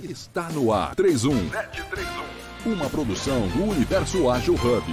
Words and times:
Está 0.00 0.48
no 0.48 0.72
ar 0.72 0.94
31. 0.94 1.32
Uma 2.64 2.88
produção 2.88 3.46
do 3.48 3.64
Universo 3.64 4.30
Ágil 4.30 4.54
Hub. 4.54 4.84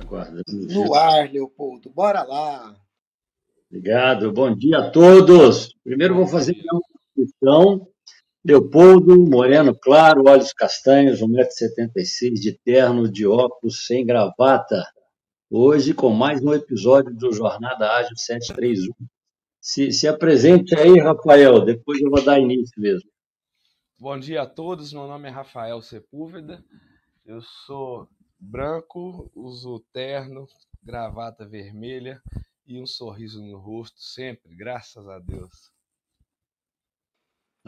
Aguarda. 0.00 0.42
No 0.48 0.94
ar, 0.94 1.30
Leopoldo. 1.30 1.90
Bora 1.90 2.22
lá. 2.22 2.74
Obrigado. 3.70 4.32
Bom 4.32 4.56
dia 4.56 4.78
a 4.78 4.90
todos. 4.90 5.74
Primeiro 5.84 6.14
vou 6.14 6.26
fazer 6.26 6.56
uma 6.72 6.80
introdução. 7.18 7.86
Leopoldo, 8.42 9.14
moreno 9.28 9.78
claro, 9.78 10.26
olhos 10.26 10.54
castanhos, 10.54 11.20
1,76m 11.20 12.32
de 12.32 12.58
terno, 12.64 13.12
de 13.12 13.26
óculos, 13.26 13.84
sem 13.84 14.06
gravata. 14.06 14.86
Hoje 15.50 15.94
com 15.94 16.10
mais 16.10 16.44
um 16.44 16.52
episódio 16.52 17.10
do 17.16 17.32
Jornada 17.32 17.90
Ágil 17.92 18.14
731. 18.14 18.92
Se, 19.58 19.90
se 19.92 20.06
apresente 20.06 20.78
aí, 20.78 20.98
Rafael, 21.00 21.64
depois 21.64 21.98
eu 22.02 22.10
vou 22.10 22.22
dar 22.22 22.38
início 22.38 22.78
mesmo. 22.78 23.10
Bom 23.98 24.18
dia 24.18 24.42
a 24.42 24.46
todos, 24.46 24.92
meu 24.92 25.06
nome 25.06 25.26
é 25.26 25.30
Rafael 25.30 25.80
Sepúlveda, 25.80 26.62
eu 27.24 27.40
sou 27.40 28.06
branco, 28.38 29.32
uso 29.34 29.82
terno, 29.90 30.46
gravata 30.82 31.48
vermelha 31.48 32.20
e 32.66 32.78
um 32.78 32.86
sorriso 32.86 33.42
no 33.42 33.56
rosto 33.56 34.02
sempre, 34.02 34.54
graças 34.54 35.08
a 35.08 35.18
Deus. 35.18 35.72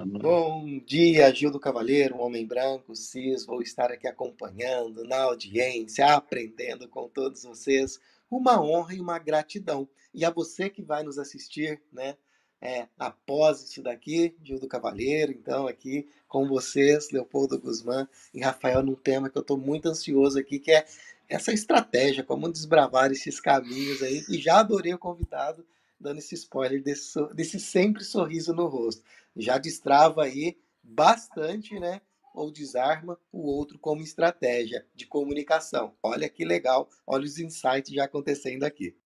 Bom 0.07 0.81
dia, 0.87 1.35
Gildo 1.35 1.61
Cavaleiro, 1.61 2.17
um 2.17 2.23
homem 2.23 2.47
branco, 2.47 2.97
cis. 2.97 3.45
Vou 3.45 3.61
estar 3.61 3.91
aqui 3.93 4.09
acompanhando 4.09 5.05
na 5.05 5.23
audiência, 5.25 6.15
aprendendo 6.15 6.89
com 6.89 7.07
todos 7.07 7.45
vocês. 7.45 8.01
Uma 8.31 8.63
honra 8.63 8.95
e 8.95 9.01
uma 9.01 9.19
gratidão. 9.19 9.87
E 10.15 10.25
a 10.25 10.31
você 10.31 10.71
que 10.71 10.81
vai 10.81 11.03
nos 11.03 11.19
assistir, 11.19 11.81
né? 11.93 12.17
É, 12.63 12.87
após 12.99 13.63
isso 13.63 13.83
daqui, 13.83 14.35
Gildo 14.43 14.69
Cavaleiro, 14.69 15.33
então 15.33 15.67
aqui 15.67 16.07
com 16.29 16.47
vocês, 16.47 17.11
Leopoldo 17.11 17.59
Guzmán 17.59 18.07
e 18.35 18.41
Rafael, 18.41 18.83
num 18.83 18.95
tema 18.95 19.31
que 19.31 19.37
eu 19.37 19.43
estou 19.43 19.57
muito 19.57 19.89
ansioso 19.89 20.39
aqui, 20.39 20.59
que 20.59 20.71
é 20.71 20.85
essa 21.29 21.53
estratégia, 21.53 22.23
como 22.23 22.53
desbravar 22.53 23.11
esses 23.13 23.41
caminhos 23.41 24.03
aí. 24.03 24.25
E 24.29 24.39
já 24.39 24.61
adorei 24.61 24.93
o 24.95 24.99
convidado, 24.99 25.65
dando 26.01 26.19
esse 26.19 26.35
spoiler 26.35 26.83
desse, 26.83 27.19
desse 27.35 27.61
sempre 27.61 28.03
sorriso 28.03 28.55
no 28.55 28.67
rosto 28.67 29.03
já 29.37 29.59
destrava 29.59 30.25
aí 30.25 30.59
bastante, 30.83 31.79
né? 31.79 32.01
Ou 32.35 32.51
desarma 32.51 33.19
o 33.33 33.47
outro 33.47 33.79
como 33.79 34.03
estratégia 34.03 34.87
de 34.95 35.07
comunicação. 35.07 35.95
Olha 36.03 36.29
que 36.29 36.45
legal, 36.45 36.89
olha 37.07 37.25
os 37.25 37.39
insights 37.39 37.93
já 37.93 38.05
acontecendo 38.05 38.65
aqui. 38.65 38.97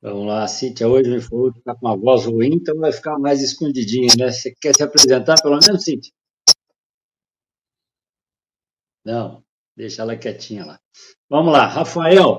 Vamos 0.00 0.26
lá, 0.26 0.46
Cíntia 0.46 0.86
hoje 0.86 1.10
me 1.10 1.20
falou 1.20 1.50
que 1.52 1.58
está 1.58 1.74
com 1.74 1.86
uma 1.86 1.96
voz 1.96 2.26
ruim, 2.26 2.54
então 2.54 2.76
vai 2.76 2.92
ficar 2.92 3.18
mais 3.18 3.42
escondidinha, 3.42 4.08
né? 4.18 4.30
Você 4.30 4.54
quer 4.54 4.74
se 4.74 4.82
apresentar 4.82 5.40
pelo 5.42 5.58
menos, 5.58 5.82
Cíntia? 5.82 6.12
Não, 9.04 9.42
deixa 9.76 10.02
ela 10.02 10.16
quietinha 10.16 10.64
lá. 10.64 10.80
Vamos 11.28 11.52
lá, 11.52 11.66
Rafael, 11.66 12.38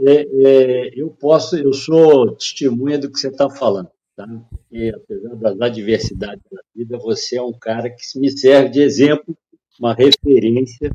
é, 0.00 0.22
é, 0.22 1.00
eu 1.00 1.10
posso, 1.10 1.56
eu 1.56 1.72
sou 1.72 2.34
testemunha 2.34 2.98
do 2.98 3.10
que 3.10 3.18
você 3.18 3.28
está 3.28 3.48
falando. 3.48 3.90
Tá? 4.16 4.26
E, 4.70 4.90
apesar 4.90 5.34
das 5.36 5.60
adversidades 5.60 6.44
da 6.50 6.60
vida, 6.74 6.98
você 6.98 7.36
é 7.36 7.42
um 7.42 7.52
cara 7.52 7.90
que 7.90 8.18
me 8.18 8.30
serve 8.30 8.70
de 8.70 8.80
exemplo, 8.80 9.36
uma 9.78 9.94
referência 9.94 10.92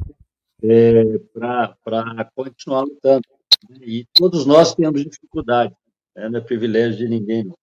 é, 0.63 1.17
para 1.33 2.31
continuar 2.35 2.83
lutando. 2.83 3.23
Né? 3.69 3.77
E 3.81 4.05
todos 4.13 4.45
nós 4.45 4.73
temos 4.73 5.03
dificuldade, 5.03 5.73
né? 6.15 6.29
não 6.29 6.39
é 6.39 6.41
privilégio 6.41 6.97
de 6.97 7.09
ninguém. 7.09 7.43
Não. 7.43 7.55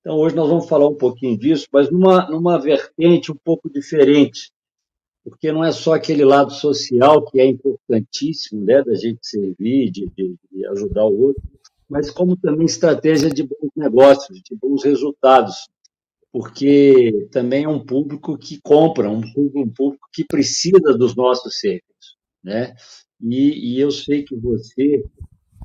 Então, 0.00 0.18
hoje 0.18 0.36
nós 0.36 0.48
vamos 0.48 0.68
falar 0.68 0.86
um 0.86 0.96
pouquinho 0.96 1.36
disso, 1.38 1.66
mas 1.72 1.90
numa, 1.90 2.28
numa 2.28 2.58
vertente 2.58 3.32
um 3.32 3.36
pouco 3.42 3.70
diferente, 3.70 4.52
porque 5.24 5.50
não 5.50 5.64
é 5.64 5.72
só 5.72 5.94
aquele 5.94 6.24
lado 6.24 6.52
social 6.52 7.24
que 7.24 7.40
é 7.40 7.46
importantíssimo, 7.46 8.62
né, 8.62 8.82
da 8.82 8.94
gente 8.94 9.20
servir, 9.22 9.90
de, 9.90 10.06
de, 10.14 10.36
de 10.52 10.66
ajudar 10.66 11.06
o 11.06 11.18
outro, 11.18 11.42
mas 11.88 12.10
como 12.10 12.36
também 12.36 12.66
estratégia 12.66 13.30
de 13.30 13.42
bons 13.42 13.70
negócios, 13.74 14.40
de 14.42 14.54
bons 14.54 14.84
resultados, 14.84 15.68
porque 16.30 17.28
também 17.30 17.64
é 17.64 17.68
um 17.68 17.84
público 17.84 18.36
que 18.36 18.60
compra, 18.62 19.08
um 19.08 19.20
público, 19.20 19.60
um 19.60 19.70
público 19.70 20.08
que 20.12 20.24
precisa 20.24 20.92
dos 20.98 21.14
nossos 21.14 21.58
serviços, 21.58 22.16
né? 22.42 22.74
E, 23.22 23.76
e, 23.76 23.80
eu 23.80 23.90
sei 23.90 24.24
que 24.24 24.34
você 24.36 25.02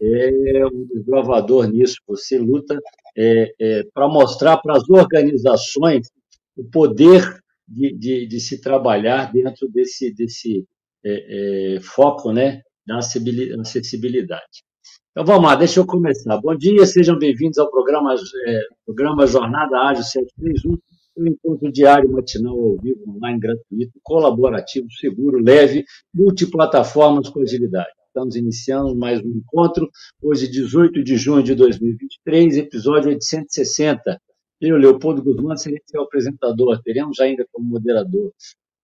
é 0.02 0.66
um 0.68 0.86
desbravador 0.86 1.68
nisso, 1.68 1.96
você 2.08 2.38
luta 2.38 2.80
é, 3.18 3.54
é, 3.60 3.84
para 3.94 4.08
mostrar 4.08 4.58
para 4.58 4.78
as 4.78 4.88
organizações 4.90 6.08
o 6.56 6.64
poder 6.64 7.42
de, 7.70 7.96
de, 7.98 8.28
de, 8.28 8.40
se 8.40 8.60
trabalhar 8.60 9.32
dentro 9.32 9.70
desse, 9.70 10.14
desse 10.14 10.66
é, 11.06 11.76
é 11.76 11.80
foco 11.82 12.32
né, 12.32 12.62
da 12.86 12.98
acessibilidade. 12.98 14.64
Então 15.12 15.26
vamos 15.26 15.50
lá, 15.50 15.56
deixa 15.56 15.80
eu 15.80 15.86
começar. 15.86 16.40
Bom 16.40 16.56
dia, 16.56 16.86
sejam 16.86 17.18
bem-vindos 17.18 17.58
ao 17.58 17.70
programa, 17.70 18.16
é, 18.48 18.62
programa 18.86 19.28
Jornada 19.28 19.78
Ágil 19.80 20.04
731, 20.04 20.78
um 21.18 21.28
encontro 21.28 21.72
diário, 21.72 22.12
matinal, 22.12 22.58
ao 22.58 22.78
vivo, 22.78 23.04
online, 23.08 23.40
gratuito, 23.40 24.00
colaborativo, 24.02 24.88
seguro, 25.00 25.40
leve, 25.44 25.84
multiplataformas 26.14 27.30
com 27.30 27.42
agilidade. 27.42 27.90
Estamos 28.08 28.36
iniciando 28.36 28.96
mais 28.96 29.20
um 29.22 29.30
encontro, 29.30 29.90
hoje, 30.22 30.50
18 30.50 31.04
de 31.04 31.18
junho 31.18 31.44
de 31.44 31.54
2023, 31.54 32.58
episódio 32.58 33.10
860. 33.10 34.20
Eu, 34.62 34.78
Leopoldo 34.78 35.24
Guzmán, 35.24 35.56
serei 35.56 35.80
seu 35.86 36.02
apresentador, 36.02 36.82
teremos 36.84 37.20
ainda 37.20 37.46
como 37.52 37.66
moderador 37.66 38.32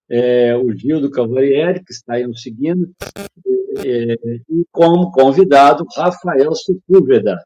é, 0.10 0.56
o 0.56 0.72
Gildo 0.76 1.10
Cavalieri, 1.10 1.84
que 1.84 1.92
está 1.92 2.14
aí 2.14 2.26
nos 2.26 2.42
seguindo, 2.42 2.94
é, 3.84 4.14
e 4.50 4.66
como 4.72 5.12
convidado, 5.12 5.86
Rafael 5.96 6.54
Sepúlveda, 6.56 7.38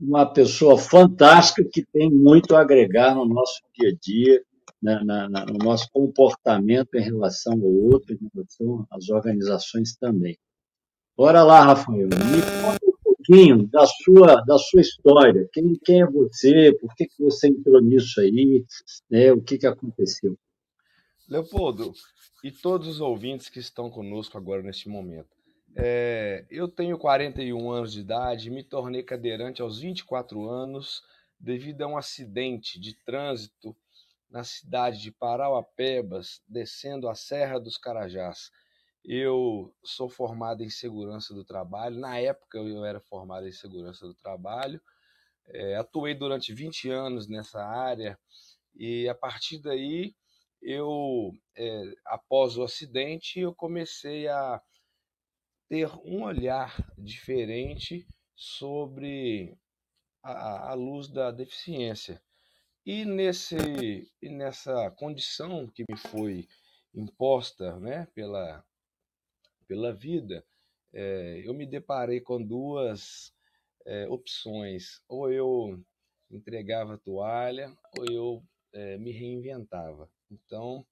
uma 0.00 0.26
pessoa 0.26 0.78
fantástica 0.78 1.68
que 1.70 1.84
tem 1.92 2.10
muito 2.10 2.54
a 2.54 2.60
agregar 2.60 3.14
no 3.14 3.26
nosso 3.26 3.60
dia 3.74 3.90
a 3.90 3.94
dia, 4.00 4.42
na, 4.82 5.04
na, 5.04 5.46
no 5.46 5.58
nosso 5.62 5.88
comportamento 5.92 6.94
em 6.94 7.02
relação 7.02 7.54
ao 7.54 7.72
outro, 7.72 8.14
em 8.14 8.28
relação 8.32 8.86
às 8.90 9.08
organizações 9.08 9.96
também. 9.96 10.36
Bora 11.16 11.42
lá, 11.42 11.64
Rafael, 11.64 12.06
me 12.06 12.42
conta 12.62 12.93
pouquinho 13.24 13.66
da 13.68 13.86
sua, 13.86 14.36
da 14.42 14.58
sua 14.58 14.80
história. 14.80 15.48
Quem, 15.52 15.74
quem 15.84 16.02
é 16.02 16.06
você? 16.06 16.72
Por 16.78 16.94
que, 16.94 17.06
que 17.06 17.22
você 17.22 17.48
entrou 17.48 17.80
nisso 17.80 18.20
aí? 18.20 18.64
Né? 19.10 19.32
O 19.32 19.42
que, 19.42 19.58
que 19.58 19.66
aconteceu? 19.66 20.38
Leopoldo, 21.28 21.92
e 22.42 22.50
todos 22.50 22.86
os 22.86 23.00
ouvintes 23.00 23.48
que 23.48 23.58
estão 23.58 23.90
conosco 23.90 24.36
agora 24.36 24.62
neste 24.62 24.88
momento. 24.88 25.28
É, 25.76 26.44
eu 26.50 26.68
tenho 26.68 26.98
41 26.98 27.70
anos 27.70 27.92
de 27.92 28.00
idade, 28.00 28.50
me 28.50 28.62
tornei 28.62 29.02
cadeirante 29.02 29.62
aos 29.62 29.80
24 29.80 30.48
anos 30.48 31.02
devido 31.40 31.82
a 31.82 31.88
um 31.88 31.96
acidente 31.96 32.78
de 32.78 32.94
trânsito 33.04 33.74
na 34.30 34.44
cidade 34.44 35.00
de 35.00 35.10
Parauapebas, 35.10 36.40
descendo 36.46 37.08
a 37.08 37.14
Serra 37.14 37.58
dos 37.58 37.76
Carajás. 37.76 38.50
Eu 39.04 39.74
sou 39.84 40.08
formado 40.08 40.62
em 40.62 40.70
segurança 40.70 41.34
do 41.34 41.44
trabalho, 41.44 41.98
na 41.98 42.18
época 42.18 42.58
eu 42.58 42.84
era 42.84 43.00
formado 43.00 43.46
em 43.46 43.52
segurança 43.52 44.06
do 44.06 44.14
trabalho, 44.14 44.80
é, 45.48 45.76
atuei 45.76 46.14
durante 46.14 46.54
20 46.54 46.88
anos 46.88 47.28
nessa 47.28 47.62
área. 47.62 48.18
E 48.74 49.06
a 49.08 49.14
partir 49.14 49.58
daí 49.60 50.14
eu, 50.62 51.32
é, 51.56 51.82
após 52.06 52.56
o 52.56 52.62
acidente, 52.62 53.40
eu 53.40 53.54
comecei 53.54 54.26
a 54.26 54.60
ter 55.68 55.90
um 56.04 56.22
olhar 56.22 56.74
diferente 56.96 58.06
sobre 58.34 59.54
a, 60.22 60.70
a 60.70 60.74
luz 60.74 61.08
da 61.08 61.30
deficiência. 61.30 62.22
E, 62.86 63.04
nesse, 63.04 64.10
e 64.20 64.28
nessa 64.30 64.90
condição 64.92 65.66
que 65.68 65.84
me 65.88 65.96
foi 65.96 66.48
imposta 66.94 67.78
né, 67.78 68.06
pela, 68.14 68.64
pela 69.64 69.92
vida, 69.92 70.44
é, 70.92 71.42
eu 71.44 71.54
me 71.54 71.66
deparei 71.66 72.20
com 72.20 72.42
duas 72.42 73.32
é, 73.86 74.08
opções. 74.08 75.02
Ou 75.08 75.30
eu 75.30 75.84
entregava 76.30 76.98
toalha, 76.98 77.76
ou 77.98 78.04
eu 78.10 78.44
é, 78.72 78.96
me 78.98 79.10
reinventava. 79.12 80.10
Então, 80.30 80.86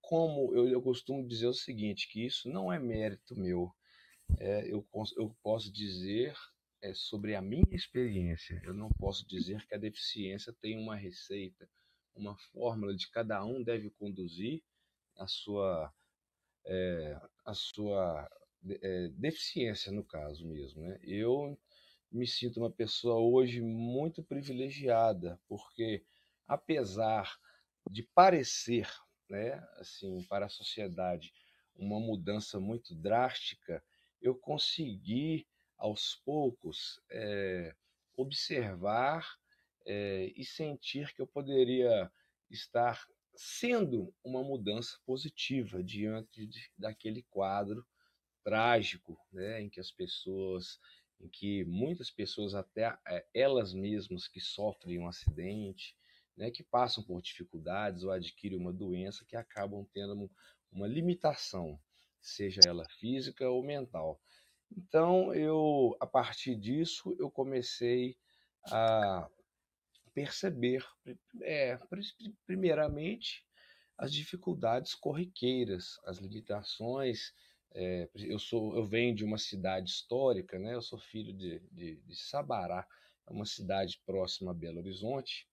como 0.00 0.52
eu, 0.56 0.66
eu, 0.68 0.82
costumo 0.82 1.26
dizer 1.26 1.46
o 1.46 1.54
seguinte, 1.54 2.08
que 2.08 2.26
isso 2.26 2.48
não 2.48 2.72
é 2.72 2.78
mérito 2.80 3.38
meu, 3.38 3.72
é, 4.38 4.66
eu, 4.66 4.86
eu 5.16 5.36
posso 5.42 5.72
dizer 5.72 6.34
é, 6.82 6.92
sobre 6.94 7.34
a 7.34 7.42
minha 7.42 7.74
experiência, 7.74 8.60
eu 8.64 8.74
não 8.74 8.90
posso 8.90 9.26
dizer 9.26 9.64
que 9.66 9.74
a 9.74 9.78
deficiência 9.78 10.52
tem 10.60 10.78
uma 10.78 10.96
receita, 10.96 11.68
uma 12.14 12.36
fórmula 12.52 12.94
de 12.94 13.08
cada 13.10 13.44
um 13.44 13.62
deve 13.62 13.90
conduzir 13.90 14.62
a 15.16 15.26
sua, 15.26 15.92
é, 16.64 17.20
a 17.44 17.54
sua 17.54 18.28
é, 18.68 19.08
deficiência, 19.08 19.90
no 19.92 20.04
caso 20.04 20.46
mesmo. 20.46 20.82
Né? 20.82 20.98
Eu 21.02 21.58
me 22.10 22.26
sinto 22.26 22.58
uma 22.58 22.70
pessoa 22.70 23.20
hoje 23.20 23.60
muito 23.60 24.22
privilegiada, 24.22 25.40
porque 25.48 26.04
apesar 26.46 27.38
de 27.90 28.02
parecer, 28.02 28.88
né, 29.28 29.64
assim, 29.76 30.22
para 30.24 30.46
a 30.46 30.50
sociedade 30.50 31.32
uma 31.76 31.98
mudança 31.98 32.60
muito 32.60 32.94
drástica, 32.94 33.82
eu 34.20 34.34
consegui 34.34 35.46
aos 35.78 36.16
poucos 36.24 37.00
é, 37.10 37.74
observar 38.16 39.26
é, 39.86 40.30
e 40.36 40.44
sentir 40.44 41.14
que 41.14 41.22
eu 41.22 41.26
poderia 41.26 42.10
estar 42.50 43.06
sendo 43.42 44.14
uma 44.22 44.44
mudança 44.44 44.98
positiva 45.06 45.82
diante 45.82 46.46
de, 46.46 46.70
daquele 46.76 47.22
quadro 47.30 47.86
trágico, 48.44 49.18
né, 49.32 49.62
em 49.62 49.70
que 49.70 49.80
as 49.80 49.90
pessoas, 49.90 50.78
em 51.18 51.26
que 51.26 51.64
muitas 51.64 52.10
pessoas 52.10 52.54
até 52.54 52.94
é, 53.08 53.26
elas 53.32 53.72
mesmas 53.72 54.28
que 54.28 54.40
sofrem 54.40 54.98
um 54.98 55.08
acidente, 55.08 55.96
né, 56.36 56.50
que 56.50 56.62
passam 56.62 57.02
por 57.02 57.22
dificuldades 57.22 58.04
ou 58.04 58.10
adquirem 58.10 58.58
uma 58.58 58.74
doença 58.74 59.24
que 59.26 59.36
acabam 59.36 59.86
tendo 59.90 60.30
uma 60.70 60.86
limitação, 60.86 61.80
seja 62.20 62.60
ela 62.66 62.86
física 62.90 63.48
ou 63.48 63.64
mental. 63.64 64.20
Então, 64.70 65.32
eu, 65.32 65.96
a 65.98 66.06
partir 66.06 66.56
disso, 66.56 67.16
eu 67.18 67.30
comecei 67.30 68.18
a 68.66 69.30
perceber, 70.14 70.84
é, 71.42 71.78
primeiramente, 72.46 73.44
as 73.98 74.12
dificuldades 74.12 74.94
corriqueiras, 74.94 75.98
as 76.04 76.18
limitações. 76.18 77.32
É, 77.72 78.08
eu 78.14 78.38
sou, 78.38 78.76
eu 78.76 78.84
venho 78.84 79.14
de 79.14 79.24
uma 79.24 79.38
cidade 79.38 79.90
histórica, 79.90 80.58
né? 80.58 80.74
Eu 80.74 80.82
sou 80.82 80.98
filho 80.98 81.32
de, 81.32 81.60
de, 81.70 81.96
de 81.96 82.16
Sabará, 82.16 82.86
é 83.28 83.32
uma 83.32 83.44
cidade 83.44 84.00
próxima 84.04 84.50
a 84.50 84.54
Belo 84.54 84.78
Horizonte. 84.78 85.46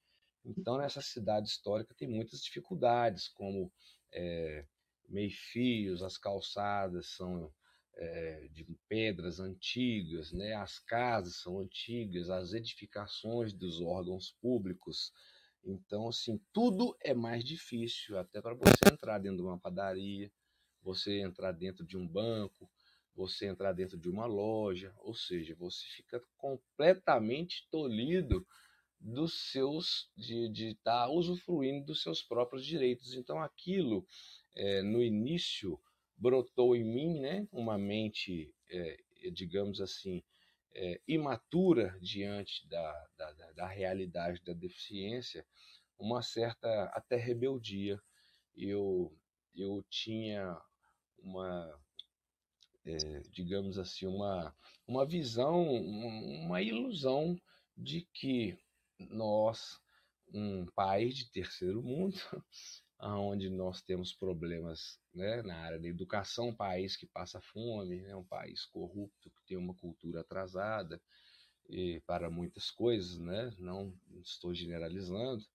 Então, 0.44 0.78
nessa 0.78 1.02
cidade 1.02 1.50
histórica 1.50 1.94
tem 1.96 2.08
muitas 2.08 2.42
dificuldades, 2.42 3.28
como 3.28 3.72
é, 4.14 4.66
meio-fios, 5.08 6.02
as 6.02 6.18
calçadas 6.18 7.10
são 7.10 7.54
é, 7.98 8.48
de 8.52 8.64
pedras 8.88 9.40
antigas, 9.40 10.32
né? 10.32 10.54
as 10.54 10.78
casas 10.80 11.38
são 11.38 11.60
antigas, 11.60 12.30
as 12.30 12.54
edificações 12.54 13.54
dos 13.54 13.82
órgãos 13.82 14.32
públicos. 14.40 15.12
Então, 15.64 16.08
assim, 16.08 16.40
tudo 16.54 16.96
é 17.02 17.14
mais 17.14 17.44
difícil, 17.44 18.18
até 18.18 18.42
para 18.42 18.54
você 18.54 18.94
entrar 18.94 19.18
dentro 19.18 19.38
de 19.38 19.44
uma 19.44 19.60
padaria, 19.60 20.32
você 20.82 21.20
entrar 21.20 21.52
dentro 21.52 21.86
de 21.86 21.98
um 21.98 22.08
banco, 22.08 22.70
você 23.16 23.48
entrar 23.48 23.74
dentro 23.74 23.98
de 23.98 24.08
uma 24.08 24.28
loja, 24.28 24.94
ou 25.00 25.16
seja, 25.16 25.56
você 25.56 25.84
fica 25.96 26.22
completamente 26.38 27.68
tolhido 27.72 28.48
dos 29.00 29.52
seus 29.52 30.12
de 30.16 30.70
estar 30.70 31.06
tá 31.06 31.10
usufruindo 31.10 31.88
dos 31.88 32.02
seus 32.04 32.22
próprios 32.22 32.64
direitos. 32.66 33.14
Então, 33.16 33.42
aquilo 33.42 34.06
é, 34.56 34.84
no 34.84 35.04
início 35.04 35.80
brotou 36.18 36.76
em 36.76 36.84
mim, 36.84 37.20
né, 37.20 37.48
uma 37.52 37.78
mente, 37.78 38.54
é, 38.70 38.98
digamos 39.32 39.80
assim, 39.80 40.24
é, 40.74 41.02
imatura 41.08 41.98
diante 42.02 42.68
da, 42.68 43.08
da, 43.18 43.52
da, 43.54 43.68
realidade 43.68 44.42
da 44.44 44.54
deficiência, 44.54 45.46
uma 45.98 46.22
certa 46.22 46.86
até 46.94 47.16
rebeldia. 47.16 48.02
Eu, 48.56 49.16
eu 49.56 49.84
tinha 49.90 50.60
uma, 51.18 51.80
é, 52.86 52.98
digamos 53.32 53.78
assim, 53.78 54.06
uma, 54.06 54.56
uma 54.88 55.06
visão, 55.06 55.64
uma 55.64 56.62
ilusão 56.62 57.40
de 57.76 58.08
que 58.14 58.58
nós, 59.00 59.80
um 60.34 60.66
país 60.68 61.16
de 61.16 61.30
terceiro 61.30 61.82
mundo, 61.82 62.16
onde 63.00 63.50
nós 63.50 63.82
temos 63.82 64.14
problemas 64.14 65.00
né, 65.14 65.42
na 65.44 65.56
área 65.56 65.80
da 65.80 65.88
educação, 65.88 66.50
um 66.50 66.56
país 66.56 66.96
que 66.96 67.06
passa 67.06 67.40
fome, 67.42 68.02
né, 68.02 68.16
um 68.16 68.24
país 68.24 68.66
corrupto, 68.66 69.30
que 69.30 69.46
tem 69.46 69.58
uma 69.58 69.76
cultura 69.76 70.22
atrasada 70.22 71.02
e 71.70 72.00
para 72.08 72.30
muitas 72.30 72.72
coisas, 72.72 73.20
né, 73.20 73.54
não 73.60 73.94
estou 74.24 74.54
generalizando, 74.54 75.46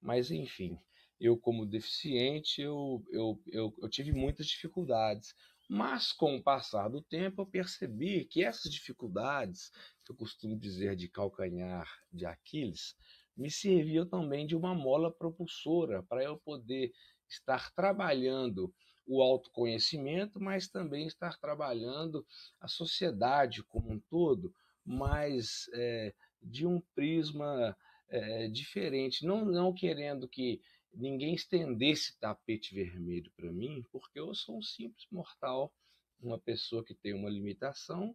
mas 0.00 0.30
enfim, 0.30 0.78
eu 1.18 1.36
como 1.36 1.66
deficiente, 1.66 2.60
eu, 2.60 3.02
eu, 3.10 3.40
eu, 3.46 3.74
eu 3.80 3.88
tive 3.88 4.12
muitas 4.12 4.46
dificuldades, 4.46 5.34
mas 5.68 6.12
com 6.12 6.36
o 6.36 6.42
passar 6.42 6.88
do 6.88 7.00
tempo 7.00 7.42
eu 7.42 7.46
percebi 7.46 8.24
que 8.24 8.44
essas 8.44 8.70
dificuldades, 8.70 9.70
que 10.04 10.12
eu 10.12 10.16
costumo 10.16 10.58
dizer 10.58 10.94
de 10.96 11.08
calcanhar 11.08 11.88
de 12.12 12.26
Aquiles, 12.26 12.94
me 13.36 13.50
serviu 13.50 14.06
também 14.06 14.46
de 14.46 14.56
uma 14.56 14.74
mola 14.74 15.10
propulsora 15.10 16.02
para 16.02 16.22
eu 16.22 16.38
poder 16.38 16.92
estar 17.28 17.72
trabalhando 17.74 18.72
o 19.06 19.20
autoconhecimento, 19.22 20.40
mas 20.40 20.68
também 20.68 21.06
estar 21.06 21.38
trabalhando 21.38 22.24
a 22.60 22.68
sociedade 22.68 23.62
como 23.64 23.92
um 23.92 24.00
todo, 24.10 24.54
mas 24.84 25.68
é, 25.74 26.14
de 26.42 26.66
um 26.66 26.80
prisma 26.94 27.76
é, 28.08 28.48
diferente, 28.48 29.26
não, 29.26 29.44
não 29.44 29.72
querendo 29.72 30.28
que 30.28 30.60
ninguém 30.94 31.34
estendesse 31.34 32.18
tapete 32.18 32.74
vermelho 32.74 33.30
para 33.36 33.50
mim, 33.50 33.84
porque 33.90 34.20
eu 34.20 34.34
sou 34.34 34.58
um 34.58 34.62
simples 34.62 35.06
mortal, 35.10 35.72
uma 36.20 36.38
pessoa 36.38 36.84
que 36.84 36.94
tem 36.94 37.14
uma 37.14 37.30
limitação 37.30 38.14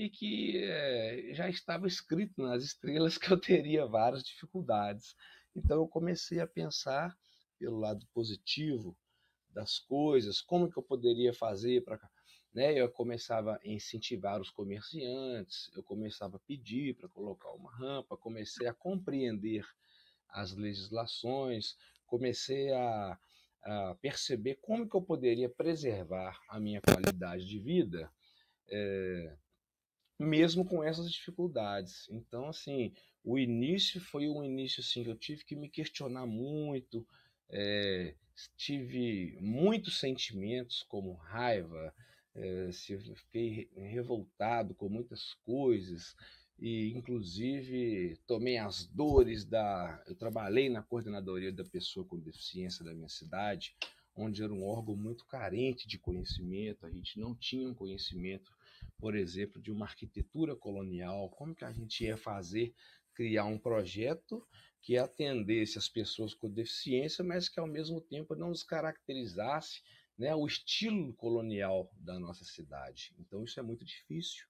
e 0.00 0.08
que 0.08 0.56
é, 0.56 1.34
já 1.34 1.46
estava 1.50 1.86
escrito 1.86 2.40
nas 2.40 2.64
estrelas 2.64 3.18
que 3.18 3.30
eu 3.30 3.36
teria 3.38 3.84
várias 3.84 4.22
dificuldades. 4.22 5.14
Então 5.54 5.76
eu 5.76 5.86
comecei 5.86 6.40
a 6.40 6.46
pensar 6.46 7.14
pelo 7.58 7.78
lado 7.78 8.06
positivo 8.14 8.96
das 9.50 9.78
coisas, 9.78 10.40
como 10.40 10.70
que 10.70 10.78
eu 10.78 10.82
poderia 10.82 11.34
fazer 11.34 11.84
para 11.84 12.00
né, 12.54 12.72
eu 12.72 12.90
começava 12.90 13.60
a 13.62 13.68
incentivar 13.68 14.40
os 14.40 14.50
comerciantes, 14.50 15.70
eu 15.76 15.82
começava 15.82 16.36
a 16.36 16.40
pedir 16.40 16.96
para 16.96 17.08
colocar 17.08 17.50
uma 17.50 17.70
rampa, 17.70 18.16
comecei 18.16 18.66
a 18.66 18.74
compreender 18.74 19.64
as 20.30 20.56
legislações, 20.56 21.76
comecei 22.06 22.72
a, 22.72 23.18
a 23.62 23.94
perceber 24.00 24.58
como 24.62 24.88
que 24.88 24.96
eu 24.96 25.02
poderia 25.02 25.48
preservar 25.48 26.40
a 26.48 26.58
minha 26.58 26.80
qualidade 26.80 27.46
de 27.46 27.58
vida, 27.58 28.10
é, 28.68 29.36
mesmo 30.20 30.66
com 30.66 30.84
essas 30.84 31.10
dificuldades. 31.10 32.06
Então, 32.10 32.48
assim, 32.48 32.92
o 33.24 33.38
início 33.38 34.00
foi 34.00 34.28
um 34.28 34.44
início 34.44 34.82
assim, 34.82 35.02
que 35.02 35.10
eu 35.10 35.16
tive 35.16 35.44
que 35.44 35.56
me 35.56 35.68
questionar 35.68 36.26
muito, 36.26 37.06
é, 37.48 38.14
tive 38.56 39.38
muitos 39.40 39.98
sentimentos 39.98 40.82
como 40.82 41.14
raiva, 41.14 41.94
é, 42.34 42.70
fiquei 43.14 43.70
revoltado 43.74 44.74
com 44.74 44.88
muitas 44.90 45.34
coisas 45.44 46.14
e 46.58 46.92
inclusive 46.94 48.18
tomei 48.26 48.58
as 48.58 48.84
dores 48.84 49.44
da 49.44 50.00
eu 50.06 50.14
trabalhei 50.14 50.68
na 50.68 50.82
coordenadoria 50.82 51.50
da 51.50 51.64
pessoa 51.64 52.06
com 52.06 52.20
deficiência 52.20 52.84
da 52.84 52.94
minha 52.94 53.08
cidade 53.08 53.74
onde 54.14 54.44
era 54.44 54.52
um 54.52 54.62
órgão 54.62 54.94
muito 54.94 55.26
carente 55.26 55.88
de 55.88 55.98
conhecimento 55.98 56.86
a 56.86 56.90
gente 56.90 57.18
não 57.18 57.34
tinha 57.34 57.66
um 57.66 57.74
conhecimento 57.74 58.52
por 59.00 59.16
exemplo, 59.16 59.60
de 59.60 59.72
uma 59.72 59.86
arquitetura 59.86 60.54
colonial, 60.54 61.30
como 61.30 61.54
que 61.54 61.64
a 61.64 61.72
gente 61.72 62.04
ia 62.04 62.16
fazer, 62.16 62.74
criar 63.14 63.46
um 63.46 63.58
projeto 63.58 64.46
que 64.80 64.96
atendesse 64.96 65.78
as 65.78 65.88
pessoas 65.88 66.34
com 66.34 66.50
deficiência, 66.50 67.24
mas 67.24 67.48
que 67.48 67.58
ao 67.58 67.66
mesmo 67.66 68.00
tempo 68.00 68.34
não 68.34 68.52
descaracterizasse 68.52 69.82
né, 70.16 70.34
o 70.34 70.46
estilo 70.46 71.12
colonial 71.14 71.90
da 71.96 72.18
nossa 72.18 72.44
cidade. 72.44 73.14
Então 73.18 73.42
isso 73.42 73.58
é 73.58 73.62
muito 73.62 73.84
difícil, 73.84 74.46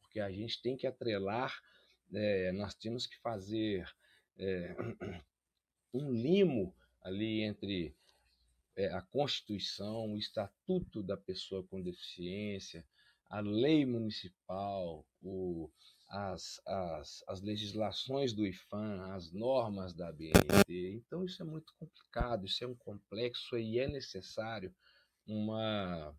porque 0.00 0.20
a 0.20 0.30
gente 0.30 0.60
tem 0.60 0.76
que 0.76 0.86
atrelar, 0.86 1.62
é, 2.12 2.52
nós 2.52 2.74
temos 2.74 3.06
que 3.06 3.18
fazer 3.20 3.88
é, 4.38 4.74
um 5.92 6.12
limo 6.12 6.74
ali 7.02 7.42
entre 7.42 7.96
é, 8.76 8.88
a 8.88 9.00
Constituição, 9.00 10.12
o 10.12 10.18
Estatuto 10.18 11.02
da 11.02 11.16
Pessoa 11.16 11.62
com 11.64 11.80
Deficiência, 11.80 12.84
a 13.28 13.40
lei 13.40 13.84
municipal, 13.84 15.06
o, 15.22 15.70
as, 16.08 16.60
as, 16.66 17.24
as 17.26 17.42
legislações 17.42 18.32
do 18.32 18.46
IFAM, 18.46 19.12
as 19.12 19.32
normas 19.32 19.92
da 19.94 20.12
BNT. 20.12 20.92
Então, 20.94 21.24
isso 21.24 21.42
é 21.42 21.44
muito 21.44 21.72
complicado, 21.78 22.46
isso 22.46 22.62
é 22.62 22.66
um 22.66 22.76
complexo 22.76 23.58
e 23.58 23.78
é 23.78 23.88
necessário 23.88 24.74
uma, 25.26 26.14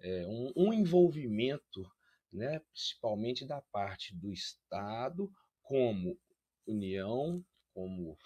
é, 0.00 0.26
um, 0.26 0.52
um 0.56 0.72
envolvimento, 0.72 1.90
né, 2.32 2.60
principalmente 2.72 3.44
da 3.44 3.60
parte 3.60 4.14
do 4.14 4.32
Estado, 4.32 5.30
como 5.62 6.18
União, 6.66 7.44
como 7.74 8.16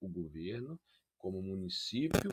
o 0.00 0.08
governo, 0.08 0.78
como 1.18 1.42
município, 1.42 2.30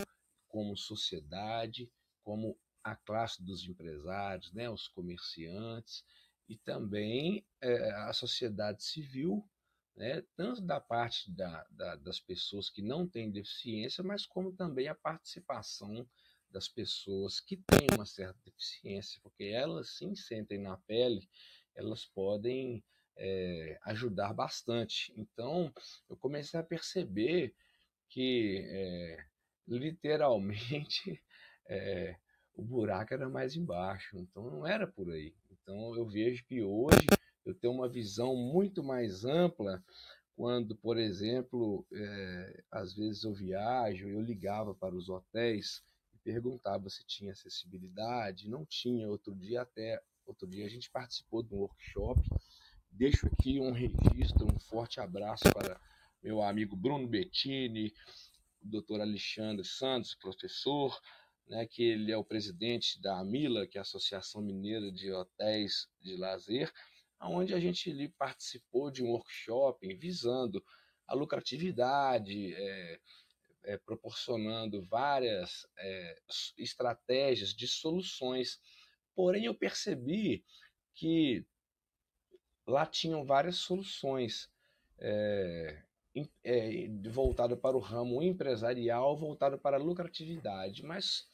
como 0.47 0.75
sociedade, 0.75 1.91
como 2.23 2.57
a 2.83 2.95
classe 2.95 3.43
dos 3.43 3.67
empresários, 3.67 4.53
né, 4.53 4.69
os 4.69 4.87
comerciantes 4.87 6.05
e 6.47 6.57
também 6.57 7.45
é, 7.61 7.91
a 7.91 8.13
sociedade 8.13 8.83
civil, 8.83 9.47
né, 9.95 10.23
tanto 10.35 10.61
da 10.61 10.79
parte 10.79 11.31
da, 11.31 11.65
da, 11.69 11.95
das 11.95 12.19
pessoas 12.19 12.69
que 12.69 12.81
não 12.81 13.07
têm 13.07 13.31
deficiência, 13.31 14.03
mas 14.03 14.25
como 14.25 14.53
também 14.53 14.87
a 14.87 14.95
participação 14.95 16.09
das 16.49 16.67
pessoas 16.67 17.39
que 17.39 17.57
têm 17.57 17.91
uma 17.91 18.05
certa 18.05 18.39
deficiência, 18.43 19.19
porque 19.21 19.43
elas 19.45 19.89
sim 19.97 20.15
sentem 20.15 20.59
na 20.59 20.77
pele, 20.77 21.29
elas 21.75 22.05
podem 22.05 22.83
é, 23.15 23.77
ajudar 23.83 24.33
bastante. 24.33 25.13
Então, 25.15 25.71
eu 26.09 26.17
comecei 26.17 26.59
a 26.59 26.63
perceber 26.63 27.55
que 28.09 28.65
é, 28.67 29.25
literalmente 29.67 31.23
é, 31.67 32.17
o 32.59 32.61
buraco 32.61 33.13
era 33.13 33.29
mais 33.29 33.55
embaixo, 33.55 34.17
então 34.19 34.51
não 34.51 34.67
era 34.67 34.85
por 34.85 35.09
aí. 35.09 35.33
Então 35.49 35.95
eu 35.95 36.05
vejo 36.05 36.43
que 36.45 36.61
hoje 36.61 37.07
eu 37.45 37.55
tenho 37.55 37.73
uma 37.73 37.87
visão 37.87 38.35
muito 38.35 38.83
mais 38.83 39.23
ampla 39.23 39.81
quando, 40.35 40.75
por 40.75 40.97
exemplo, 40.97 41.85
é, 41.93 42.63
às 42.71 42.93
vezes 42.93 43.23
eu 43.23 43.33
viajo, 43.33 44.07
eu 44.07 44.21
ligava 44.21 44.75
para 44.75 44.95
os 44.95 45.09
hotéis 45.09 45.81
e 46.13 46.17
perguntava 46.17 46.89
se 46.89 47.05
tinha 47.05 47.31
acessibilidade, 47.31 48.49
não 48.49 48.65
tinha. 48.65 49.09
Outro 49.09 49.33
dia 49.33 49.61
até 49.61 50.01
outro 50.25 50.47
dia 50.47 50.65
a 50.65 50.69
gente 50.69 50.91
participou 50.91 51.41
de 51.41 51.53
um 51.53 51.59
workshop. 51.59 52.21
Deixo 52.91 53.25
aqui 53.27 53.59
um 53.59 53.71
registro, 53.71 54.45
um 54.45 54.59
forte 54.59 54.99
abraço 54.99 55.43
para 55.53 55.79
meu 56.21 56.41
amigo 56.41 56.75
Bruno 56.75 57.07
Bettini, 57.07 57.93
doutor 58.61 58.99
Alexandre 58.99 59.65
Santos, 59.65 60.15
professor, 60.15 60.99
né, 61.49 61.65
que 61.65 61.83
ele 61.83 62.11
é 62.11 62.17
o 62.17 62.23
presidente 62.23 63.01
da 63.01 63.19
AMILA, 63.19 63.67
que 63.67 63.77
é 63.77 63.79
a 63.79 63.81
Associação 63.81 64.41
Mineira 64.41 64.91
de 64.91 65.11
Hotéis 65.11 65.89
de 65.99 66.15
Lazer, 66.15 66.71
onde 67.21 67.53
a 67.53 67.59
gente 67.59 67.89
ali 67.89 68.07
participou 68.07 68.91
de 68.91 69.03
um 69.03 69.09
workshop 69.09 69.93
visando 69.95 70.63
a 71.07 71.15
lucratividade, 71.15 72.53
é, 72.53 72.99
é, 73.63 73.77
proporcionando 73.77 74.85
várias 74.85 75.67
é, 75.77 76.21
estratégias 76.57 77.53
de 77.53 77.67
soluções. 77.67 78.61
Porém, 79.15 79.45
eu 79.45 79.55
percebi 79.55 80.45
que 80.93 81.43
lá 82.65 82.85
tinham 82.85 83.25
várias 83.25 83.57
soluções. 83.57 84.49
É, 84.99 85.83
é, 86.43 86.87
para 87.61 87.77
o 87.77 87.79
ramo 87.79 88.21
empresarial, 88.21 89.15
voltado 89.15 89.57
para 89.57 89.77
a 89.77 89.79
lucratividade, 89.79 90.83
mas 90.83 91.28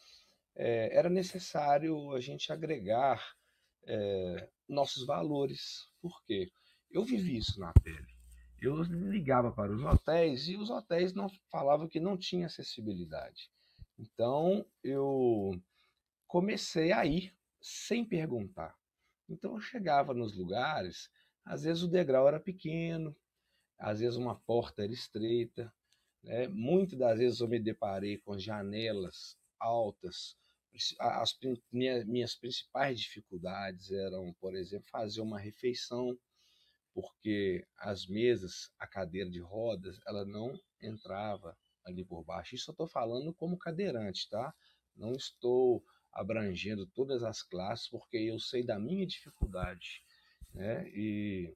é, 0.55 0.95
era 0.95 1.09
necessário 1.09 2.11
a 2.11 2.19
gente 2.19 2.51
agregar 2.51 3.35
é, 3.85 4.49
nossos 4.67 5.05
valores. 5.05 5.89
Por 6.01 6.23
quê? 6.25 6.51
Eu 6.89 7.03
vivi 7.03 7.37
isso 7.37 7.59
na 7.59 7.73
pele. 7.73 8.07
Eu 8.61 8.81
ligava 8.83 9.51
para 9.51 9.71
os 9.71 9.83
hotéis 9.83 10.47
e 10.47 10.55
os 10.55 10.69
hotéis 10.69 11.13
não 11.13 11.27
falavam 11.51 11.87
que 11.87 11.99
não 11.99 12.17
tinha 12.17 12.47
acessibilidade. 12.47 13.51
Então 13.99 14.65
eu 14.83 15.51
comecei 16.27 16.91
a 16.91 17.05
ir 17.05 17.35
sem 17.61 18.05
perguntar. 18.05 18.75
Então 19.29 19.53
eu 19.55 19.61
chegava 19.61 20.13
nos 20.13 20.35
lugares, 20.35 21.09
às 21.43 21.63
vezes 21.63 21.83
o 21.83 21.87
degrau 21.87 22.27
era 22.27 22.39
pequeno, 22.39 23.15
às 23.77 23.99
vezes 23.99 24.17
uma 24.17 24.35
porta 24.35 24.83
era 24.83 24.93
estreita, 24.93 25.73
né? 26.23 26.47
Muitas 26.47 26.97
das 26.97 27.17
vezes 27.19 27.39
eu 27.39 27.47
me 27.47 27.59
deparei 27.59 28.17
com 28.17 28.37
janelas 28.37 29.37
altas. 29.59 30.35
As 30.99 31.37
minhas 32.05 32.35
principais 32.35 32.99
dificuldades 32.99 33.91
eram, 33.91 34.33
por 34.41 34.55
exemplo, 34.55 34.89
fazer 34.89 35.21
uma 35.21 35.39
refeição, 35.39 36.17
porque 36.93 37.65
as 37.77 38.05
mesas, 38.07 38.69
a 38.79 38.87
cadeira 38.87 39.29
de 39.29 39.39
rodas, 39.39 39.99
ela 40.05 40.25
não 40.25 40.57
entrava 40.81 41.57
ali 41.85 42.03
por 42.03 42.23
baixo. 42.23 42.55
Isso 42.55 42.69
eu 42.69 42.73
estou 42.73 42.87
falando 42.87 43.33
como 43.33 43.57
cadeirante, 43.57 44.29
tá? 44.29 44.53
Não 44.95 45.13
estou 45.13 45.83
abrangendo 46.11 46.87
todas 46.87 47.23
as 47.23 47.41
classes, 47.41 47.89
porque 47.89 48.17
eu 48.17 48.39
sei 48.39 48.63
da 48.63 48.79
minha 48.79 49.05
dificuldade, 49.05 50.01
né? 50.53 50.87
E 50.89 51.53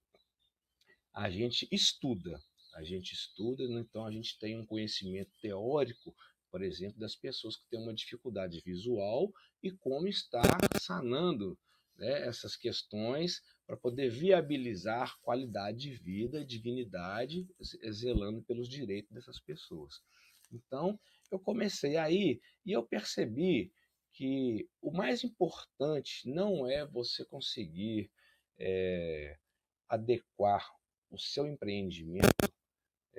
a 1.13 1.29
gente 1.29 1.67
estuda, 1.71 2.41
a 2.75 2.83
gente 2.83 3.13
estuda, 3.13 3.63
então 3.63 4.05
a 4.05 4.11
gente 4.11 4.37
tem 4.37 4.57
um 4.57 4.65
conhecimento 4.65 5.31
teórico, 5.41 6.13
por 6.51 6.61
exemplo, 6.63 6.99
das 6.99 7.15
pessoas 7.15 7.55
que 7.55 7.67
têm 7.69 7.79
uma 7.79 7.93
dificuldade 7.93 8.61
visual 8.61 9.31
e 9.61 9.71
como 9.71 10.07
estar 10.07 10.57
sanando 10.81 11.57
né, 11.97 12.27
essas 12.27 12.55
questões 12.55 13.41
para 13.67 13.77
poder 13.77 14.09
viabilizar 14.09 15.19
qualidade 15.21 15.77
de 15.79 15.91
vida, 15.91 16.43
dignidade, 16.43 17.47
zelando 17.91 18.41
pelos 18.43 18.67
direitos 18.67 19.11
dessas 19.11 19.39
pessoas. 19.39 20.01
Então, 20.51 20.99
eu 21.31 21.39
comecei 21.39 21.97
aí 21.97 22.41
e 22.65 22.71
eu 22.71 22.83
percebi 22.83 23.71
que 24.11 24.67
o 24.81 24.91
mais 24.91 25.23
importante 25.23 26.27
não 26.27 26.67
é 26.67 26.85
você 26.85 27.23
conseguir 27.25 28.11
é, 28.57 29.37
adequar 29.87 30.67
o 31.11 31.17
seu 31.17 31.47
empreendimento 31.47 32.27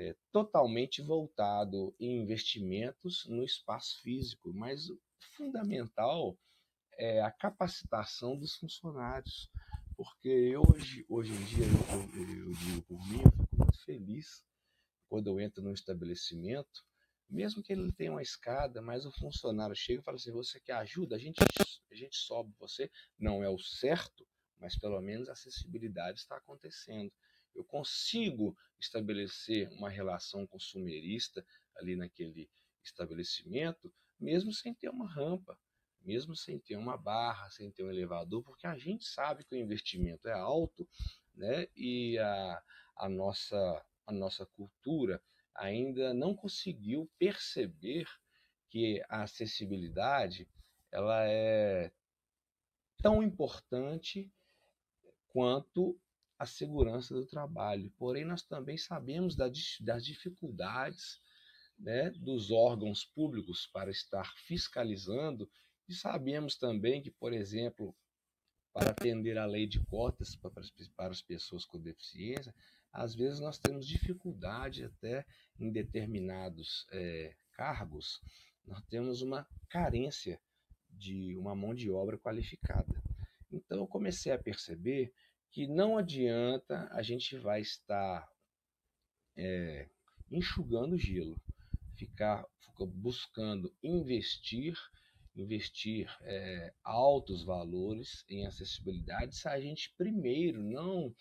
é 0.00 0.16
totalmente 0.32 1.02
voltado 1.02 1.94
em 2.00 2.22
investimentos 2.22 3.26
no 3.26 3.44
espaço 3.44 4.00
físico, 4.00 4.52
mas 4.54 4.88
fundamental 5.36 6.38
é 6.94 7.20
a 7.20 7.30
capacitação 7.30 8.38
dos 8.38 8.56
funcionários, 8.56 9.50
porque 9.96 10.56
hoje, 10.56 11.04
hoje 11.08 11.32
em 11.32 11.44
dia, 11.44 11.66
eu, 11.66 12.20
eu, 12.20 12.48
eu 12.48 12.52
digo 12.54 12.82
por 12.82 13.08
mim, 13.08 13.20
eu 13.22 13.30
fico 13.30 13.56
muito 13.56 13.84
feliz 13.84 14.42
quando 15.06 15.26
eu 15.28 15.38
entro 15.38 15.62
num 15.62 15.74
estabelecimento, 15.74 16.82
mesmo 17.28 17.62
que 17.62 17.72
ele 17.72 17.92
tenha 17.92 18.12
uma 18.12 18.22
escada, 18.22 18.80
mas 18.80 19.04
o 19.04 19.12
funcionário 19.12 19.76
chega 19.76 20.00
e 20.00 20.04
fala 20.04 20.16
assim, 20.16 20.32
você 20.32 20.58
quer 20.60 20.74
ajuda? 20.74 21.16
A 21.16 21.18
gente, 21.18 21.38
a 21.90 21.94
gente 21.94 22.16
sobe 22.16 22.54
você, 22.58 22.90
não 23.18 23.44
é 23.44 23.48
o 23.50 23.58
certo, 23.58 24.26
mas 24.58 24.78
pelo 24.78 25.00
menos 25.00 25.28
a 25.28 25.32
acessibilidade 25.32 26.20
está 26.20 26.36
acontecendo 26.36 27.12
eu 27.54 27.64
consigo 27.64 28.56
estabelecer 28.78 29.68
uma 29.72 29.90
relação 29.90 30.46
consumerista 30.46 31.44
ali 31.76 31.96
naquele 31.96 32.48
estabelecimento, 32.82 33.92
mesmo 34.18 34.52
sem 34.52 34.74
ter 34.74 34.88
uma 34.88 35.08
rampa, 35.08 35.58
mesmo 36.02 36.34
sem 36.34 36.58
ter 36.58 36.76
uma 36.76 36.96
barra, 36.96 37.50
sem 37.50 37.70
ter 37.70 37.84
um 37.84 37.90
elevador, 37.90 38.42
porque 38.42 38.66
a 38.66 38.76
gente 38.76 39.04
sabe 39.04 39.44
que 39.44 39.54
o 39.54 39.58
investimento 39.58 40.28
é 40.28 40.32
alto, 40.32 40.88
né? 41.34 41.68
E 41.76 42.18
a, 42.18 42.62
a 42.96 43.08
nossa 43.08 43.84
a 44.06 44.12
nossa 44.12 44.44
cultura 44.44 45.22
ainda 45.54 46.12
não 46.12 46.34
conseguiu 46.34 47.08
perceber 47.16 48.08
que 48.68 49.02
a 49.08 49.22
acessibilidade 49.22 50.48
ela 50.90 51.24
é 51.28 51.92
tão 53.00 53.22
importante 53.22 54.30
quanto 55.28 55.98
a 56.40 56.46
segurança 56.46 57.12
do 57.12 57.26
trabalho. 57.26 57.92
Porém, 57.98 58.24
nós 58.24 58.42
também 58.42 58.78
sabemos 58.78 59.36
das 59.36 60.02
dificuldades 60.02 61.20
né, 61.78 62.10
dos 62.12 62.50
órgãos 62.50 63.04
públicos 63.04 63.66
para 63.66 63.90
estar 63.90 64.24
fiscalizando 64.46 65.50
e 65.86 65.92
sabemos 65.94 66.56
também 66.56 67.02
que, 67.02 67.10
por 67.10 67.34
exemplo, 67.34 67.94
para 68.72 68.90
atender 68.90 69.36
a 69.36 69.44
lei 69.44 69.66
de 69.66 69.84
cotas 69.84 70.34
para 70.34 71.10
as 71.10 71.20
pessoas 71.20 71.66
com 71.66 71.78
deficiência, 71.78 72.54
às 72.90 73.14
vezes 73.14 73.38
nós 73.38 73.58
temos 73.58 73.86
dificuldade 73.86 74.84
até 74.84 75.26
em 75.58 75.70
determinados 75.70 76.86
é, 76.90 77.36
cargos, 77.52 78.18
nós 78.66 78.80
temos 78.88 79.20
uma 79.20 79.46
carência 79.68 80.40
de 80.88 81.36
uma 81.36 81.54
mão 81.54 81.74
de 81.74 81.90
obra 81.90 82.16
qualificada. 82.16 83.02
Então 83.52 83.80
eu 83.80 83.86
comecei 83.86 84.32
a 84.32 84.38
perceber 84.38 85.12
que 85.50 85.66
não 85.66 85.98
adianta 85.98 86.88
a 86.92 87.02
gente 87.02 87.36
vai 87.36 87.60
estar 87.60 88.28
é, 89.36 89.88
enxugando 90.30 90.96
gelo, 90.96 91.40
ficar, 91.96 92.46
buscando 92.94 93.74
investir, 93.82 94.76
investir 95.34 96.08
é, 96.22 96.72
altos 96.82 97.44
valores 97.44 98.24
em 98.28 98.46
acessibilidade 98.46 99.36
se 99.36 99.48
a 99.48 99.60
gente 99.60 99.92
primeiro 99.96 100.62
não 100.62 101.14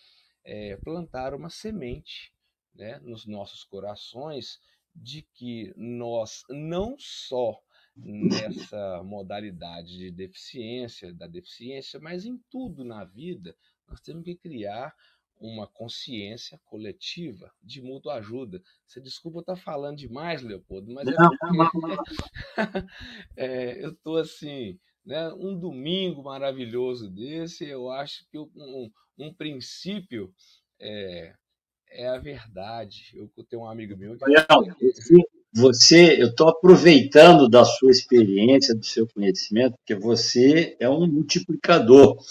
é, 0.44 0.78
plantar 0.78 1.34
uma 1.34 1.50
semente 1.50 2.34
né, 2.74 3.00
nos 3.00 3.26
nossos 3.26 3.64
corações 3.64 4.60
de 4.96 5.22
que 5.22 5.74
nós 5.76 6.44
não 6.50 6.96
só 6.98 7.62
nessa 7.96 9.04
modalidade 9.04 9.98
de 9.98 10.12
deficiência, 10.12 11.14
da 11.14 11.28
deficiência, 11.28 12.00
mas 12.00 12.26
em 12.26 12.38
tudo 12.50 12.84
na 12.84 13.04
vida, 13.04 13.56
nós 13.90 14.02
temos 14.02 14.24
que 14.24 14.36
criar 14.36 14.94
uma 15.40 15.68
consciência 15.68 16.60
coletiva 16.66 17.50
de 17.64 17.82
mútua 17.82 18.16
ajuda. 18.16 18.62
Você 18.86 19.00
desculpa 19.00 19.38
eu 19.38 19.42
estar 19.42 19.56
falando 19.56 19.98
demais, 19.98 20.42
Leopoldo, 20.42 20.94
mas 20.94 21.08
é 21.08 21.12
não, 21.12 21.26
é 21.26 21.38
porque 21.38 21.58
não, 21.58 21.88
não. 21.88 21.98
é, 23.38 23.84
eu 23.84 23.92
estou 23.92 24.18
assim 24.18 24.78
né, 25.06 25.34
um 25.34 25.58
domingo 25.58 26.24
maravilhoso 26.24 27.10
desse, 27.10 27.66
eu 27.66 27.90
acho 27.90 28.26
que 28.30 28.38
um, 28.38 28.92
um 29.18 29.34
princípio 29.34 30.32
é, 30.80 31.34
é 31.90 32.08
a 32.08 32.20
verdade. 32.20 33.14
Eu 33.16 33.44
tenho 33.46 33.64
um 33.64 33.68
amigo 33.68 33.98
meu 33.98 34.18
que. 34.18 34.26
Você, 35.52 36.22
eu 36.22 36.28
estou 36.28 36.48
aproveitando 36.48 37.50
da 37.50 37.66
sua 37.66 37.90
experiência, 37.90 38.76
do 38.76 38.86
seu 38.86 39.08
conhecimento, 39.08 39.76
porque 39.78 39.96
você 39.96 40.78
é 40.80 40.88
um 40.88 41.08
multiplicador. 41.08 42.24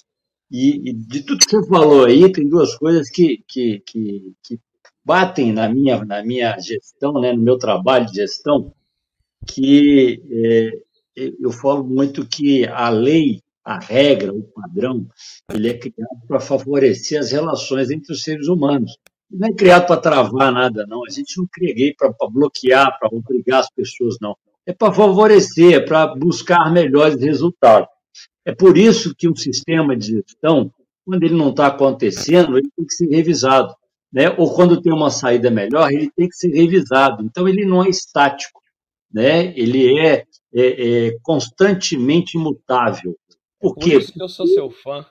E, 0.50 0.90
e, 0.90 0.92
de 0.94 1.22
tudo 1.22 1.44
que 1.44 1.50
você 1.50 1.68
falou 1.68 2.06
aí, 2.06 2.30
tem 2.32 2.48
duas 2.48 2.74
coisas 2.76 3.10
que, 3.10 3.44
que, 3.46 3.82
que, 3.86 4.32
que 4.42 4.58
batem 5.04 5.52
na 5.52 5.68
minha, 5.68 6.04
na 6.04 6.22
minha 6.22 6.58
gestão, 6.58 7.14
né, 7.20 7.32
no 7.32 7.42
meu 7.42 7.58
trabalho 7.58 8.06
de 8.06 8.14
gestão, 8.14 8.72
que 9.46 10.22
é, 10.30 10.70
eu 11.40 11.50
falo 11.50 11.84
muito 11.84 12.26
que 12.26 12.66
a 12.66 12.88
lei, 12.88 13.42
a 13.64 13.78
regra, 13.78 14.32
o 14.32 14.42
padrão, 14.42 15.06
ele 15.52 15.68
é 15.68 15.74
criado 15.74 16.26
para 16.26 16.40
favorecer 16.40 17.20
as 17.20 17.32
relações 17.32 17.90
entre 17.90 18.12
os 18.12 18.22
seres 18.22 18.48
humanos. 18.48 18.96
Não 19.30 19.48
é 19.48 19.52
criado 19.52 19.86
para 19.86 20.00
travar 20.00 20.52
nada, 20.52 20.86
não. 20.86 21.04
A 21.04 21.10
gente 21.10 21.36
não 21.36 21.46
cria 21.52 21.94
para 21.98 22.12
bloquear, 22.30 22.98
para 22.98 23.08
obrigar 23.12 23.60
as 23.60 23.70
pessoas, 23.70 24.16
não. 24.20 24.34
É 24.64 24.72
para 24.72 24.92
favorecer, 24.92 25.74
é 25.74 25.80
para 25.80 26.14
buscar 26.14 26.72
melhores 26.72 27.20
resultados. 27.20 27.88
É 28.48 28.54
por 28.54 28.78
isso 28.78 29.14
que 29.14 29.28
um 29.28 29.36
sistema 29.36 29.94
de 29.94 30.06
gestão, 30.06 30.72
quando 31.04 31.22
ele 31.22 31.34
não 31.34 31.50
está 31.50 31.66
acontecendo, 31.66 32.56
ele 32.56 32.68
tem 32.74 32.86
que 32.86 32.94
ser 32.94 33.06
revisado. 33.08 33.74
Né? 34.10 34.30
Ou 34.38 34.54
quando 34.54 34.80
tem 34.80 34.90
uma 34.90 35.10
saída 35.10 35.50
melhor, 35.50 35.92
ele 35.92 36.10
tem 36.16 36.26
que 36.26 36.34
ser 36.34 36.48
revisado. 36.48 37.22
Então, 37.22 37.46
ele 37.46 37.66
não 37.66 37.84
é 37.84 37.90
estático. 37.90 38.58
Né? 39.12 39.52
Ele 39.54 39.98
é, 39.98 40.24
é, 40.54 41.08
é 41.08 41.18
constantemente 41.22 42.38
imutável. 42.38 43.14
Por, 43.60 43.74
por 43.74 43.84
quê? 43.84 43.98
isso 43.98 44.14
que 44.14 44.22
eu 44.22 44.28
sou 44.30 44.46
seu 44.46 44.70
fã. 44.70 45.04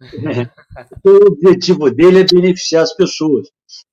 o 1.04 1.28
objetivo 1.28 1.88
dele 1.88 2.20
é 2.20 2.24
beneficiar 2.24 2.82
as 2.82 2.94
pessoas. 2.96 3.48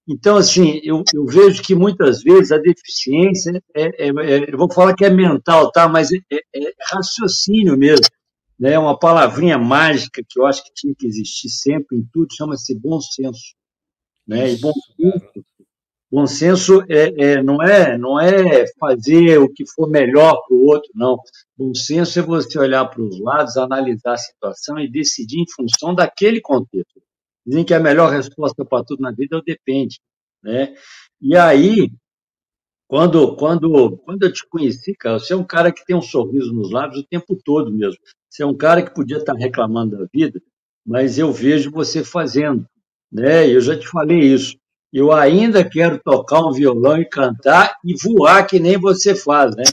Então, 0.07 0.35
assim, 0.35 0.81
eu, 0.83 1.03
eu 1.13 1.25
vejo 1.27 1.61
que 1.61 1.75
muitas 1.75 2.23
vezes 2.23 2.51
a 2.51 2.57
deficiência, 2.57 3.61
é, 3.75 4.07
é, 4.07 4.09
é 4.09 4.51
eu 4.51 4.57
vou 4.57 4.71
falar 4.71 4.95
que 4.95 5.05
é 5.05 5.09
mental, 5.11 5.71
tá? 5.71 5.87
mas 5.87 6.11
é, 6.11 6.17
é, 6.31 6.39
é 6.55 6.73
raciocínio 6.91 7.77
mesmo 7.77 8.07
né, 8.59 8.77
uma 8.77 8.97
palavrinha 8.97 9.57
mágica 9.57 10.21
que 10.27 10.39
eu 10.39 10.45
acho 10.45 10.63
que 10.63 10.73
tinha 10.73 10.93
que 10.97 11.07
existir 11.07 11.49
sempre 11.49 11.97
em 11.97 12.05
tudo, 12.11 12.27
chama-se 12.35 12.77
bom 12.77 12.99
senso. 12.99 13.55
Né? 14.27 14.51
E 14.51 14.57
bom 14.57 14.73
senso, 14.73 15.45
bom 16.11 16.27
senso 16.27 16.83
é, 16.89 17.13
é, 17.17 17.43
não, 17.43 17.63
é, 17.63 17.97
não 17.97 18.19
é 18.19 18.65
fazer 18.77 19.39
o 19.39 19.51
que 19.51 19.65
for 19.65 19.89
melhor 19.89 20.41
para 20.45 20.55
o 20.55 20.65
outro, 20.65 20.91
não. 20.93 21.17
Bom 21.57 21.73
senso 21.73 22.19
é 22.19 22.21
você 22.21 22.59
olhar 22.59 22.85
para 22.85 23.01
os 23.01 23.19
lados, 23.19 23.55
analisar 23.55 24.13
a 24.13 24.17
situação 24.17 24.77
e 24.77 24.91
decidir 24.91 25.39
em 25.39 25.49
função 25.55 25.95
daquele 25.95 26.41
contexto. 26.41 27.01
Dizem 27.45 27.63
que 27.63 27.73
a 27.73 27.79
melhor 27.79 28.11
resposta 28.11 28.65
para 28.65 28.83
tudo 28.83 29.01
na 29.01 29.11
vida 29.11 29.37
é 29.37 29.39
o 29.39 29.41
depende. 29.41 29.99
Né? 30.43 30.75
E 31.21 31.35
aí, 31.35 31.89
quando, 32.89 33.35
quando, 33.35 33.97
quando 33.97 34.23
eu 34.23 34.33
te 34.33 34.43
conheci, 34.49 34.95
cara, 34.95 35.19
você 35.19 35.33
é 35.33 35.37
um 35.37 35.43
cara 35.43 35.71
que 35.71 35.85
tem 35.85 35.95
um 35.95 36.01
sorriso 36.01 36.51
nos 36.51 36.71
lábios 36.71 37.01
o 37.01 37.07
tempo 37.07 37.39
todo 37.45 37.71
mesmo. 37.71 37.99
Você 38.27 38.41
é 38.41 38.45
um 38.47 38.57
cara 38.57 38.81
que 38.81 38.91
podia 38.91 39.17
estar 39.17 39.35
reclamando 39.35 39.95
da 39.95 40.07
vida, 40.11 40.41
mas 40.83 41.19
eu 41.19 41.31
vejo 41.31 41.69
você 41.69 42.03
fazendo. 42.03 42.65
Né? 43.11 43.47
Eu 43.47 43.61
já 43.61 43.77
te 43.77 43.87
falei 43.87 44.19
isso. 44.19 44.57
Eu 44.91 45.11
ainda 45.11 45.63
quero 45.63 46.01
tocar 46.03 46.43
um 46.43 46.51
violão 46.51 46.99
e 46.99 47.05
cantar 47.05 47.75
e 47.85 47.93
voar 47.93 48.47
que 48.47 48.59
nem 48.59 48.75
você 48.75 49.13
faz, 49.13 49.55
né? 49.55 49.65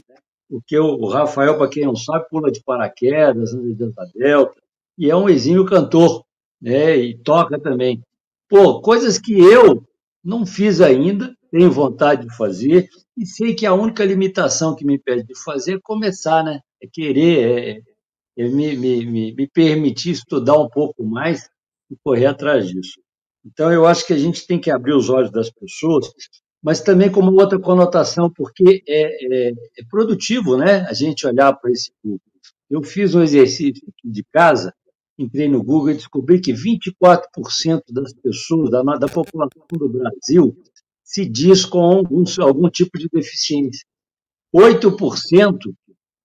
Porque 0.47 0.77
o 0.77 1.07
Rafael, 1.07 1.57
para 1.57 1.69
quem 1.69 1.85
não 1.85 1.95
sabe, 1.95 2.29
pula 2.29 2.51
de 2.51 2.61
paraquedas, 2.63 3.51
anda 3.51 3.73
de 3.73 3.91
delta, 4.13 4.53
e 4.95 5.09
é 5.09 5.15
um 5.15 5.27
exímio 5.27 5.65
cantor, 5.65 6.23
né? 6.61 6.95
E 6.95 7.17
toca 7.17 7.59
também. 7.59 7.99
Pô, 8.47 8.79
coisas 8.79 9.17
que 9.17 9.33
eu 9.33 9.83
não 10.23 10.45
fiz 10.45 10.81
ainda, 10.81 11.35
tenho 11.51 11.71
vontade 11.71 12.27
de 12.27 12.35
fazer, 12.35 12.89
e 13.17 13.25
sei 13.25 13.55
que 13.55 13.65
a 13.65 13.73
única 13.73 14.05
limitação 14.05 14.75
que 14.75 14.85
me 14.85 14.95
impede 14.95 15.23
de 15.23 15.43
fazer 15.43 15.75
é 15.75 15.79
começar, 15.81 16.43
né? 16.43 16.59
É 16.81 16.87
querer, 16.91 17.83
é, 18.37 18.43
é 18.43 18.47
me, 18.47 18.75
me, 18.75 19.33
me, 19.33 19.47
permitir 19.47 20.11
estudar 20.11 20.57
um 20.59 20.69
pouco 20.69 21.03
mais 21.03 21.49
e 21.89 21.95
correr 22.03 22.27
atrás 22.27 22.67
disso. 22.67 22.99
Então, 23.45 23.71
eu 23.71 23.85
acho 23.85 24.05
que 24.05 24.13
a 24.13 24.17
gente 24.17 24.45
tem 24.45 24.59
que 24.59 24.69
abrir 24.69 24.93
os 24.93 25.09
olhos 25.09 25.31
das 25.31 25.49
pessoas, 25.49 26.11
mas 26.61 26.81
também 26.81 27.09
como 27.09 27.31
outra 27.31 27.59
conotação, 27.59 28.29
porque 28.29 28.83
é, 28.87 29.47
é, 29.47 29.51
é 29.51 29.83
produtivo 29.89 30.57
né? 30.57 30.81
a 30.81 30.93
gente 30.93 31.25
olhar 31.25 31.53
para 31.53 31.71
esse 31.71 31.91
público. 32.03 32.25
Eu 32.69 32.83
fiz 32.83 33.15
um 33.15 33.23
exercício 33.23 33.81
aqui 33.87 34.11
de 34.11 34.23
casa, 34.31 34.73
entrei 35.17 35.47
no 35.47 35.63
Google 35.63 35.91
e 35.91 35.95
descobri 35.95 36.39
que 36.39 36.53
24% 36.53 37.81
das 37.89 38.13
pessoas, 38.13 38.69
da, 38.69 38.83
da 38.83 39.07
população 39.07 39.65
do 39.71 39.89
Brasil, 39.89 40.55
se 41.07 41.25
diz 41.25 41.63
com 41.63 41.79
algum, 41.79 42.25
algum 42.39 42.69
tipo 42.69 42.99
de 42.99 43.07
deficiência. 43.07 43.85
8% 44.53 45.57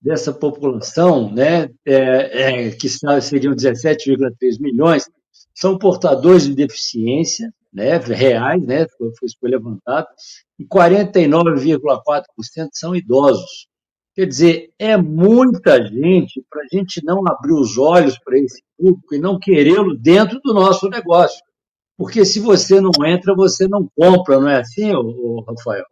dessa 0.01 0.33
população, 0.33 1.33
né, 1.33 1.71
é, 1.87 2.67
é, 2.67 2.71
que 2.73 2.89
seriam 2.89 3.55
17,3 3.55 4.59
milhões, 4.59 5.09
são 5.55 5.79
portadores 5.79 6.49
de 6.49 6.57
deficiência 6.57 7.55
né, 7.73 7.97
reais, 7.99 8.61
né, 8.67 8.89
foi, 8.99 9.13
foi 9.39 9.51
levantado, 9.51 10.09
e 10.59 10.67
49,4% 10.67 12.71
são 12.73 12.97
idosos. 12.97 13.69
Quer 14.17 14.27
dizer, 14.27 14.73
é 14.81 14.97
muita 14.97 15.81
gente 15.87 16.45
para 16.51 16.63
a 16.63 16.77
gente 16.77 17.01
não 17.05 17.23
abrir 17.27 17.55
os 17.55 17.79
olhos 17.79 18.19
para 18.19 18.37
esse 18.37 18.61
público 18.77 19.15
e 19.15 19.19
não 19.19 19.39
querê-lo 19.39 19.97
dentro 19.97 20.41
do 20.43 20.53
nosso 20.53 20.89
negócio. 20.89 21.41
Porque 21.97 22.25
se 22.25 22.41
você 22.41 22.81
não 22.81 22.91
entra, 23.07 23.35
você 23.35 23.69
não 23.69 23.89
compra, 23.97 24.41
não 24.41 24.49
é 24.49 24.61
assim, 24.61 24.93
Rafael? 25.47 25.85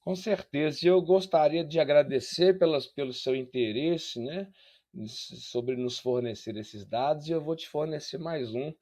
Com 0.00 0.14
certeza. 0.14 0.80
E 0.84 0.88
eu 0.88 1.00
gostaria 1.02 1.64
de 1.64 1.80
agradecer 1.80 2.58
pelas, 2.58 2.86
pelo 2.86 3.12
seu 3.12 3.34
interesse, 3.34 4.20
né? 4.20 4.48
Sobre 5.06 5.76
nos 5.76 5.98
fornecer 5.98 6.56
esses 6.56 6.86
dados, 6.86 7.26
e 7.26 7.32
eu 7.32 7.40
vou 7.40 7.56
te 7.56 7.68
fornecer 7.68 8.18
mais 8.18 8.54
um. 8.54 8.72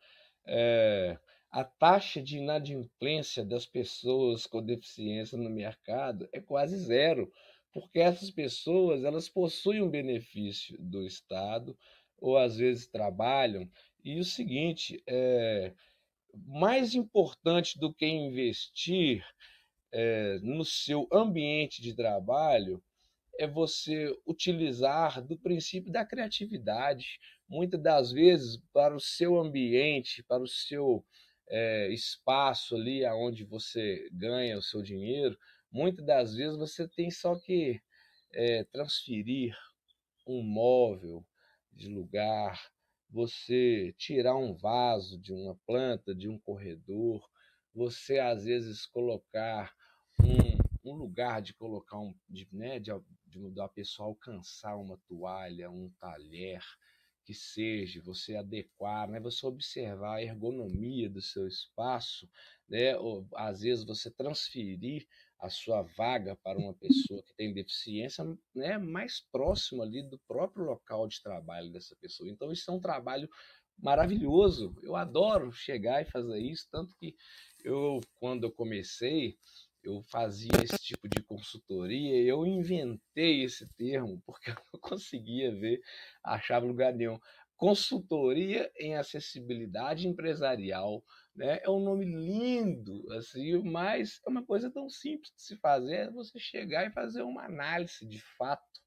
É, 0.47 1.19
a 1.51 1.65
taxa 1.65 2.21
de 2.21 2.39
inadimplência 2.39 3.45
das 3.45 3.65
pessoas 3.65 4.47
com 4.47 4.61
deficiência 4.61 5.39
no 5.39 5.49
mercado 5.49 6.29
é 6.33 6.41
quase 6.41 6.77
zero, 6.77 7.33
porque 7.73 8.01
essas 8.01 8.31
pessoas 8.31 9.03
elas 9.03 9.29
possuem 9.29 9.83
um 9.83 9.89
benefício 9.89 10.77
do 10.79 11.07
Estado, 11.07 11.77
ou 12.19 12.37
às 12.37 12.57
vezes 12.57 12.87
trabalham. 12.87 13.69
E 14.05 14.19
o 14.19 14.25
seguinte, 14.25 15.03
é, 15.07 15.73
mais 16.47 16.95
importante 16.95 17.79
do 17.79 17.93
que 17.93 18.07
investir 18.07 19.25
é, 19.93 20.39
no 20.43 20.65
seu 20.65 21.09
ambiente 21.13 21.81
de 21.81 21.95
trabalho 21.95 22.83
é 23.39 23.47
você 23.47 24.13
utilizar 24.27 25.23
do 25.23 25.37
princípio 25.37 25.91
da 25.93 26.05
criatividade. 26.05 27.19
Muitas 27.49 27.81
das 27.83 28.13
vezes, 28.13 28.61
para 28.73 28.95
o 28.95 29.01
seu 29.01 29.39
ambiente, 29.39 30.23
para 30.23 30.43
o 30.43 30.49
seu 30.49 31.05
é, 31.49 31.89
espaço 31.93 32.77
ali 32.77 33.05
aonde 33.05 33.45
você 33.45 34.09
ganha 34.13 34.59
o 34.59 34.63
seu 34.63 34.83
dinheiro, 34.83 35.39
muitas 35.71 36.05
das 36.05 36.35
vezes 36.35 36.57
você 36.57 36.89
tem 36.89 37.11
só 37.11 37.39
que 37.39 37.81
é, 38.33 38.65
transferir 38.65 39.57
um 40.27 40.43
móvel 40.43 41.25
de 41.73 41.89
lugar, 41.89 42.71
você 43.15 43.95
tirar 43.97 44.37
um 44.37 44.53
vaso 44.53 45.17
de 45.17 45.33
uma 45.33 45.55
planta, 45.65 46.13
de 46.13 46.29
um 46.29 46.37
corredor, 46.37 47.25
você 47.73 48.19
às 48.19 48.43
vezes 48.43 48.87
colocar 48.87 49.73
um, 50.21 50.91
um 50.91 50.97
lugar 50.97 51.41
de 51.41 51.55
colocar 51.55 51.97
um, 52.01 52.13
de, 52.29 52.49
né, 52.51 52.81
de, 52.81 52.91
de 53.25 53.51
da 53.53 53.69
pessoa 53.69 54.09
alcançar 54.09 54.75
uma 54.75 54.99
toalha, 55.07 55.71
um 55.71 55.89
talher, 56.01 56.61
que 57.25 57.33
seja, 57.33 58.03
você 58.03 58.35
adequar, 58.35 59.09
né? 59.09 59.21
você 59.21 59.47
observar 59.47 60.17
a 60.17 60.23
ergonomia 60.23 61.09
do 61.09 61.23
seu 61.23 61.47
espaço, 61.47 62.29
né? 62.69 62.97
Ou, 62.99 63.27
às 63.35 63.61
vezes 63.61 63.85
você 63.85 64.11
transferir 64.11 65.07
a 65.39 65.51
sua 65.51 65.83
vaga 65.83 66.37
para 66.37 66.59
uma 66.59 66.75
pessoa 66.75 67.23
que 67.23 67.35
tem 67.35 67.53
deficiência 67.53 68.25
né, 68.55 68.79
mais 68.79 69.21
próximo 69.33 69.83
ali 69.83 70.03
do 70.03 70.19
próprio 70.27 70.65
local 70.65 71.07
de 71.07 71.23
trabalho 71.23 71.71
dessa 71.71 71.95
pessoa. 71.97 72.31
Então, 72.31 72.51
isso 72.53 72.71
é 72.71 72.75
um 72.75 72.81
trabalho 72.81 73.29
maravilhoso. 73.79 74.75
Eu 74.83 74.97
adoro 74.97 75.53
chegar 75.53 76.03
e 76.03 76.11
fazer 76.11 76.39
isso, 76.39 76.69
tanto 76.71 76.95
que 76.97 77.15
eu, 77.65 78.01
quando 78.15 78.45
eu 78.45 78.53
comecei, 78.53 79.37
eu 79.83 80.03
fazia 80.05 80.51
esse 80.63 80.79
tipo 80.79 81.07
de 81.09 81.23
consultoria, 81.23 82.23
eu 82.23 82.47
inventei 82.47 83.45
esse 83.45 83.69
termo 83.75 84.23
porque 84.25 84.51
eu 84.51 84.57
não 84.73 84.81
conseguia 84.81 85.55
ver, 85.55 85.81
achava 86.23 86.67
lugar 86.67 86.95
nenhum. 86.95 87.19
Consultoria 87.67 88.71
em 88.79 88.97
acessibilidade 88.97 90.07
empresarial 90.07 91.03
né? 91.35 91.59
É 91.63 91.71
um 91.71 91.83
nome 91.83 92.05
lindo, 92.05 93.11
assim, 93.13 93.59
mas 93.63 94.21
é 94.25 94.31
uma 94.31 94.45
coisa 94.45 94.71
tão 94.71 94.89
simples 94.89 95.33
de 95.35 95.43
se 95.43 95.57
fazer, 95.57 95.95
é 95.95 96.11
você 96.11 96.39
chegar 96.39 96.87
e 96.87 96.93
fazer 96.93 97.23
uma 97.23 97.45
análise 97.45 98.07
de 98.07 98.21
fato 98.37 98.81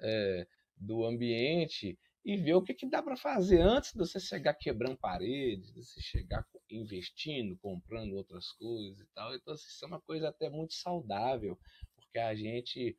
é, 0.00 0.46
do 0.76 1.04
ambiente 1.04 1.98
e 2.24 2.36
ver 2.36 2.54
o 2.54 2.62
que, 2.62 2.72
que 2.72 2.88
dá 2.88 3.02
para 3.02 3.16
fazer 3.16 3.60
antes 3.60 3.92
de 3.92 3.98
você 3.98 4.18
chegar 4.18 4.54
quebrando 4.54 4.96
paredes, 4.96 5.72
de 5.72 5.84
você 5.84 6.00
chegar 6.00 6.46
investindo, 6.70 7.58
comprando 7.58 8.14
outras 8.14 8.50
coisas 8.52 9.00
e 9.00 9.06
tal. 9.12 9.34
Então, 9.34 9.52
assim, 9.52 9.66
isso 9.68 9.84
é 9.84 9.88
uma 9.88 10.00
coisa 10.00 10.28
até 10.28 10.48
muito 10.48 10.72
saudável, 10.72 11.58
porque 11.96 12.18
a 12.18 12.34
gente 12.34 12.96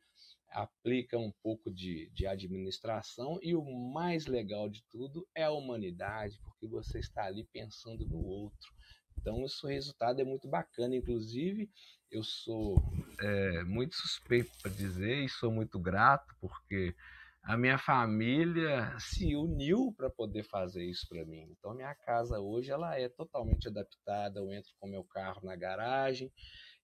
aplica 0.54 1.18
um 1.18 1.32
pouco 1.42 1.70
de, 1.70 2.08
de 2.10 2.26
administração 2.26 3.38
e 3.42 3.56
o 3.56 3.64
mais 3.92 4.26
legal 4.26 4.68
de 4.68 4.84
tudo 4.88 5.26
é 5.34 5.42
a 5.42 5.50
humanidade, 5.50 6.40
porque 6.44 6.68
você 6.68 7.00
está 7.00 7.24
ali 7.24 7.44
pensando 7.52 8.06
no 8.06 8.24
outro. 8.24 8.72
Então, 9.18 9.44
esse 9.44 9.66
resultado 9.66 10.20
é 10.20 10.24
muito 10.24 10.46
bacana. 10.46 10.94
Inclusive, 10.94 11.68
eu 12.10 12.22
sou 12.22 12.76
é, 13.20 13.64
muito 13.64 13.96
suspeito 13.96 14.52
para 14.62 14.70
dizer 14.70 15.24
e 15.24 15.28
sou 15.28 15.50
muito 15.50 15.78
grato, 15.78 16.32
porque 16.40 16.94
a 17.42 17.56
minha 17.56 17.76
família 17.76 18.96
se 19.00 19.34
uniu 19.34 19.92
para 19.96 20.08
poder 20.08 20.44
fazer 20.44 20.84
isso 20.84 21.08
para 21.08 21.24
mim. 21.24 21.48
Então, 21.50 21.74
minha 21.74 21.94
casa 21.94 22.38
hoje 22.38 22.70
ela 22.70 22.96
é 22.96 23.08
totalmente 23.08 23.66
adaptada. 23.66 24.38
Eu 24.38 24.52
entro 24.52 24.70
com 24.78 24.86
meu 24.86 25.02
carro 25.02 25.44
na 25.44 25.56
garagem 25.56 26.32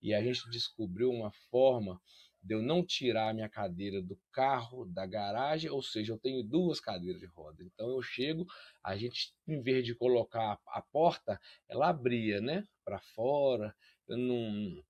e 0.02 0.12
a 0.12 0.22
gente 0.22 0.50
descobriu 0.50 1.11
uma 1.11 1.30
forma 1.50 2.00
de 2.42 2.55
eu 2.55 2.62
não 2.62 2.85
tirar 2.85 3.31
a 3.31 3.35
minha 3.35 3.48
cadeira 3.48 4.00
do 4.00 4.18
carro, 4.33 4.87
da 4.87 5.07
garagem, 5.07 5.70
ou 5.70 5.83
seja, 5.83 6.12
eu 6.12 6.18
tenho 6.18 6.42
duas 6.42 6.81
cadeiras 6.81 7.20
de 7.20 7.26
roda. 7.26 7.62
Então 7.62 7.90
eu 7.90 8.03
chego, 8.03 8.46
a 8.83 8.96
gente, 8.96 9.35
em 9.46 9.61
vez 9.62 9.85
de 9.85 9.94
colocar 9.94 10.59
a 10.68 10.83
porta, 10.83 11.38
ela 11.68 11.88
abria, 11.88 12.40
né, 12.40 12.66
para 12.85 12.98
fora. 12.98 13.74
Eu 14.09 14.16
não, 14.16 14.83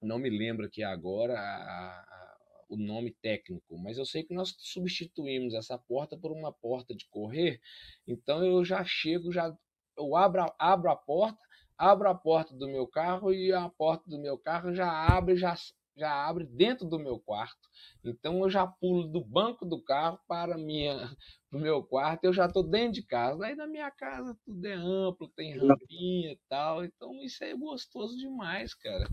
não 0.00 0.18
me 0.18 0.30
lembro 0.30 0.66
aqui 0.66 0.82
agora 0.82 1.38
a, 1.38 2.00
a, 2.00 2.36
o 2.68 2.76
nome 2.76 3.12
técnico, 3.22 3.78
mas 3.78 3.98
eu 3.98 4.06
sei 4.06 4.22
que 4.22 4.34
nós 4.34 4.54
substituímos 4.58 5.54
essa 5.54 5.78
porta 5.78 6.16
por 6.16 6.32
uma 6.32 6.52
porta 6.52 6.94
de 6.94 7.06
correr. 7.08 7.60
Então 8.06 8.44
eu 8.44 8.64
já 8.64 8.82
chego, 8.84 9.30
já 9.32 9.54
eu 9.96 10.16
abro, 10.16 10.46
abro 10.58 10.90
a 10.90 10.96
porta, 10.96 11.38
abro 11.76 12.08
a 12.08 12.14
porta 12.14 12.54
do 12.54 12.66
meu 12.66 12.86
carro 12.86 13.32
e 13.32 13.52
a 13.52 13.68
porta 13.68 14.08
do 14.08 14.18
meu 14.18 14.38
carro 14.38 14.74
já 14.74 14.90
abre, 14.90 15.36
já 15.36 15.54
já 15.96 16.12
abre 16.12 16.44
dentro 16.44 16.86
do 16.86 16.98
meu 16.98 17.18
quarto. 17.18 17.68
Então 18.04 18.40
eu 18.40 18.50
já 18.50 18.66
pulo 18.66 19.08
do 19.08 19.24
banco 19.24 19.64
do 19.64 19.82
carro 19.82 20.18
para 20.28 20.58
minha 20.58 20.96
o 21.52 21.58
meu 21.58 21.82
quarto, 21.82 22.24
eu 22.24 22.32
já 22.32 22.46
estou 22.46 22.62
dentro 22.62 22.92
de 22.92 23.02
casa. 23.02 23.46
Aí 23.46 23.54
na 23.54 23.66
minha 23.66 23.90
casa 23.90 24.36
tudo 24.44 24.66
é 24.66 24.74
amplo, 24.74 25.28
tem 25.34 25.56
rampinha 25.56 26.32
e 26.32 26.38
tal. 26.48 26.84
Então 26.84 27.22
isso 27.22 27.42
é 27.42 27.54
gostoso 27.54 28.16
demais, 28.16 28.74
cara. 28.74 29.08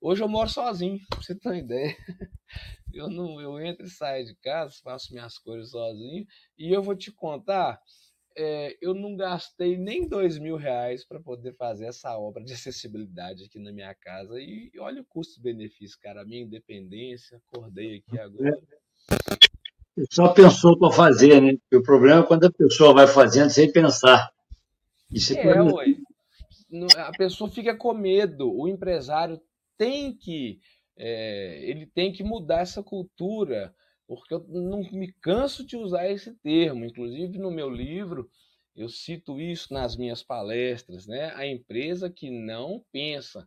Hoje 0.00 0.22
eu 0.22 0.28
moro 0.28 0.48
sozinho, 0.48 1.00
pra 1.08 1.22
você 1.22 1.34
ter 1.34 1.48
uma 1.48 1.56
ideia. 1.58 1.96
Eu 2.92 3.10
não, 3.10 3.40
eu 3.40 3.60
entro 3.60 3.86
e 3.86 3.90
saio 3.90 4.24
de 4.24 4.34
casa, 4.36 4.74
faço 4.82 5.12
minhas 5.12 5.38
coisas 5.38 5.70
sozinho, 5.70 6.26
e 6.56 6.72
eu 6.72 6.82
vou 6.82 6.96
te 6.96 7.12
contar, 7.12 7.80
é, 8.36 8.76
eu 8.82 8.92
não 8.92 9.16
gastei 9.16 9.78
nem 9.78 10.06
dois 10.06 10.38
mil 10.38 10.56
reais 10.56 11.04
para 11.04 11.18
poder 11.18 11.54
fazer 11.54 11.86
essa 11.86 12.16
obra 12.18 12.44
de 12.44 12.52
acessibilidade 12.52 13.44
aqui 13.44 13.58
na 13.58 13.72
minha 13.72 13.94
casa. 13.94 14.38
E 14.38 14.70
olha 14.78 15.00
o 15.00 15.06
custo-benefício, 15.06 15.98
cara. 16.02 16.20
A 16.20 16.24
minha 16.24 16.42
independência, 16.42 17.40
acordei 17.48 17.96
aqui 17.96 18.18
agora. 18.18 18.58
Só 20.10 20.28
pensou 20.28 20.78
para 20.78 20.92
fazer, 20.92 21.40
né? 21.40 21.54
Porque 21.62 21.76
o 21.76 21.82
problema 21.82 22.20
é 22.20 22.26
quando 22.26 22.44
a 22.44 22.52
pessoa 22.52 22.92
vai 22.92 23.06
fazendo 23.06 23.48
sem 23.48 23.72
pensar. 23.72 24.30
Isso 25.10 25.32
é, 25.32 25.40
é 25.40 25.62
ué. 25.62 25.96
A 26.98 27.12
pessoa 27.12 27.50
fica 27.50 27.74
com 27.74 27.94
medo. 27.94 28.52
O 28.54 28.68
empresário 28.68 29.40
tem 29.78 30.14
que. 30.14 30.60
É, 30.98 31.60
ele 31.62 31.86
tem 31.86 32.12
que 32.12 32.22
mudar 32.22 32.60
essa 32.60 32.82
cultura 32.82 33.74
porque 34.06 34.34
eu 34.34 34.44
não 34.48 34.80
me 34.92 35.12
canso 35.20 35.66
de 35.66 35.76
usar 35.76 36.10
esse 36.10 36.34
termo. 36.36 36.84
Inclusive, 36.84 37.38
no 37.38 37.50
meu 37.50 37.68
livro, 37.68 38.30
eu 38.74 38.88
cito 38.88 39.40
isso 39.40 39.72
nas 39.72 39.96
minhas 39.96 40.22
palestras. 40.22 41.06
Né? 41.06 41.32
A 41.34 41.46
empresa 41.46 42.10
que 42.10 42.30
não 42.30 42.84
pensa 42.92 43.46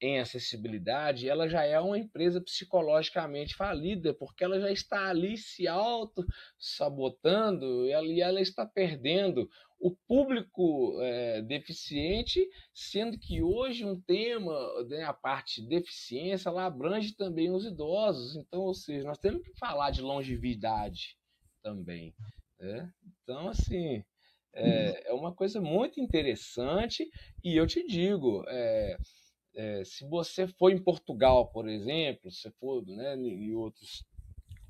em 0.00 0.20
acessibilidade, 0.20 1.28
ela 1.28 1.48
já 1.48 1.64
é 1.64 1.80
uma 1.80 1.98
empresa 1.98 2.40
psicologicamente 2.40 3.54
falida, 3.54 4.12
porque 4.12 4.44
ela 4.44 4.60
já 4.60 4.70
está 4.70 5.08
ali 5.08 5.38
se 5.38 5.66
auto-sabotando 5.66 7.86
e 7.86 7.92
ela, 7.92 8.12
ela 8.20 8.40
está 8.40 8.66
perdendo 8.66 9.48
o 9.78 9.90
público 10.08 10.98
é, 11.02 11.42
deficiente, 11.42 12.48
sendo 12.72 13.18
que 13.18 13.42
hoje 13.42 13.84
um 13.84 14.00
tema, 14.00 14.52
né, 14.84 15.04
a 15.04 15.12
parte 15.12 15.60
de 15.60 15.68
deficiência, 15.68 16.48
ela 16.48 16.64
abrange 16.64 17.14
também 17.14 17.50
os 17.50 17.64
idosos. 17.64 18.36
Então, 18.36 18.62
ou 18.62 18.74
seja, 18.74 19.06
nós 19.06 19.18
temos 19.18 19.42
que 19.42 19.52
falar 19.58 19.90
de 19.90 20.00
longevidade 20.00 21.16
também. 21.62 22.14
Né? 22.58 22.90
Então, 23.22 23.48
assim, 23.48 24.02
é, 24.54 25.10
é, 25.10 25.12
uma 25.12 25.34
coisa 25.34 25.60
muito 25.60 26.00
interessante 26.00 27.08
e 27.44 27.54
eu 27.54 27.66
te 27.66 27.86
digo, 27.86 28.42
é, 28.48 28.96
é, 29.54 29.84
se 29.84 30.08
você 30.08 30.48
for 30.48 30.70
em 30.70 30.82
Portugal, 30.82 31.50
por 31.50 31.68
exemplo, 31.68 32.30
se 32.30 32.50
for 32.52 32.84
né, 32.86 33.14
em 33.16 33.54
outros 33.54 34.02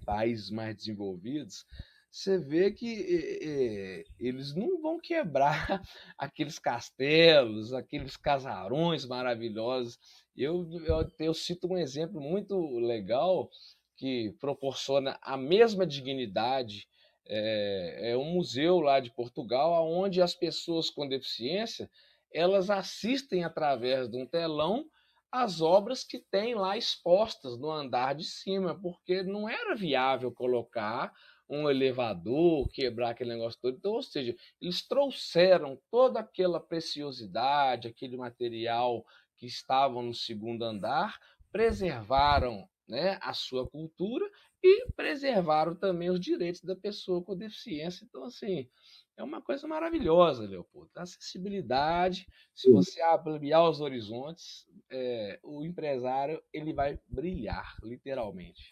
países 0.04 0.50
mais 0.50 0.76
desenvolvidos, 0.76 1.64
você 2.10 2.38
vê 2.38 2.70
que 2.70 3.02
é, 3.42 4.04
eles 4.18 4.54
não 4.54 4.80
vão 4.80 4.98
quebrar 4.98 5.82
aqueles 6.18 6.58
castelos, 6.58 7.72
aqueles 7.72 8.16
casarões 8.16 9.04
maravilhosos. 9.04 9.98
Eu, 10.36 10.66
eu, 10.84 11.10
eu 11.18 11.34
cito 11.34 11.66
um 11.66 11.76
exemplo 11.76 12.20
muito 12.20 12.78
legal 12.78 13.50
que 13.96 14.34
proporciona 14.40 15.18
a 15.22 15.36
mesma 15.36 15.86
dignidade. 15.86 16.88
É, 17.28 18.12
é 18.12 18.16
um 18.16 18.32
museu 18.34 18.80
lá 18.80 19.00
de 19.00 19.10
Portugal, 19.10 19.86
onde 19.90 20.22
as 20.22 20.34
pessoas 20.34 20.88
com 20.88 21.08
deficiência 21.08 21.90
elas 22.32 22.68
assistem 22.68 23.44
através 23.44 24.08
de 24.08 24.16
um 24.16 24.26
telão 24.26 24.84
as 25.30 25.60
obras 25.60 26.04
que 26.04 26.18
tem 26.18 26.54
lá 26.54 26.76
expostas 26.76 27.58
no 27.58 27.70
andar 27.70 28.14
de 28.14 28.24
cima, 28.24 28.78
porque 28.80 29.22
não 29.22 29.48
era 29.48 29.74
viável 29.74 30.32
colocar 30.32 31.12
um 31.48 31.70
elevador, 31.70 32.68
quebrar 32.68 33.10
aquele 33.10 33.30
negócio 33.30 33.58
todo. 33.60 33.76
Então, 33.76 33.92
ou 33.92 34.02
seja, 34.02 34.34
eles 34.60 34.86
trouxeram 34.86 35.80
toda 35.90 36.20
aquela 36.20 36.60
preciosidade, 36.60 37.88
aquele 37.88 38.16
material 38.16 39.04
que 39.36 39.46
estava 39.46 40.02
no 40.02 40.14
segundo 40.14 40.64
andar, 40.64 41.18
preservaram 41.52 42.68
né, 42.88 43.18
a 43.20 43.32
sua 43.32 43.68
cultura 43.68 44.28
e 44.62 44.86
preservaram 44.92 45.74
também 45.74 46.10
os 46.10 46.20
direitos 46.20 46.62
da 46.62 46.74
pessoa 46.74 47.22
com 47.22 47.36
deficiência. 47.36 48.04
Então, 48.04 48.24
assim, 48.24 48.68
é 49.16 49.22
uma 49.22 49.40
coisa 49.40 49.66
maravilhosa, 49.66 50.46
Leopoldo. 50.46 50.90
A 50.96 51.02
acessibilidade, 51.02 52.26
se 52.54 52.70
você 52.70 53.00
ampliar 53.02 53.68
os 53.68 53.80
horizontes, 53.80 54.66
é, 54.90 55.38
o 55.42 55.64
empresário 55.64 56.42
ele 56.52 56.72
vai 56.72 56.98
brilhar, 57.08 57.76
literalmente. 57.82 58.70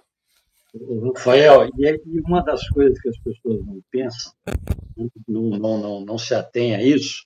Rafael, 1.06 1.68
e 1.78 2.20
uma 2.26 2.42
das 2.42 2.68
coisas 2.68 3.00
que 3.00 3.08
as 3.08 3.18
pessoas 3.18 3.64
não 3.64 3.80
pensam, 3.90 4.32
não, 5.28 5.50
não, 5.50 5.78
não, 5.78 6.00
não 6.00 6.18
se 6.18 6.34
atém 6.34 6.74
a 6.74 6.82
isso, 6.82 7.24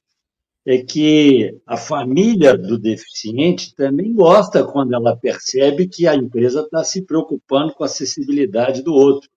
é 0.67 0.79
que 0.79 1.59
a 1.67 1.79
família 1.79 2.57
do 2.57 2.79
deficiente 2.79 3.75
também 3.75 4.13
gosta 4.13 4.63
quando 4.65 4.95
ela 4.95 5.17
percebe 5.17 5.89
que 5.89 6.07
a 6.07 6.15
empresa 6.15 6.61
está 6.61 6.85
se 6.85 7.03
preocupando 7.07 7.73
com 7.73 7.85
a 7.85 7.87
acessibilidade 7.87 8.83
do 8.83 8.93
outro. 8.93 9.31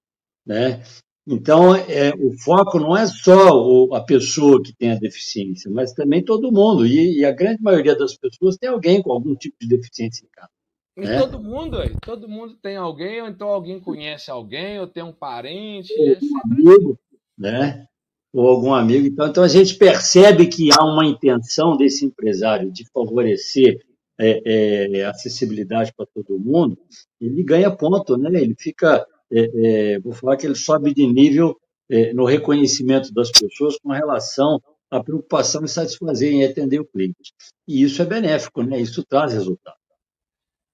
Né? 0.45 0.83
Então, 1.25 1.73
é, 1.73 2.09
o 2.15 2.33
foco 2.37 2.79
não 2.79 2.97
é 2.97 3.07
só 3.07 3.51
o, 3.51 3.93
a 3.93 4.03
pessoa 4.03 4.61
que 4.61 4.75
tem 4.75 4.91
a 4.91 4.99
deficiência, 4.99 5.71
mas 5.71 5.93
também 5.93 6.21
todo 6.21 6.51
mundo. 6.51 6.85
E, 6.85 7.19
e, 7.19 7.25
a 7.25 7.31
grande 7.31 7.61
maioria 7.61 7.95
das 7.95 8.17
pessoas 8.17 8.57
tem 8.57 8.69
alguém 8.69 9.01
com 9.01 9.13
algum 9.13 9.35
tipo 9.35 9.55
de 9.61 9.67
deficiência 9.67 10.25
em 10.25 10.29
casa. 10.29 10.49
E 10.97 11.01
né? 11.01 11.19
todo 11.19 11.39
mundo, 11.39 11.77
todo 12.01 12.27
mundo 12.27 12.55
tem 12.61 12.75
alguém, 12.75 13.21
ou 13.21 13.27
então 13.27 13.47
alguém 13.47 13.79
conhece 13.79 14.29
alguém, 14.29 14.79
ou 14.79 14.87
tem 14.87 15.03
um 15.03 15.13
parente. 15.13 15.93
Ou 15.97 16.09
é 16.09 16.19
um 16.21 16.51
amigo, 16.51 16.99
né? 17.37 17.87
Ou 18.33 18.47
algum 18.47 18.73
amigo. 18.73 19.07
Então, 19.07 19.27
então, 19.27 19.43
a 19.43 19.47
gente 19.47 19.75
percebe 19.75 20.47
que 20.47 20.69
há 20.71 20.83
uma 20.83 21.05
intenção 21.05 21.77
desse 21.77 22.05
empresário 22.05 22.71
de 22.71 22.85
favorecer 22.91 23.79
é, 24.19 24.99
é, 24.99 25.05
acessibilidade 25.05 25.93
para 25.95 26.05
todo 26.05 26.39
mundo, 26.39 26.77
ele 27.19 27.43
ganha 27.43 27.71
ponto, 27.71 28.17
né? 28.17 28.41
Ele 28.41 28.55
fica, 28.57 29.05
é, 29.31 29.95
é 29.95 29.99
vou 29.99 30.13
falar 30.13 30.35
que 30.35 30.45
ele 30.45 30.55
sobe 30.55 30.93
de 30.93 31.07
nível 31.07 31.57
é, 31.89 32.13
no 32.13 32.25
reconhecimento 32.25 33.13
das 33.13 33.31
pessoas 33.31 33.77
com 33.79 33.91
relação 33.91 34.61
à 34.91 35.01
preocupação 35.01 35.63
em 35.63 35.67
satisfazer, 35.67 36.33
em 36.33 36.43
atender 36.43 36.79
o 36.79 36.85
cliente. 36.85 37.33
E 37.65 37.81
isso 37.81 38.01
é 38.01 38.05
benéfico, 38.05 38.61
né? 38.61 38.79
Isso 38.79 39.03
traz 39.05 39.33
resultado 39.33 39.80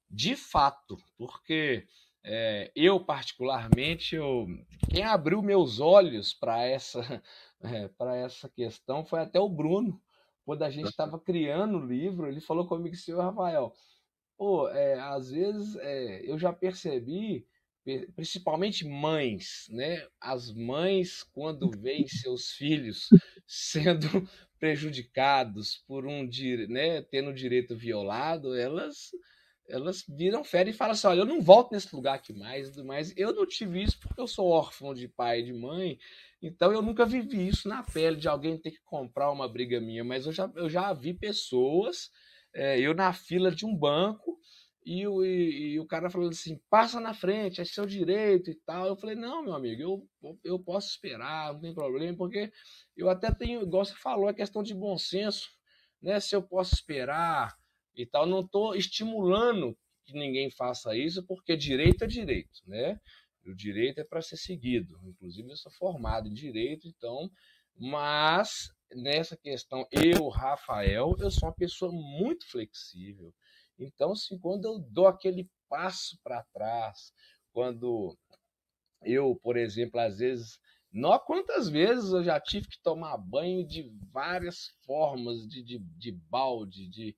de 0.10 0.36
fato, 0.36 0.98
porque 1.18 1.86
é, 2.24 2.72
eu 2.76 3.00
particularmente, 3.00 4.16
eu, 4.16 4.48
quem 4.90 5.04
abriu 5.04 5.42
meus 5.42 5.80
olhos 5.80 6.34
para 6.34 6.64
essa, 6.64 7.02
é, 7.64 7.90
essa 8.24 8.50
questão 8.50 9.06
foi 9.06 9.20
até 9.20 9.40
o 9.40 9.50
Bruno, 9.50 10.02
quando 10.46 10.64
a 10.64 10.70
gente 10.70 10.90
estava 10.90 11.20
criando 11.20 11.78
o 11.78 11.86
livro, 11.86 12.28
ele 12.28 12.40
falou 12.40 12.66
comigo, 12.68 12.96
senhor 12.96 13.22
Rafael, 13.22 13.74
pô, 14.38 14.70
é, 14.70 15.00
às 15.00 15.32
vezes 15.32 15.76
é, 15.78 16.22
eu 16.30 16.38
já 16.38 16.54
percebi 16.54 17.46
principalmente 18.16 18.86
mães, 18.86 19.68
né? 19.70 20.06
As 20.20 20.52
mães, 20.52 21.24
quando 21.24 21.72
veem 21.72 22.06
seus 22.08 22.52
filhos 22.52 23.08
sendo 23.48 24.28
prejudicados 24.60 25.78
por 25.88 26.06
um, 26.06 26.28
né, 26.68 27.02
tendo 27.04 27.30
o 27.30 27.34
direito 27.34 27.78
violado, 27.78 28.56
elas 28.56 29.12
elas 29.68 30.04
viram 30.08 30.44
férias 30.44 30.76
e 30.76 30.78
falam 30.78 30.94
assim: 30.94 31.08
olha, 31.08 31.20
eu 31.20 31.26
não 31.26 31.42
volto 31.42 31.72
nesse 31.72 31.94
lugar 31.96 32.16
aqui 32.16 32.34
mais, 32.34 32.76
mas 32.78 33.14
eu 33.18 33.34
não 33.34 33.46
tive 33.46 33.84
isso 33.84 34.00
porque 34.00 34.20
eu 34.20 34.28
sou 34.28 34.48
órfão 34.48 34.94
de 34.94 35.08
pai 35.08 35.42
e 35.42 35.46
de 35.46 35.54
mãe, 35.54 35.98
então 36.42 36.72
eu 36.72 36.82
nunca 36.82 37.06
vivi 37.06 37.48
isso 37.48 37.68
na 37.68 37.84
pele 37.84 38.18
de 38.18 38.28
alguém 38.28 38.58
ter 38.58 38.72
que 38.72 38.82
comprar 38.84 39.32
uma 39.32 39.48
briga 39.48 39.80
minha, 39.80 40.04
mas 40.04 40.26
eu 40.26 40.32
já, 40.32 40.52
eu 40.56 40.70
já 40.70 40.94
vi 40.94 41.14
pessoas, 41.14 42.10
é, 42.54 42.80
eu 42.80 42.94
na 42.94 43.12
fila 43.14 43.52
de 43.52 43.66
um 43.66 43.76
banco, 43.76 44.40
e 44.86 45.06
o, 45.06 45.22
e, 45.22 45.74
e 45.74 45.80
o 45.82 45.86
cara 45.86 46.10
falando 46.10 46.30
assim: 46.30 46.62
passa 46.70 46.98
na 47.02 47.14
frente, 47.14 47.60
é 47.60 47.66
seu 47.66 47.86
direito 47.86 48.50
e 48.50 48.56
tal. 48.56 48.88
Eu 48.88 48.96
falei: 48.96 49.18
não, 49.18 49.44
meu 49.44 49.54
amigo, 49.54 49.82
eu, 49.82 50.40
eu 50.46 50.58
posso 50.58 50.88
esperar, 50.88 51.54
não 51.54 51.60
tem 51.60 51.74
problema, 51.74 52.16
porque 52.18 52.50
eu 52.96 53.10
até 53.10 53.30
tenho, 53.30 53.64
igual 53.64 53.84
você 53.84 53.94
falou, 53.96 54.30
é 54.30 54.34
questão 54.34 54.64
de 54.64 54.74
bom 54.74 54.98
senso, 54.98 55.50
né? 56.02 56.22
Se 56.22 56.34
eu 56.34 56.42
posso 56.42 56.74
esperar 56.74 57.54
e 58.02 58.06
tal. 58.06 58.26
Não 58.26 58.42
estou 58.42 58.76
estimulando 58.76 59.78
que 60.06 60.14
ninguém 60.14 60.50
faça 60.50 60.96
isso, 60.96 61.26
porque 61.26 61.58
direito 61.58 62.04
é 62.04 62.08
direito, 62.08 62.62
né? 62.66 63.00
O 63.46 63.54
direito 63.54 64.00
é 64.00 64.04
para 64.04 64.22
ser 64.22 64.38
seguido. 64.38 64.98
Inclusive, 65.04 65.50
eu 65.50 65.58
sou 65.58 65.72
formado 65.74 66.28
em 66.28 66.34
direito, 66.34 66.88
então, 66.88 67.30
mas 67.76 68.70
nessa 68.92 69.36
questão, 69.38 69.86
eu, 69.92 70.28
Rafael, 70.30 71.16
eu 71.20 71.32
sou 71.32 71.50
uma 71.50 71.56
pessoa 71.56 71.92
muito 71.92 72.50
flexível. 72.50 73.34
Então, 73.78 74.12
assim, 74.12 74.38
quando 74.40 74.66
eu 74.66 74.80
dou 74.80 75.08
aquele 75.08 75.50
passo 75.70 76.18
para 76.24 76.44
trás, 76.54 77.14
quando 77.52 78.18
eu, 79.04 79.36
por 79.42 79.58
exemplo, 79.58 80.00
às 80.00 80.18
vezes 80.18 80.60
não 80.92 81.18
quantas 81.20 81.70
vezes 81.70 82.12
eu 82.12 82.24
já 82.24 82.40
tive 82.40 82.68
que 82.68 82.82
tomar 82.82 83.18
banho 83.18 83.66
de 83.68 83.92
várias 84.12 84.70
formas, 84.86 85.48
de, 85.48 85.62
de, 85.62 85.80
de 85.80 86.12
balde, 86.12 86.88
de, 86.88 87.16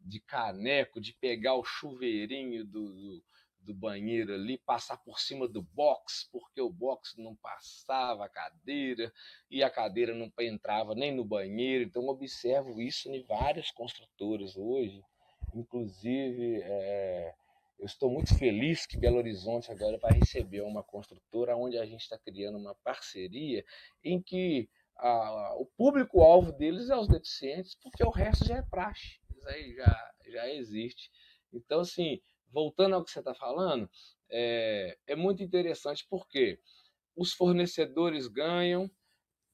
de 0.00 0.20
caneco, 0.20 1.00
de 1.00 1.12
pegar 1.14 1.54
o 1.54 1.64
chuveirinho 1.64 2.64
do, 2.64 2.92
do, 2.92 3.24
do, 3.60 3.74
banheiro 3.74 4.34
ali, 4.34 4.58
passar 4.58 4.96
por 4.98 5.20
cima 5.20 5.46
do 5.46 5.62
box, 5.62 6.28
porque 6.32 6.60
o 6.60 6.70
box 6.70 7.16
não 7.18 7.36
passava 7.36 8.24
a 8.24 8.28
cadeira 8.28 9.12
e 9.50 9.62
a 9.62 9.70
cadeira 9.70 10.14
não 10.14 10.32
entrava 10.40 10.94
nem 10.94 11.14
no 11.14 11.24
banheiro. 11.24 11.84
Então, 11.84 12.06
observo 12.08 12.80
isso 12.80 13.10
em 13.10 13.22
várias 13.22 13.70
construtoras 13.70 14.56
hoje. 14.56 15.02
Inclusive, 15.54 16.60
é, 16.62 17.34
eu 17.78 17.86
estou 17.86 18.10
muito 18.10 18.36
feliz 18.38 18.86
que 18.86 18.98
Belo 18.98 19.18
Horizonte 19.18 19.70
agora 19.70 19.98
vai 19.98 20.12
receber 20.12 20.62
uma 20.62 20.82
construtora 20.82 21.56
onde 21.56 21.78
a 21.78 21.84
gente 21.84 22.02
está 22.02 22.18
criando 22.18 22.58
uma 22.58 22.74
parceria 22.84 23.64
em 24.02 24.20
que 24.22 24.68
a, 24.96 25.54
o 25.56 25.66
público-alvo 25.76 26.52
deles 26.52 26.90
é 26.90 26.96
os 26.96 27.08
deficientes, 27.08 27.74
porque 27.82 28.04
o 28.04 28.10
resto 28.10 28.46
já 28.46 28.58
é 28.58 28.62
praxe 28.62 29.18
aí 29.50 29.74
já, 29.74 30.12
já 30.28 30.48
existe. 30.48 31.10
Então, 31.52 31.80
assim, 31.80 32.20
voltando 32.50 32.94
ao 32.94 33.04
que 33.04 33.10
você 33.10 33.18
está 33.18 33.34
falando, 33.34 33.88
é, 34.30 34.96
é 35.06 35.16
muito 35.16 35.42
interessante 35.42 36.06
porque 36.08 36.60
os 37.16 37.32
fornecedores 37.32 38.26
ganham, 38.26 38.90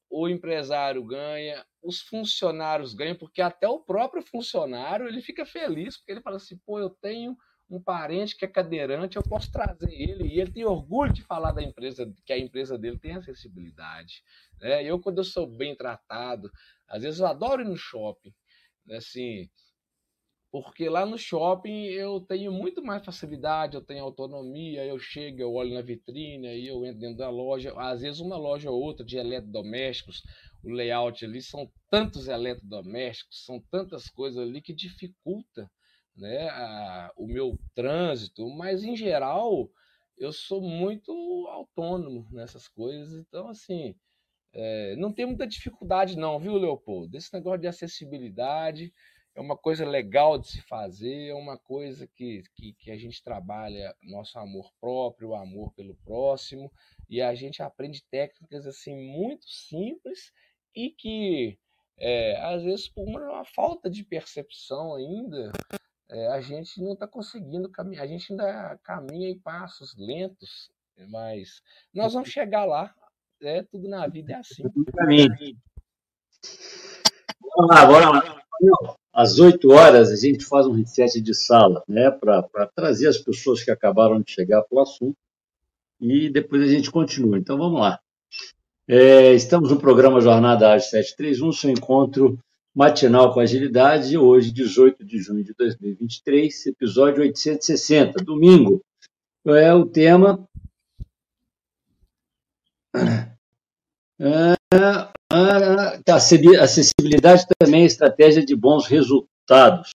o 0.09 0.29
empresário 0.29 1.05
ganha, 1.05 1.67
os 1.83 2.01
funcionários 2.01 2.95
ganham, 2.95 3.17
porque 3.17 3.43
até 3.43 3.69
o 3.69 3.81
próprio 3.81 4.23
funcionário 4.23 5.09
ele 5.09 5.21
fica 5.21 5.45
feliz, 5.45 5.97
porque 5.97 6.13
ele 6.13 6.23
fala 6.23 6.37
assim, 6.37 6.57
pô, 6.59 6.79
eu 6.79 6.91
tenho 6.91 7.37
um 7.69 7.83
parente 7.83 8.37
que 8.37 8.45
é 8.45 8.49
cadeirante, 8.49 9.17
eu 9.17 9.23
posso 9.23 9.51
trazer 9.51 9.93
ele, 9.93 10.29
e 10.29 10.41
ele 10.41 10.53
tem 10.53 10.65
orgulho 10.65 11.13
de 11.13 11.23
falar 11.23 11.53
da 11.53 11.63
empresa, 11.63 12.13
que 12.25 12.33
a 12.33 12.39
empresa 12.39 12.79
dele 12.79 12.99
tem 12.99 13.13
acessibilidade. 13.13 14.23
Né? 14.61 14.85
Eu, 14.85 15.01
quando 15.01 15.19
eu 15.19 15.25
sou 15.25 15.47
bem 15.47 15.75
tratado, 15.75 16.51
às 16.87 17.03
vezes 17.03 17.19
eu 17.19 17.27
adoro 17.27 17.63
ir 17.63 17.69
no 17.69 17.77
shopping, 17.77 18.33
né? 18.85 18.99
assim, 18.99 19.51
porque 20.51 20.89
lá 20.89 21.05
no 21.05 21.19
shopping 21.19 21.85
eu 21.87 22.21
tenho 22.21 22.53
muito 22.53 22.83
mais 22.83 23.05
facilidade, 23.05 23.77
eu 23.77 23.83
tenho 23.83 24.05
autonomia, 24.05 24.85
eu 24.85 24.99
chego, 24.99 25.41
eu 25.41 25.53
olho 25.53 25.75
na 25.75 25.83
vitrine, 25.83 26.47
aí 26.47 26.67
eu 26.67 26.85
entro 26.85 27.01
dentro 27.01 27.19
da 27.19 27.29
loja, 27.29 27.73
às 27.77 28.01
vezes 28.01 28.21
uma 28.21 28.37
loja 28.37 28.71
ou 28.71 28.81
outra 28.81 29.05
de 29.05 29.17
eletrodomésticos, 29.17 30.23
o 30.65 30.71
layout 30.71 31.25
ali 31.25 31.43
são 31.43 31.71
tantos 31.91 32.29
eletrodomésticos, 32.29 33.45
são 33.45 33.61
tantas 33.71 34.09
coisas 34.09 34.39
ali 34.39 34.61
que 34.61 34.73
dificulta 34.73 35.71
né, 36.17 36.49
a, 36.49 37.13
o 37.17 37.27
meu 37.27 37.59
trânsito, 37.75 38.49
mas 38.49 38.83
em 38.83 38.97
geral 38.97 39.69
eu 40.17 40.33
sou 40.33 40.63
muito 40.63 41.13
autônomo 41.51 42.27
nessas 42.31 42.67
coisas, 42.69 43.13
então 43.15 43.49
assim, 43.49 43.95
é, 44.53 44.97
não 44.97 45.13
tem 45.13 45.27
muita 45.27 45.47
dificuldade 45.47 46.17
não, 46.17 46.39
viu 46.39 46.55
Leopoldo? 46.55 47.17
Esse 47.17 47.33
negócio 47.35 47.61
de 47.61 47.67
acessibilidade, 47.69 48.93
é 49.37 49.41
uma 49.41 49.57
coisa 49.57 49.87
legal 49.87 50.39
de 50.39 50.49
se 50.49 50.63
fazer, 50.63 51.29
é 51.29 51.35
uma 51.35 51.59
coisa 51.59 52.07
que, 52.07 52.43
que, 52.55 52.73
que, 52.73 52.91
a 52.91 52.97
gente 52.97 53.23
trabalha 53.23 53.95
nosso 54.03 54.39
amor 54.39 54.73
próprio, 54.81 55.29
o 55.29 55.35
amor 55.35 55.73
pelo 55.75 55.95
próximo, 55.97 56.73
e 57.09 57.21
a 57.21 57.35
gente 57.35 57.63
aprende 57.63 58.03
técnicas 58.11 58.67
assim 58.67 58.97
muito 58.97 59.47
simples 59.47 60.33
e 60.75 60.91
que 60.91 61.59
é, 61.99 62.41
às 62.41 62.63
vezes 62.63 62.89
por 62.89 63.07
uma 63.07 63.45
falta 63.45 63.91
de 63.91 64.03
percepção 64.03 64.95
ainda 64.95 65.53
é, 66.09 66.29
a 66.29 66.41
gente 66.41 66.81
não 66.83 66.95
está 66.95 67.07
conseguindo 67.07 67.71
caminhar, 67.71 68.05
a 68.05 68.07
gente 68.07 68.33
ainda 68.33 68.79
caminha 68.83 69.29
em 69.29 69.39
passos 69.39 69.95
lentos, 69.99 70.71
mas 71.09 71.63
nós 71.93 72.15
vamos 72.15 72.31
chegar 72.31 72.65
lá, 72.65 72.95
é 73.43 73.63
tudo 73.63 73.87
na 73.87 74.07
vida 74.07 74.33
é 74.33 74.37
assim. 74.37 74.63
Vamos 77.55 77.71
lá, 77.71 77.87
bora 77.87 78.11
lá 78.11 78.47
às 79.17 79.39
8 79.39 79.71
horas 79.71 80.11
a 80.11 80.17
gente 80.17 80.45
faz 80.45 80.67
um 80.67 80.73
reset 80.73 81.23
de 81.23 81.35
sala, 81.35 81.83
né, 81.89 82.11
para 82.11 82.67
trazer 82.75 83.09
as 83.09 83.17
pessoas 83.17 83.65
que 83.65 83.71
acabaram 83.71 84.21
de 84.21 84.31
chegar 84.31 84.63
para 84.63 84.77
o 84.77 84.83
assunto 84.83 85.17
e 85.99 86.29
depois 86.29 86.63
a 86.63 86.67
gente 86.67 86.91
continua. 86.91 87.39
Então 87.39 87.57
vamos 87.57 87.81
lá. 87.81 87.99
É, 88.87 89.33
estamos 89.33 89.71
no 89.71 89.81
programa 89.81 90.21
Jornada 90.21 90.71
Ágil 90.71 90.91
731, 90.91 91.53
seu 91.53 91.71
encontro 91.71 92.39
matinal 92.75 93.33
com 93.33 93.41
agilidade, 93.41 94.19
hoje, 94.19 94.53
18 94.53 95.03
de 95.03 95.19
junho 95.19 95.43
de 95.43 95.55
2023, 95.55 96.67
episódio 96.67 97.23
860, 97.23 98.23
domingo. 98.23 98.83
É 99.47 99.73
o 99.73 99.87
tema. 99.87 100.47
É, 104.19 104.57
a 105.31 106.65
acessibilidade 106.65 107.45
também 107.59 107.83
é 107.83 107.87
estratégia 107.87 108.45
de 108.45 108.55
bons 108.55 108.87
resultados. 108.87 109.91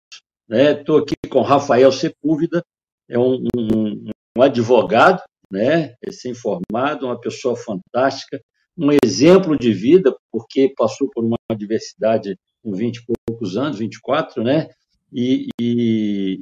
Estou 0.50 0.98
né? 0.98 1.04
aqui 1.04 1.30
com 1.30 1.42
Rafael 1.42 1.92
Sepúlveda, 1.92 2.64
é 3.10 3.18
um, 3.18 3.48
um, 3.56 4.10
um 4.38 4.42
advogado, 4.42 5.22
né? 5.50 5.96
recém-formado, 6.04 7.06
uma 7.06 7.20
pessoa 7.20 7.56
fantástica, 7.56 8.42
um 8.78 8.90
exemplo 9.04 9.58
de 9.58 9.74
vida, 9.74 10.16
porque 10.32 10.74
passou 10.76 11.10
por 11.10 11.24
uma 11.24 11.38
diversidade 11.56 12.38
com 12.64 12.74
20 12.74 12.98
e 12.98 13.04
poucos 13.28 13.58
anos, 13.58 13.80
24, 13.80 14.44
né? 14.44 14.70
E, 15.12 15.48
e, 15.60 16.42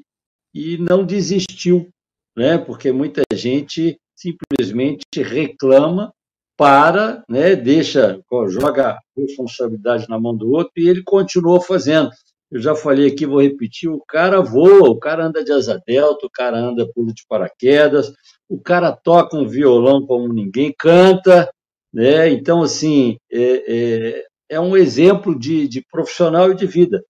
e 0.53 0.77
não 0.77 1.05
desistiu, 1.05 1.89
né? 2.37 2.57
porque 2.57 2.91
muita 2.91 3.23
gente 3.33 3.99
simplesmente 4.15 5.03
reclama 5.17 6.13
para, 6.59 7.23
né, 7.29 7.55
deixa, 7.55 8.19
joga 8.49 8.89
a 8.89 8.99
responsabilidade 9.15 10.09
na 10.09 10.19
mão 10.19 10.35
do 10.35 10.51
outro 10.51 10.73
e 10.75 10.89
ele 10.89 11.01
continuou 11.01 11.61
fazendo. 11.61 12.09
Eu 12.51 12.59
já 12.59 12.75
falei 12.75 13.07
aqui, 13.07 13.25
vou 13.25 13.41
repetir: 13.41 13.89
o 13.89 14.03
cara 14.05 14.41
voa, 14.41 14.89
o 14.89 14.99
cara 14.99 15.25
anda 15.25 15.41
de 15.41 15.53
asa 15.53 15.81
delta, 15.87 16.25
o 16.25 16.29
cara 16.29 16.57
anda 16.57 16.91
pulo 16.93 17.13
de 17.13 17.23
paraquedas, 17.29 18.11
o 18.49 18.59
cara 18.59 18.91
toca 18.91 19.37
um 19.37 19.47
violão 19.47 20.05
como 20.05 20.33
ninguém 20.33 20.75
canta, 20.77 21.49
né? 21.93 22.27
Então, 22.29 22.61
assim, 22.61 23.17
é, 23.31 24.17
é, 24.17 24.25
é 24.49 24.59
um 24.59 24.75
exemplo 24.75 25.39
de, 25.39 25.65
de 25.65 25.81
profissional 25.89 26.51
e 26.51 26.55
de 26.55 26.67
vida. 26.67 27.01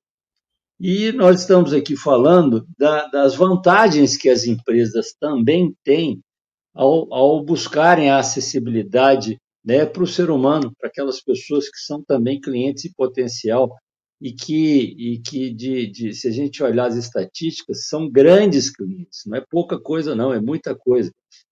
E 0.79 1.11
nós 1.13 1.41
estamos 1.41 1.73
aqui 1.73 1.97
falando 1.97 2.67
da, 2.77 3.07
das 3.07 3.33
vantagens 3.33 4.15
que 4.15 4.29
as 4.29 4.45
empresas 4.45 5.15
também 5.19 5.73
têm 5.83 6.21
ao, 6.79 7.13
ao 7.13 7.43
buscarem 7.43 8.09
a 8.09 8.19
acessibilidade 8.19 9.37
né, 9.65 9.85
para 9.85 10.01
o 10.01 10.07
ser 10.07 10.29
humano, 10.31 10.71
para 10.79 10.87
aquelas 10.87 11.21
pessoas 11.21 11.69
que 11.69 11.77
são 11.77 12.01
também 12.01 12.39
clientes 12.39 12.89
potencial 12.93 13.75
e 14.21 14.31
que, 14.31 14.95
e 14.97 15.19
que 15.19 15.53
de, 15.53 15.91
de, 15.91 16.13
se 16.13 16.29
a 16.29 16.31
gente 16.31 16.63
olhar 16.63 16.87
as 16.87 16.95
estatísticas, 16.95 17.87
são 17.87 18.09
grandes 18.09 18.69
clientes, 18.73 19.23
não 19.25 19.37
é 19.37 19.43
pouca 19.49 19.77
coisa, 19.77 20.15
não, 20.15 20.33
é 20.33 20.39
muita 20.39 20.73
coisa. 20.73 21.11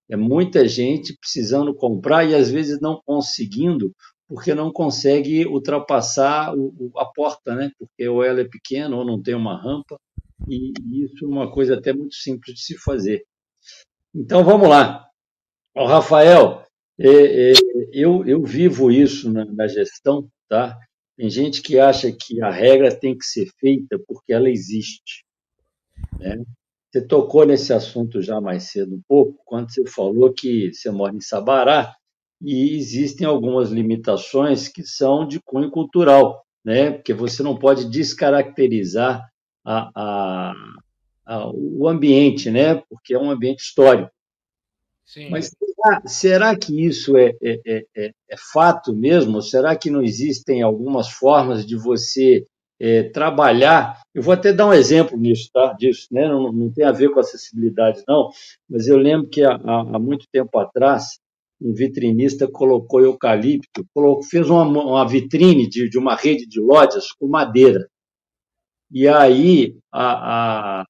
É 0.09 0.15
muita 0.15 0.65
gente 0.65 1.17
precisando 1.19 1.75
comprar 1.75 2.23
e 2.23 2.33
às 2.33 2.49
vezes 2.49 2.79
não 2.79 3.01
conseguindo, 3.05 3.91
porque 4.29 4.55
não 4.55 4.71
consegue 4.71 5.45
ultrapassar 5.45 6.55
o, 6.55 6.89
a 6.95 7.05
porta, 7.05 7.53
né? 7.53 7.69
Porque 7.77 8.07
ou 8.07 8.23
ela 8.23 8.39
é 8.39 8.45
pequena 8.45 8.95
ou 8.95 9.05
não 9.05 9.21
tem 9.21 9.35
uma 9.35 9.61
rampa, 9.61 9.99
e, 10.47 10.71
e 10.81 11.03
isso 11.03 11.25
é 11.25 11.27
uma 11.27 11.51
coisa 11.51 11.75
até 11.75 11.91
muito 11.91 12.15
simples 12.15 12.55
de 12.55 12.61
se 12.61 12.77
fazer. 12.77 13.25
Então 14.15 14.45
vamos 14.45 14.69
lá. 14.69 15.06
Rafael, 15.85 16.63
é, 16.99 17.51
é, 17.51 17.53
eu, 17.93 18.25
eu 18.25 18.43
vivo 18.43 18.91
isso 18.91 19.31
na, 19.31 19.45
na 19.45 19.67
gestão, 19.67 20.27
tá? 20.49 20.77
Tem 21.17 21.29
gente 21.29 21.61
que 21.61 21.79
acha 21.79 22.11
que 22.11 22.41
a 22.41 22.49
regra 22.49 22.95
tem 22.95 23.17
que 23.17 23.25
ser 23.25 23.47
feita 23.59 23.99
porque 24.07 24.31
ela 24.31 24.49
existe. 24.49 25.25
Né? 26.19 26.43
Você 26.91 27.01
tocou 27.01 27.45
nesse 27.45 27.73
assunto 27.73 28.21
já 28.21 28.39
mais 28.39 28.71
cedo 28.71 28.95
um 28.95 29.01
pouco, 29.07 29.41
quando 29.43 29.71
você 29.71 29.85
falou 29.87 30.31
que 30.31 30.71
você 30.71 30.91
mora 30.91 31.15
em 31.15 31.21
Sabará 31.21 31.95
e 32.41 32.75
existem 32.75 33.25
algumas 33.25 33.71
limitações 33.71 34.67
que 34.67 34.83
são 34.83 35.27
de 35.27 35.39
cunho 35.39 35.71
cultural, 35.71 36.45
né? 36.63 36.91
porque 36.91 37.13
você 37.13 37.41
não 37.41 37.57
pode 37.57 37.89
descaracterizar 37.89 39.27
a, 39.65 39.91
a, 39.95 40.53
a, 41.25 41.51
o 41.51 41.87
ambiente, 41.87 42.51
né? 42.51 42.75
porque 42.89 43.15
é 43.15 43.19
um 43.19 43.31
ambiente 43.31 43.61
histórico. 43.63 44.11
Sim. 45.07 45.29
Mas 45.29 45.49
será, 45.49 46.01
será, 46.05 46.57
que 46.57 46.85
isso 46.85 47.15
é, 47.15 47.31
é, 47.41 47.61
é, 47.65 47.85
é, 47.95 48.11
é 48.29 48.35
fato 48.51 48.93
mesmo? 48.93 49.41
Será 49.41 49.73
que 49.73 49.89
não 49.89 50.03
existem 50.03 50.61
algumas 50.61 51.07
formas 51.09 51.65
de 51.65 51.77
você 51.77 52.45
é, 52.77 53.03
trabalhar? 53.03 54.01
Eu 54.13 54.21
vou 54.21 54.33
até 54.33 54.51
dar 54.51 54.67
um 54.67 54.73
exemplo 54.73 55.17
nisso, 55.17 55.49
tá? 55.53 55.73
Disso, 55.79 56.07
né? 56.11 56.27
Não, 56.27 56.51
não 56.51 56.69
tem 56.69 56.85
a 56.85 56.91
ver 56.91 57.09
com 57.09 57.21
acessibilidade, 57.21 58.03
não. 58.05 58.29
Mas 58.69 58.89
eu 58.89 58.97
lembro 58.97 59.29
que 59.29 59.41
há, 59.43 59.53
há 59.55 59.97
muito 59.97 60.25
tempo 60.29 60.59
atrás 60.59 61.17
um 61.59 61.73
vitrinista 61.73 62.45
colocou 62.51 63.01
eucalipto, 63.01 63.85
colocou, 63.93 64.23
fez 64.23 64.49
uma, 64.49 64.63
uma 64.63 65.07
vitrine 65.07 65.67
de, 65.69 65.89
de, 65.89 65.97
uma 65.97 66.15
rede 66.15 66.45
de 66.45 66.59
lojas 66.59 67.11
com 67.13 67.27
madeira. 67.27 67.87
E 68.91 69.07
aí 69.07 69.75
a, 69.91 70.81
a, 70.81 70.85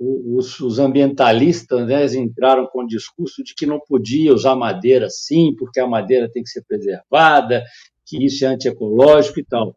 os, 0.00 0.58
os 0.60 0.78
ambientalistas 0.78 1.86
né, 1.86 2.06
entraram 2.18 2.66
com 2.66 2.82
o 2.82 2.86
discurso 2.86 3.44
de 3.44 3.54
que 3.54 3.66
não 3.66 3.78
podia 3.78 4.32
usar 4.32 4.56
madeira 4.56 5.10
sim, 5.10 5.54
porque 5.58 5.78
a 5.78 5.86
madeira 5.86 6.30
tem 6.30 6.42
que 6.42 6.48
ser 6.48 6.64
preservada, 6.64 7.62
que 8.06 8.24
isso 8.24 8.44
é 8.46 8.48
antiecológico 8.48 9.40
e 9.40 9.44
tal. 9.44 9.76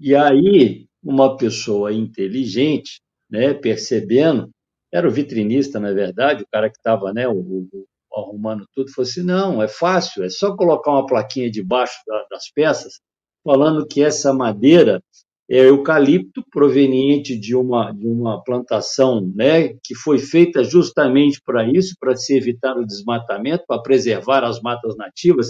E 0.00 0.14
aí, 0.14 0.86
uma 1.02 1.36
pessoa 1.36 1.92
inteligente, 1.92 3.00
né, 3.28 3.52
percebendo, 3.52 4.48
era 4.92 5.08
o 5.08 5.10
vitrinista, 5.10 5.80
na 5.80 5.92
verdade, 5.92 6.44
o 6.44 6.48
cara 6.50 6.70
que 6.70 6.76
estava 6.76 7.12
né, 7.12 7.24
arrumando 8.14 8.64
tudo, 8.72 8.92
falou 8.92 9.08
assim: 9.08 9.24
não, 9.24 9.60
é 9.60 9.66
fácil, 9.66 10.22
é 10.22 10.28
só 10.28 10.54
colocar 10.54 10.92
uma 10.92 11.06
plaquinha 11.06 11.50
debaixo 11.50 11.98
da, 12.06 12.26
das 12.30 12.48
peças, 12.54 13.00
falando 13.42 13.86
que 13.86 14.04
essa 14.04 14.32
madeira 14.32 15.02
é 15.48 15.68
eucalipto 15.68 16.42
proveniente 16.50 17.38
de 17.38 17.54
uma, 17.54 17.92
de 17.92 18.06
uma 18.06 18.42
plantação 18.42 19.30
né, 19.34 19.74
que 19.82 19.94
foi 19.94 20.18
feita 20.18 20.64
justamente 20.64 21.40
para 21.44 21.70
isso, 21.70 21.94
para 22.00 22.16
se 22.16 22.36
evitar 22.36 22.76
o 22.76 22.86
desmatamento, 22.86 23.64
para 23.66 23.82
preservar 23.82 24.42
as 24.42 24.60
matas 24.60 24.96
nativas, 24.96 25.48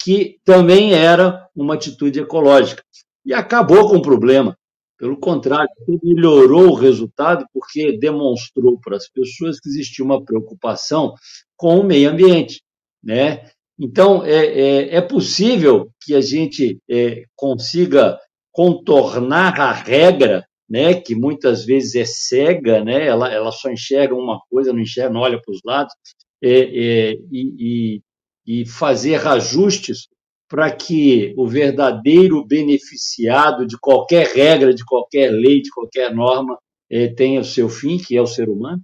que 0.00 0.38
também 0.44 0.94
era 0.94 1.48
uma 1.54 1.74
atitude 1.74 2.20
ecológica. 2.20 2.82
E 3.26 3.32
acabou 3.34 3.88
com 3.88 3.96
o 3.96 4.02
problema. 4.02 4.56
Pelo 4.96 5.18
contrário, 5.18 5.68
melhorou 6.02 6.68
o 6.68 6.74
resultado 6.74 7.44
porque 7.52 7.98
demonstrou 7.98 8.78
para 8.80 8.96
as 8.96 9.08
pessoas 9.08 9.58
que 9.58 9.68
existia 9.68 10.04
uma 10.04 10.24
preocupação 10.24 11.14
com 11.56 11.80
o 11.80 11.84
meio 11.84 12.10
ambiente. 12.10 12.62
Né? 13.02 13.50
Então, 13.78 14.24
é, 14.24 14.46
é, 14.46 14.96
é 14.96 15.00
possível 15.00 15.90
que 16.00 16.14
a 16.14 16.20
gente 16.20 16.78
é, 16.88 17.24
consiga 17.34 18.18
contornar 18.54 19.60
a 19.60 19.72
regra, 19.72 20.46
né, 20.70 20.94
que 20.94 21.16
muitas 21.16 21.64
vezes 21.64 21.96
é 21.96 22.04
cega, 22.04 22.82
né, 22.84 23.04
ela, 23.04 23.30
ela 23.30 23.50
só 23.50 23.68
enxerga 23.68 24.14
uma 24.14 24.40
coisa, 24.48 24.72
não 24.72 24.80
enxerga, 24.80 25.12
não 25.12 25.22
olha 25.22 25.42
para 25.42 25.52
os 25.52 25.60
lados, 25.64 25.92
é, 26.40 26.50
é, 26.50 27.12
e, 27.32 28.00
e, 28.46 28.60
e 28.62 28.66
fazer 28.66 29.26
ajustes 29.26 30.06
para 30.48 30.70
que 30.70 31.34
o 31.36 31.48
verdadeiro 31.48 32.46
beneficiado 32.46 33.66
de 33.66 33.76
qualquer 33.76 34.28
regra, 34.28 34.72
de 34.72 34.84
qualquer 34.84 35.30
lei, 35.30 35.60
de 35.60 35.70
qualquer 35.70 36.14
norma, 36.14 36.56
é, 36.88 37.08
tenha 37.08 37.40
o 37.40 37.44
seu 37.44 37.68
fim, 37.68 37.98
que 37.98 38.16
é 38.16 38.22
o 38.22 38.26
ser 38.26 38.48
humano. 38.48 38.80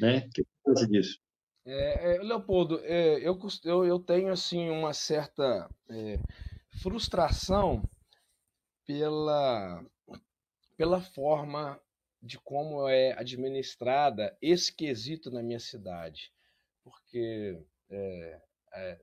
Né? 0.00 0.26
Que 0.34 0.42
acha 0.66 0.86
disso? 0.88 1.16
É, 1.64 2.16
é, 2.16 2.18
Leopoldo, 2.22 2.80
é, 2.82 3.20
eu, 3.20 3.38
eu, 3.62 3.84
eu, 3.84 3.98
tenho 4.00 4.32
assim 4.32 4.68
uma 4.68 4.92
certa 4.92 5.68
é, 5.88 6.18
frustração 6.82 7.82
pela, 8.86 9.84
pela 10.76 11.00
forma 11.00 11.80
de 12.22 12.38
como 12.38 12.88
é 12.88 13.12
administrada 13.12 14.36
esse 14.40 14.72
quesito 14.72 15.30
na 15.30 15.42
minha 15.42 15.58
cidade, 15.58 16.32
porque 16.84 17.60
é, 17.90 18.40
é, 18.74 19.00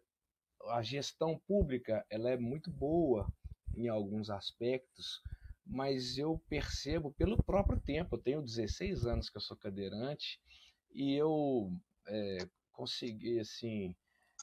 a 0.70 0.82
gestão 0.82 1.38
pública 1.48 2.06
ela 2.10 2.30
é 2.30 2.38
muito 2.38 2.72
boa 2.72 3.28
em 3.76 3.88
alguns 3.88 4.30
aspectos, 4.30 5.22
mas 5.66 6.18
eu 6.18 6.42
percebo 6.50 7.12
pelo 7.12 7.42
próprio 7.44 7.80
tempo, 7.80 8.16
eu 8.16 8.22
tenho 8.22 8.42
16 8.42 9.06
anos 9.06 9.30
que 9.30 9.38
eu 9.38 9.42
sou 9.42 9.58
cadeirante 9.58 10.40
e 10.92 11.14
eu 11.14 11.72
é, 12.08 12.48
consegui 12.72 13.40
assim, 13.40 13.96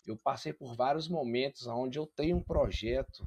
eu 0.07 0.17
passei 0.17 0.53
por 0.53 0.77
vários 0.77 1.09
momentos 1.09 1.67
onde 1.67 1.99
eu 1.99 2.07
tenho 2.07 2.37
um 2.37 2.43
projeto 2.43 3.27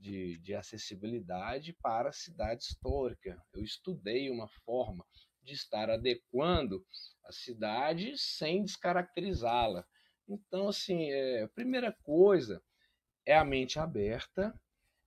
de, 0.00 0.38
de 0.38 0.54
acessibilidade 0.54 1.72
para 1.74 2.08
a 2.08 2.12
cidade 2.12 2.64
histórica. 2.64 3.40
Eu 3.52 3.62
estudei 3.62 4.30
uma 4.30 4.48
forma 4.64 5.04
de 5.42 5.52
estar 5.52 5.90
adequando 5.90 6.84
a 7.24 7.32
cidade 7.32 8.16
sem 8.16 8.64
descaracterizá-la. 8.64 9.84
Então, 10.26 10.68
assim, 10.68 11.10
é, 11.10 11.42
a 11.42 11.48
primeira 11.48 11.92
coisa 12.02 12.62
é 13.26 13.36
a 13.36 13.44
mente 13.44 13.78
aberta, 13.78 14.58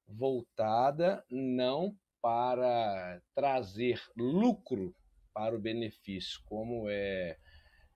voltada 0.08 1.26
não 1.30 1.98
para 2.22 3.22
trazer 3.34 4.02
lucro 4.16 4.96
para 5.34 5.56
o 5.56 5.60
benefício, 5.60 6.42
como 6.46 6.88
é 6.90 7.38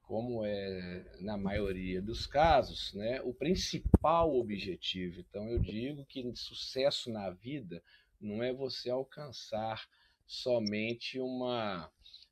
como 0.08 0.46
é 0.46 1.06
na 1.20 1.38
maioria 1.38 2.02
dos 2.02 2.26
casos, 2.26 2.93
né, 2.93 3.22
o 3.24 3.34
principal 3.34 4.34
objetivo. 4.38 5.20
Então, 5.20 5.50
eu 5.50 5.60
digo 5.60 6.06
que 6.06 6.34
sucesso 6.34 7.12
na 7.12 7.30
vida 7.30 7.84
não 8.20 8.41
é 8.41 8.54
você 8.54 8.89
alcançar 8.89 9.86
somente 10.26 11.20
uma, 11.20 11.91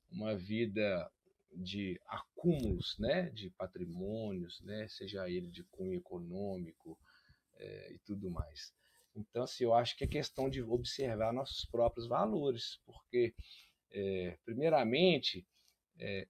uma 0.10 0.36
vida 0.38 1.12
de 1.52 2.00
acúmulos 2.08 2.98
né, 2.98 3.30
de 3.32 3.50
patrimônios, 3.50 4.62
né, 4.62 4.88
seja 4.88 5.30
ele 5.30 5.50
de 5.50 5.64
cunho 5.66 5.96
econômico 5.96 6.98
é, 7.58 7.94
e 7.94 8.00
tudo 8.00 8.32
mais. 8.32 8.74
Então, 9.14 9.44
assim, 9.44 9.66
eu 9.66 9.74
acho 9.74 9.98
que 9.98 10.06
é 10.06 10.08
questão 10.08 10.50
de 10.50 10.64
observar 10.64 11.34
nossos 11.34 11.66
próprios 11.66 12.08
valores, 12.08 12.80
porque, 12.86 13.34
é, 13.92 14.38
primeiramente, 14.46 15.46
é, 16.00 16.26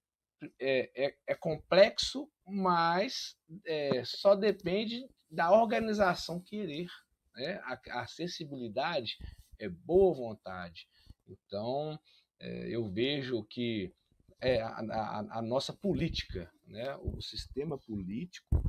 é, 0.60 0.90
é, 1.06 1.16
é 1.26 1.34
complexo, 1.34 2.30
mas 2.46 3.36
é, 3.64 4.04
só 4.04 4.34
depende 4.34 5.08
da 5.30 5.50
organização 5.50 6.40
querer. 6.40 6.88
Né? 7.34 7.60
A, 7.64 7.80
a 7.90 8.00
acessibilidade 8.02 9.18
é 9.58 9.68
boa 9.68 10.14
vontade. 10.14 10.88
Então, 11.26 11.98
é, 12.38 12.68
eu 12.68 12.88
vejo 12.88 13.44
que 13.44 13.92
é, 14.40 14.60
a, 14.60 14.68
a, 14.68 15.38
a, 15.38 15.42
nossa 15.42 15.72
política, 15.72 16.50
né? 16.66 16.94
o 16.96 17.20
sistema 17.20 17.78
político, 17.78 18.62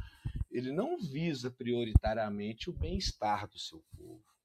ele 0.49 0.71
não 0.71 0.97
visa 0.97 1.51
prioritariamente 1.51 2.69
o 2.69 2.73
bem-estar 2.73 3.47
do 3.47 3.59
seu 3.59 3.83
povo 3.95 4.36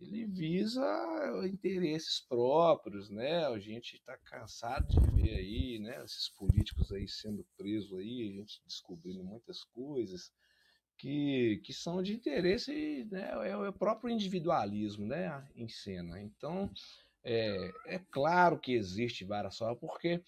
ele 0.00 0.24
visa 0.26 1.46
interesses 1.46 2.20
próprios, 2.20 3.10
né? 3.10 3.46
A 3.46 3.58
gente 3.58 3.96
está 3.96 4.16
cansado 4.16 4.86
de 4.88 5.22
ver 5.22 5.34
aí, 5.36 5.78
né? 5.78 6.02
Esses 6.04 6.28
políticos 6.28 6.92
aí 6.92 7.08
sendo 7.08 7.44
presos 7.56 7.98
aí, 7.98 8.28
a 8.28 8.32
gente 8.38 8.62
descobrindo 8.64 9.24
muitas 9.24 9.64
coisas 9.64 10.32
que, 10.96 11.60
que 11.64 11.72
são 11.72 12.02
de 12.02 12.14
interesse, 12.14 13.06
né? 13.10 13.30
É, 13.42 13.50
é 13.50 13.56
o 13.56 13.72
próprio 13.72 14.10
individualismo, 14.10 15.06
né? 15.06 15.46
Em 15.56 15.68
cena. 15.68 16.20
Então, 16.20 16.70
é, 17.24 17.72
é 17.86 17.98
claro 18.10 18.58
que 18.58 18.72
existe 18.72 19.24
várias 19.24 19.58
formas, 19.58 19.80
porque 19.80 20.22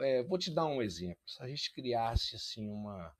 é, 0.00 0.22
vou 0.22 0.38
te 0.38 0.50
dar 0.50 0.66
um 0.66 0.82
exemplo. 0.82 1.22
Se 1.26 1.42
a 1.42 1.48
gente 1.48 1.72
criasse 1.72 2.36
assim 2.36 2.68
uma 2.68 3.14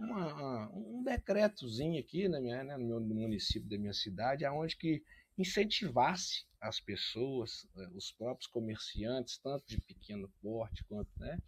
uma, 0.00 0.70
um 0.72 1.02
decretozinho 1.02 2.00
aqui 2.00 2.26
na 2.26 2.40
minha, 2.40 2.64
né, 2.64 2.76
no 2.76 3.00
município 3.00 3.68
da 3.68 3.76
minha 3.76 3.92
cidade, 3.92 4.44
aonde 4.44 4.76
que 4.76 5.02
incentivasse 5.40 6.44
as 6.60 6.80
pessoas, 6.80 7.66
eh, 7.76 7.88
os 7.94 8.12
próprios 8.12 8.46
comerciantes, 8.46 9.38
tanto 9.38 9.66
de 9.66 9.80
pequeno 9.80 10.30
porte 10.42 10.84
quanto 10.84 11.10
né, 11.18 11.38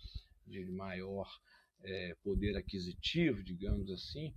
de 0.47 0.65
maior 0.71 1.29
é, 1.85 2.17
poder 2.23 2.57
aquisitivo, 2.57 3.43
digamos 3.43 3.91
assim, 3.91 4.35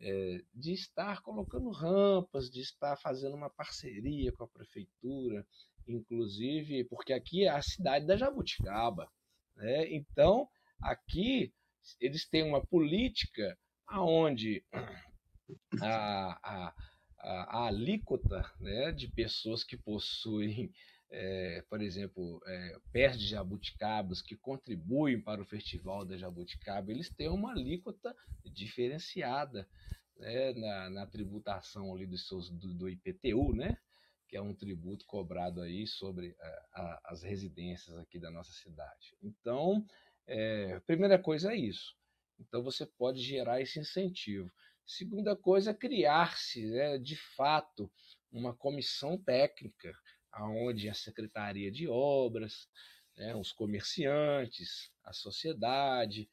é, 0.00 0.42
de 0.54 0.72
estar 0.72 1.20
colocando 1.22 1.70
rampas, 1.70 2.50
de 2.50 2.60
estar 2.60 2.96
fazendo 2.96 3.36
uma 3.36 3.50
parceria 3.50 4.32
com 4.32 4.44
a 4.44 4.48
prefeitura, 4.48 5.46
inclusive, 5.86 6.84
porque 6.84 7.12
aqui 7.12 7.44
é 7.44 7.50
a 7.50 7.62
cidade 7.62 8.06
da 8.06 8.16
Jabuticaba. 8.16 9.10
Né? 9.56 9.92
Então, 9.92 10.48
aqui 10.80 11.52
eles 12.00 12.26
têm 12.26 12.42
uma 12.42 12.64
política 12.64 13.58
aonde 13.86 14.64
a, 15.80 16.38
a, 16.42 16.74
a, 17.24 17.66
alíquota 17.66 18.44
né, 18.60 18.92
de 18.92 19.08
pessoas 19.08 19.64
que 19.64 19.76
possuem, 19.76 20.72
é, 21.10 21.62
por 21.68 21.80
exemplo, 21.80 22.40
é, 22.46 22.78
pés 22.92 23.18
de 23.18 23.26
jabuticabas 23.26 24.20
que 24.20 24.36
contribuem 24.36 25.20
para 25.20 25.40
o 25.40 25.46
Festival 25.46 26.04
da 26.04 26.16
Jabuticaba, 26.16 26.90
eles 26.90 27.08
têm 27.08 27.28
uma 27.28 27.52
alíquota 27.52 28.14
diferenciada 28.44 29.68
né, 30.16 30.52
na, 30.52 30.90
na, 30.90 31.06
tributação 31.06 31.94
ali 31.94 32.06
dos 32.06 32.28
seus, 32.28 32.50
do, 32.50 32.74
do, 32.74 32.88
IPTU, 32.88 33.54
né, 33.54 33.76
que 34.28 34.36
é 34.36 34.42
um 34.42 34.54
tributo 34.54 35.06
cobrado 35.06 35.60
aí 35.62 35.86
sobre 35.86 36.36
a, 36.40 36.46
a, 36.72 37.00
as 37.06 37.22
residências 37.22 37.96
aqui 37.98 38.18
da 38.18 38.30
nossa 38.30 38.52
cidade. 38.52 39.16
Então, 39.22 39.84
é, 40.26 40.74
a 40.74 40.80
primeira 40.82 41.18
coisa 41.18 41.52
é 41.52 41.56
isso. 41.56 41.96
Então, 42.38 42.62
você 42.62 42.84
pode 42.84 43.20
gerar 43.20 43.60
esse 43.60 43.78
incentivo. 43.78 44.50
Segunda 44.86 45.34
coisa 45.34 45.72
criar-se, 45.72 46.66
né, 46.66 46.98
de 46.98 47.16
fato, 47.16 47.90
uma 48.30 48.54
comissão 48.54 49.16
técnica, 49.16 49.92
onde 50.40 50.88
a 50.88 50.94
Secretaria 50.94 51.70
de 51.70 51.88
Obras, 51.88 52.68
né, 53.16 53.34
os 53.34 53.52
comerciantes, 53.52 54.90
a 55.04 55.12
sociedade, 55.12 56.28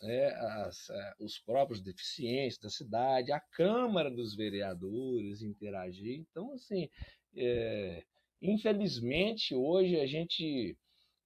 né, 0.00 0.28
as, 0.64 0.88
eh, 0.88 1.14
os 1.18 1.38
próprios 1.38 1.80
deficientes 1.80 2.58
da 2.58 2.70
cidade, 2.70 3.32
a 3.32 3.40
Câmara 3.40 4.10
dos 4.10 4.34
Vereadores 4.34 5.42
interagir. 5.42 6.20
Então, 6.20 6.52
assim, 6.54 6.88
é, 7.36 8.04
infelizmente, 8.40 9.54
hoje 9.54 10.00
a 10.00 10.06
gente. 10.06 10.76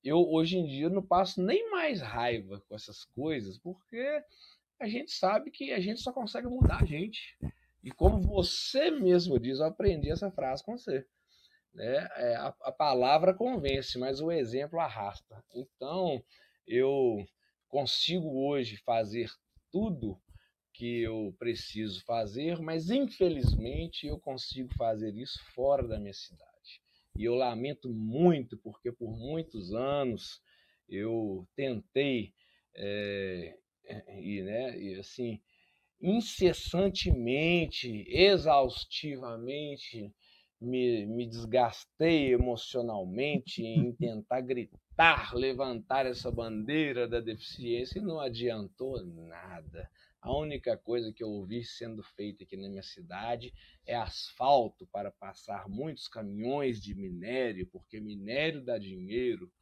Eu, 0.02 0.18
hoje 0.30 0.58
em 0.58 0.66
dia, 0.66 0.90
não 0.90 1.02
passo 1.02 1.42
nem 1.42 1.70
mais 1.70 2.02
raiva 2.02 2.60
com 2.68 2.74
essas 2.74 3.04
coisas, 3.06 3.58
porque 3.58 4.22
a 4.80 4.86
gente 4.86 5.12
sabe 5.12 5.50
que 5.50 5.72
a 5.72 5.80
gente 5.80 6.00
só 6.00 6.12
consegue 6.12 6.46
mudar 6.46 6.82
a 6.82 6.84
gente. 6.84 7.36
E 7.82 7.90
como 7.90 8.20
você 8.20 8.90
mesmo 8.90 9.38
diz, 9.38 9.58
eu 9.58 9.66
aprendi 9.66 10.10
essa 10.10 10.30
frase 10.30 10.64
com 10.64 10.76
você. 10.76 11.06
Né? 11.72 12.08
É, 12.16 12.36
a, 12.36 12.54
a 12.62 12.72
palavra 12.72 13.34
convence, 13.34 13.98
mas 13.98 14.20
o 14.20 14.30
exemplo 14.30 14.80
arrasta. 14.80 15.44
Então, 15.54 16.22
eu 16.66 17.24
consigo 17.68 18.46
hoje 18.46 18.76
fazer 18.78 19.30
tudo 19.70 20.20
que 20.72 21.02
eu 21.02 21.34
preciso 21.38 22.04
fazer, 22.04 22.58
mas 22.60 22.90
infelizmente 22.90 24.06
eu 24.06 24.18
consigo 24.18 24.72
fazer 24.74 25.14
isso 25.14 25.38
fora 25.54 25.86
da 25.86 25.98
minha 25.98 26.12
cidade. 26.12 26.80
E 27.16 27.24
eu 27.24 27.34
lamento 27.34 27.88
muito, 27.88 28.56
porque 28.58 28.90
por 28.90 29.16
muitos 29.16 29.72
anos 29.72 30.42
eu 30.88 31.46
tentei 31.54 32.34
é, 32.74 33.56
e, 34.20 34.42
né, 34.42 34.78
e 34.78 34.98
assim, 34.98 35.40
incessantemente, 36.00 38.04
exaustivamente, 38.08 40.12
me, 40.60 41.06
me 41.06 41.26
desgastei 41.26 42.32
emocionalmente 42.32 43.62
em 43.62 43.92
tentar 43.96 44.40
gritar, 44.40 45.34
levantar 45.34 46.06
essa 46.06 46.30
bandeira 46.30 47.08
da 47.08 47.20
deficiência 47.20 47.98
e 47.98 48.02
não 48.02 48.20
adiantou 48.20 49.04
nada. 49.04 49.90
A 50.20 50.34
única 50.34 50.76
coisa 50.78 51.12
que 51.12 51.22
eu 51.22 51.28
ouvi 51.28 51.62
sendo 51.62 52.02
feita 52.02 52.44
aqui 52.44 52.56
na 52.56 52.68
minha 52.68 52.82
cidade 52.82 53.52
é 53.86 53.94
asfalto 53.94 54.86
para 54.86 55.10
passar 55.10 55.68
muitos 55.68 56.08
caminhões 56.08 56.80
de 56.80 56.94
minério, 56.94 57.66
porque 57.66 58.00
minério 58.00 58.64
dá 58.64 58.78
dinheiro, 58.78 59.52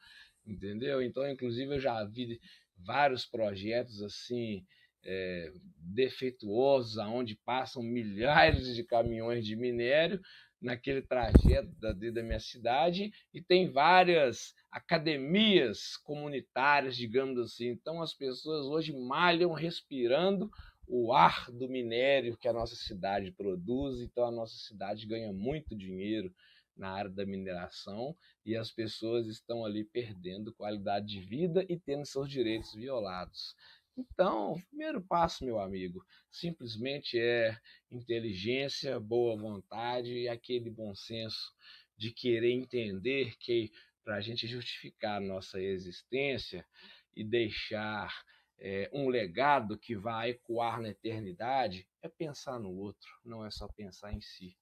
entendeu? 0.47 1.03
Então, 1.03 1.29
inclusive, 1.29 1.75
eu 1.75 1.81
já 1.81 2.05
vi 2.05 2.41
vários 2.85 3.25
projetos 3.25 4.03
assim 4.03 4.65
é, 5.05 5.53
defeituosos, 5.79 6.99
aonde 6.99 7.37
passam 7.45 7.83
milhares 7.83 8.75
de 8.75 8.85
caminhões 8.85 9.45
de 9.45 9.57
minério 9.57 10.21
naquele 10.61 11.03
trajeto 11.03 11.69
da, 11.81 11.93
da 11.93 12.23
minha 12.23 12.39
cidade 12.39 13.11
e 13.35 13.43
tem 13.43 13.71
várias 13.71 14.55
academias 14.71 15.97
comunitárias, 15.97 16.97
digamos 16.97 17.39
assim. 17.39 17.69
Então 17.69 18.01
as 18.01 18.15
pessoas 18.15 18.67
hoje 18.67 18.93
malham 18.93 19.53
respirando 19.53 20.49
o 20.87 21.13
ar 21.13 21.51
do 21.51 21.69
minério 21.69 22.37
que 22.37 22.47
a 22.47 22.53
nossa 22.53 22.77
cidade 22.77 23.33
produz, 23.33 24.01
então 24.01 24.25
a 24.25 24.31
nossa 24.31 24.57
cidade 24.57 25.07
ganha 25.07 25.33
muito 25.33 25.77
dinheiro 25.77 26.33
na 26.77 26.91
área 26.91 27.11
da 27.11 27.27
mineração 27.27 28.17
e 28.45 28.57
as 28.57 28.71
pessoas 28.71 29.27
estão 29.27 29.65
ali 29.65 29.85
perdendo 29.85 30.55
qualidade 30.55 31.07
de 31.07 31.21
vida 31.21 31.65
e 31.69 31.79
tendo 31.79 32.07
seus 32.07 32.29
direitos 32.29 32.75
violados. 32.75 33.55
Então, 33.97 34.53
o 34.53 34.63
primeiro 34.69 35.03
passo, 35.03 35.45
meu 35.45 35.61
amigo, 35.61 36.05
simplesmente 36.31 37.19
é 37.19 37.59
inteligência, 37.91 38.99
boa 38.99 39.37
vontade 39.37 40.13
e 40.13 40.29
aquele 40.29 40.71
bom 40.71 40.95
senso 40.95 41.53
de 41.97 42.11
querer 42.11 42.53
entender 42.53 43.37
que 43.39 43.71
para 44.03 44.17
a 44.17 44.21
gente 44.21 44.47
justificar 44.47 45.21
nossa 45.21 45.61
existência 45.61 46.67
e 47.15 47.23
deixar 47.23 48.11
é, 48.59 48.89
um 48.93 49.09
legado 49.09 49.79
que 49.79 49.95
vai 49.95 50.31
ecoar 50.31 50.81
na 50.81 50.89
eternidade, 50.89 51.87
é 52.01 52.09
pensar 52.09 52.59
no 52.59 52.71
outro, 52.71 53.11
não 53.25 53.45
é 53.45 53.51
só 53.51 53.69
pensar 53.69 54.13
em 54.13 54.21
si. 54.21 54.57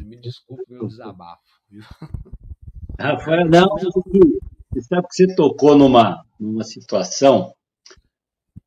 Você 0.00 0.04
me 0.04 0.16
desculpe 0.16 0.64
meu 0.66 0.86
desabafo. 0.86 1.42
Rafael, 2.98 3.46
não, 3.46 3.68
você 3.68 4.80
sabe 4.80 5.06
que 5.08 5.14
você 5.14 5.34
tocou 5.34 5.76
numa, 5.76 6.24
numa 6.38 6.64
situação, 6.64 7.52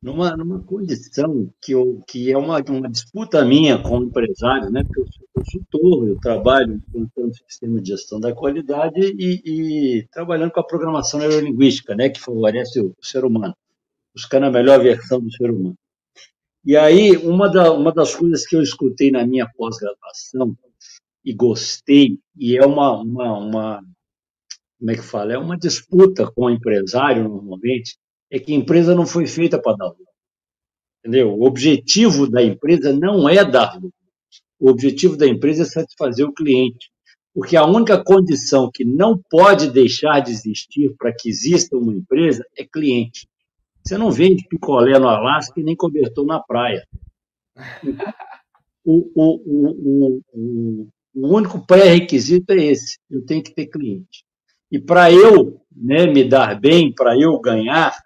numa, 0.00 0.36
numa 0.36 0.62
condição 0.62 1.52
que, 1.60 1.72
eu, 1.72 2.02
que 2.06 2.30
é 2.30 2.38
uma, 2.38 2.62
uma 2.68 2.88
disputa 2.88 3.44
minha 3.44 3.82
com 3.82 3.98
o 3.98 4.04
empresário, 4.04 4.70
né? 4.70 4.84
porque 4.84 5.00
eu 5.00 5.06
sou 5.12 5.26
consultor, 5.34 6.08
eu 6.08 6.20
trabalho 6.20 6.74
implantando 6.74 7.34
sistema 7.34 7.80
de 7.80 7.88
gestão 7.88 8.20
da 8.20 8.32
qualidade 8.32 9.00
e, 9.00 9.42
e, 9.44 10.06
trabalhando 10.12 10.52
com 10.52 10.60
a 10.60 10.66
programação 10.66 11.18
neurolinguística, 11.18 11.96
né? 11.96 12.10
que 12.10 12.20
favorece 12.20 12.80
o, 12.80 12.94
o 12.96 13.04
ser 13.04 13.24
humano, 13.24 13.56
buscando 14.14 14.46
a 14.46 14.50
melhor 14.50 14.80
versão 14.80 15.20
do 15.20 15.32
ser 15.32 15.50
humano. 15.50 15.76
E 16.64 16.76
aí, 16.76 17.16
uma, 17.16 17.48
da, 17.48 17.72
uma 17.72 17.92
das 17.92 18.14
coisas 18.14 18.46
que 18.46 18.56
eu 18.56 18.62
escutei 18.62 19.10
na 19.10 19.26
minha 19.26 19.48
pós-graduação 19.56 20.56
e 21.24 21.32
gostei, 21.32 22.18
e 22.36 22.56
é 22.56 22.66
uma, 22.66 23.00
uma, 23.00 23.38
uma, 23.38 23.82
como 24.78 24.90
é 24.90 24.94
que 24.94 25.02
fala? 25.02 25.32
É 25.32 25.38
uma 25.38 25.56
disputa 25.56 26.30
com 26.30 26.44
o 26.46 26.50
empresário, 26.50 27.24
normalmente, 27.24 27.96
é 28.30 28.38
que 28.38 28.52
a 28.52 28.56
empresa 28.56 28.94
não 28.94 29.06
foi 29.06 29.26
feita 29.26 29.60
para 29.60 29.76
dar 29.76 29.86
lucro. 29.86 30.04
Entendeu? 31.00 31.32
O 31.32 31.46
objetivo 31.46 32.28
da 32.28 32.42
empresa 32.42 32.92
não 32.92 33.28
é 33.28 33.44
dar 33.44 33.74
lucro. 33.74 33.92
O 34.58 34.70
objetivo 34.70 35.16
da 35.16 35.26
empresa 35.26 35.62
é 35.62 35.66
satisfazer 35.66 36.26
o 36.26 36.32
cliente. 36.32 36.90
Porque 37.34 37.56
a 37.56 37.64
única 37.64 38.02
condição 38.02 38.70
que 38.72 38.84
não 38.84 39.20
pode 39.30 39.70
deixar 39.70 40.20
de 40.20 40.30
existir 40.30 40.94
para 40.96 41.12
que 41.12 41.28
exista 41.28 41.76
uma 41.76 41.92
empresa 41.92 42.44
é 42.56 42.64
cliente. 42.64 43.26
Você 43.84 43.98
não 43.98 44.10
vende 44.10 44.46
picolé 44.48 44.98
no 44.98 45.08
Alasca 45.08 45.60
e 45.60 45.64
nem 45.64 45.76
cobertor 45.76 46.24
na 46.26 46.40
praia. 46.40 46.86
O, 48.86 49.10
o, 49.14 50.20
o, 50.34 50.88
o, 51.14 51.34
único 51.36 51.64
pré-requisito 51.66 52.52
é 52.52 52.64
esse: 52.64 52.98
eu 53.10 53.24
tenho 53.24 53.42
que 53.42 53.54
ter 53.54 53.66
cliente. 53.66 54.24
E 54.70 54.78
para 54.78 55.12
eu 55.12 55.60
né, 55.74 56.06
me 56.06 56.24
dar 56.24 56.58
bem, 56.58 56.92
para 56.92 57.18
eu 57.18 57.38
ganhar, 57.40 57.96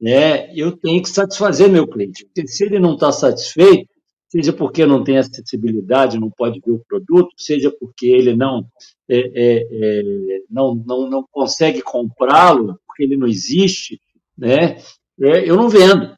né, 0.00 0.52
eu 0.54 0.76
tenho 0.76 1.02
que 1.02 1.08
satisfazer 1.08 1.68
meu 1.68 1.86
cliente. 1.86 2.24
Porque 2.24 2.46
se 2.48 2.64
ele 2.64 2.78
não 2.78 2.94
está 2.94 3.12
satisfeito, 3.12 3.88
seja 4.28 4.52
porque 4.52 4.84
não 4.84 5.04
tem 5.04 5.18
acessibilidade, 5.18 6.18
não 6.18 6.30
pode 6.30 6.60
ver 6.60 6.72
o 6.72 6.84
produto, 6.88 7.30
seja 7.36 7.70
porque 7.70 8.06
ele 8.06 8.34
não, 8.34 8.66
é, 9.08 9.18
é, 9.18 9.68
é, 9.70 10.02
não, 10.50 10.74
não, 10.74 11.08
não 11.08 11.26
consegue 11.30 11.80
comprá-lo, 11.82 12.78
porque 12.86 13.04
ele 13.04 13.16
não 13.16 13.26
existe, 13.26 14.00
né, 14.36 14.78
é, 15.20 15.48
eu 15.48 15.56
não 15.56 15.68
vendo. 15.68 16.16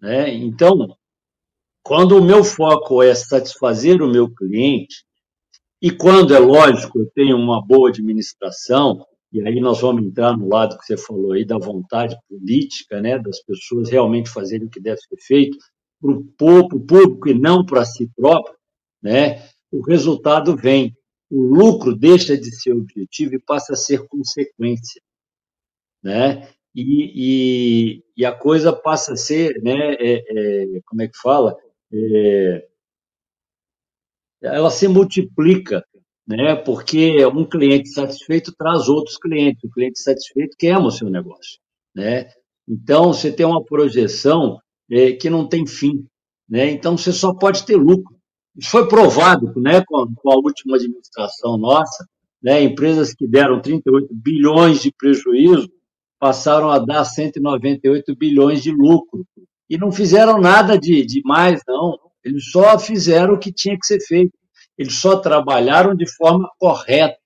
Né? 0.00 0.34
Então, 0.34 0.96
quando 1.82 2.16
o 2.16 2.24
meu 2.24 2.42
foco 2.42 3.02
é 3.02 3.14
satisfazer 3.14 4.02
o 4.02 4.10
meu 4.10 4.28
cliente, 4.28 5.04
e 5.82 5.90
quando 5.90 6.32
é 6.32 6.38
lógico, 6.38 7.00
eu 7.00 7.10
tenho 7.12 7.36
uma 7.36 7.60
boa 7.60 7.88
administração, 7.88 9.04
e 9.32 9.42
aí 9.42 9.60
nós 9.60 9.80
vamos 9.80 10.04
entrar 10.04 10.36
no 10.36 10.48
lado 10.48 10.78
que 10.78 10.86
você 10.86 10.96
falou 10.96 11.32
aí 11.32 11.44
da 11.44 11.58
vontade 11.58 12.16
política, 12.28 13.00
né, 13.00 13.18
das 13.18 13.42
pessoas 13.42 13.90
realmente 13.90 14.30
fazerem 14.30 14.68
o 14.68 14.70
que 14.70 14.80
deve 14.80 14.98
ser 15.00 15.16
feito 15.20 15.58
para 16.00 16.12
o 16.12 16.24
público 16.24 17.28
e 17.28 17.34
não 17.34 17.66
para 17.66 17.84
si 17.84 18.08
próprio, 18.14 18.54
né, 19.02 19.44
o 19.72 19.80
resultado 19.84 20.56
vem. 20.56 20.96
O 21.28 21.42
lucro 21.42 21.96
deixa 21.96 22.36
de 22.36 22.54
ser 22.54 22.74
objetivo 22.74 23.34
e 23.34 23.42
passa 23.42 23.72
a 23.72 23.76
ser 23.76 24.06
consequência, 24.06 25.00
né? 26.02 26.46
E, 26.74 27.96
e, 27.96 28.04
e 28.16 28.24
a 28.24 28.32
coisa 28.32 28.72
passa 28.72 29.14
a 29.14 29.16
ser, 29.16 29.60
né, 29.62 29.94
é, 29.94 30.14
é, 30.14 30.80
como 30.86 31.02
é 31.02 31.08
que 31.08 31.18
fala? 31.18 31.56
É, 31.92 32.68
ela 34.42 34.70
se 34.70 34.88
multiplica, 34.88 35.84
né? 36.26 36.54
Porque 36.56 37.24
um 37.26 37.44
cliente 37.44 37.90
satisfeito 37.90 38.52
traz 38.56 38.88
outros 38.88 39.16
clientes, 39.16 39.62
o 39.64 39.70
cliente 39.70 40.02
satisfeito 40.02 40.56
queima 40.58 40.86
o 40.86 40.90
seu 40.90 41.08
negócio, 41.08 41.58
né? 41.94 42.28
Então 42.68 43.12
você 43.12 43.32
tem 43.32 43.46
uma 43.46 43.64
projeção 43.64 44.58
é, 44.92 45.12
que 45.12 45.30
não 45.30 45.48
tem 45.48 45.66
fim, 45.66 46.06
Né? 46.48 46.70
Então, 46.70 46.98
você 46.98 47.12
só 47.12 47.32
pode 47.34 47.64
ter 47.64 47.76
lucro. 47.76 48.14
Isso 48.54 48.70
foi 48.70 48.86
provado 48.86 49.50
né, 49.58 49.82
com, 49.86 50.06
com 50.14 50.30
a 50.30 50.36
última 50.36 50.76
administração 50.76 51.56
nossa. 51.56 52.06
Né, 52.42 52.62
empresas 52.62 53.14
que 53.14 53.26
deram 53.26 53.62
38 53.62 54.08
bilhões 54.12 54.82
de 54.82 54.92
prejuízo 54.92 55.70
passaram 56.18 56.70
a 56.70 56.78
dar 56.78 57.04
198 57.04 58.14
bilhões 58.16 58.62
de 58.62 58.70
lucro. 58.70 59.24
E 59.70 59.78
não 59.78 59.90
fizeram 59.90 60.38
nada 60.38 60.78
de, 60.78 61.06
de 61.06 61.22
mais, 61.24 61.62
não. 61.66 61.98
Eles 62.24 62.50
só 62.50 62.78
fizeram 62.78 63.34
o 63.34 63.38
que 63.38 63.52
tinha 63.52 63.76
que 63.78 63.86
ser 63.86 64.00
feito. 64.00 64.32
Eles 64.78 64.94
só 64.94 65.16
trabalharam 65.16 65.94
de 65.94 66.06
forma 66.16 66.50
correta, 66.58 67.18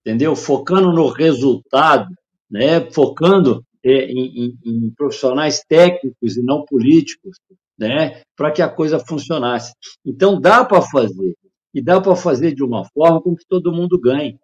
entendeu? 0.00 0.36
Focando 0.36 0.92
no 0.92 1.08
resultado, 1.08 2.08
né? 2.50 2.90
focando 2.90 3.64
é, 3.82 4.06
em, 4.06 4.44
em, 4.44 4.58
em 4.64 4.90
profissionais 4.94 5.62
técnicos 5.66 6.36
e 6.36 6.42
não 6.42 6.64
políticos, 6.64 7.38
né? 7.78 8.22
para 8.36 8.50
que 8.50 8.62
a 8.62 8.68
coisa 8.68 8.98
funcionasse. 8.98 9.72
Então, 10.04 10.40
dá 10.40 10.64
para 10.64 10.82
fazer. 10.82 11.34
E 11.72 11.82
dá 11.82 12.00
para 12.00 12.14
fazer 12.14 12.54
de 12.54 12.62
uma 12.62 12.84
forma 12.90 13.20
com 13.20 13.34
que 13.34 13.44
todo 13.48 13.72
mundo 13.72 13.98
ganhe. 13.98 14.38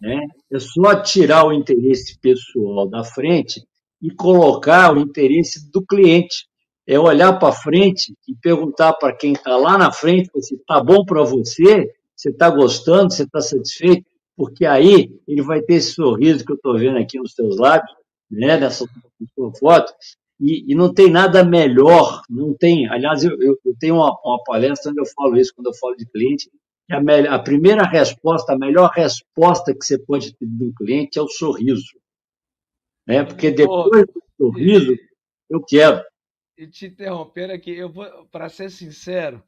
Né? 0.00 0.26
É 0.50 0.58
só 0.58 1.02
tirar 1.02 1.46
o 1.46 1.52
interesse 1.52 2.18
pessoal 2.18 2.88
da 2.88 3.04
frente 3.04 3.62
e 4.00 4.10
colocar 4.10 4.94
o 4.94 5.00
interesse 5.00 5.70
do 5.70 5.84
cliente 5.84 6.46
é 6.86 6.98
olhar 6.98 7.38
para 7.38 7.52
frente 7.52 8.14
e 8.28 8.34
perguntar 8.34 8.92
para 8.94 9.14
quem 9.14 9.32
está 9.32 9.56
lá 9.56 9.76
na 9.76 9.90
frente 9.90 10.30
se 10.40 10.54
está 10.54 10.82
bom 10.82 11.04
para 11.04 11.22
você, 11.24 11.92
você 12.14 12.30
está 12.30 12.48
gostando, 12.48 13.12
você 13.12 13.24
está 13.24 13.40
satisfeito, 13.40 14.06
porque 14.36 14.64
aí 14.64 15.10
ele 15.26 15.42
vai 15.42 15.60
ter 15.60 15.74
esse 15.74 15.92
sorriso 15.92 16.44
que 16.44 16.52
eu 16.52 16.56
estou 16.56 16.78
vendo 16.78 16.98
aqui 16.98 17.18
nos 17.18 17.32
seus 17.32 17.56
lábios, 17.56 17.90
né, 18.30 18.56
nessa 18.56 18.86
sua 19.34 19.52
foto, 19.58 19.92
e, 20.40 20.70
e, 20.70 20.74
não 20.74 20.92
tem 20.92 21.10
nada 21.10 21.42
melhor, 21.42 22.20
não 22.28 22.52
tem. 22.52 22.86
Aliás, 22.90 23.24
eu, 23.24 23.32
eu, 23.40 23.58
eu 23.64 23.74
tenho 23.80 23.94
uma, 23.96 24.14
uma, 24.22 24.42
palestra 24.44 24.90
onde 24.90 25.00
eu 25.00 25.06
falo 25.06 25.36
isso 25.38 25.52
quando 25.54 25.68
eu 25.68 25.74
falo 25.74 25.96
de 25.96 26.04
cliente. 26.04 26.50
Que 26.86 26.94
a, 26.94 27.00
me, 27.00 27.26
a 27.26 27.38
primeira 27.38 27.84
resposta, 27.84 28.52
a 28.52 28.58
melhor 28.58 28.90
resposta 28.90 29.74
que 29.74 29.82
você 29.84 29.98
pode 29.98 30.36
ter 30.36 30.46
de 30.46 30.64
um 30.64 30.72
cliente 30.76 31.18
é 31.18 31.22
o 31.22 31.28
sorriso. 31.28 31.98
Né? 33.06 33.24
Porque 33.24 33.50
depois 33.50 34.04
do 34.06 34.22
sorriso, 34.36 34.94
eu 35.48 35.62
quero 35.66 36.04
e 36.56 36.66
te 36.66 36.86
interromper 36.86 37.50
aqui, 37.50 37.70
eu 37.70 37.90
vou, 37.90 38.26
para 38.26 38.48
ser 38.48 38.70
sincero, 38.70 39.42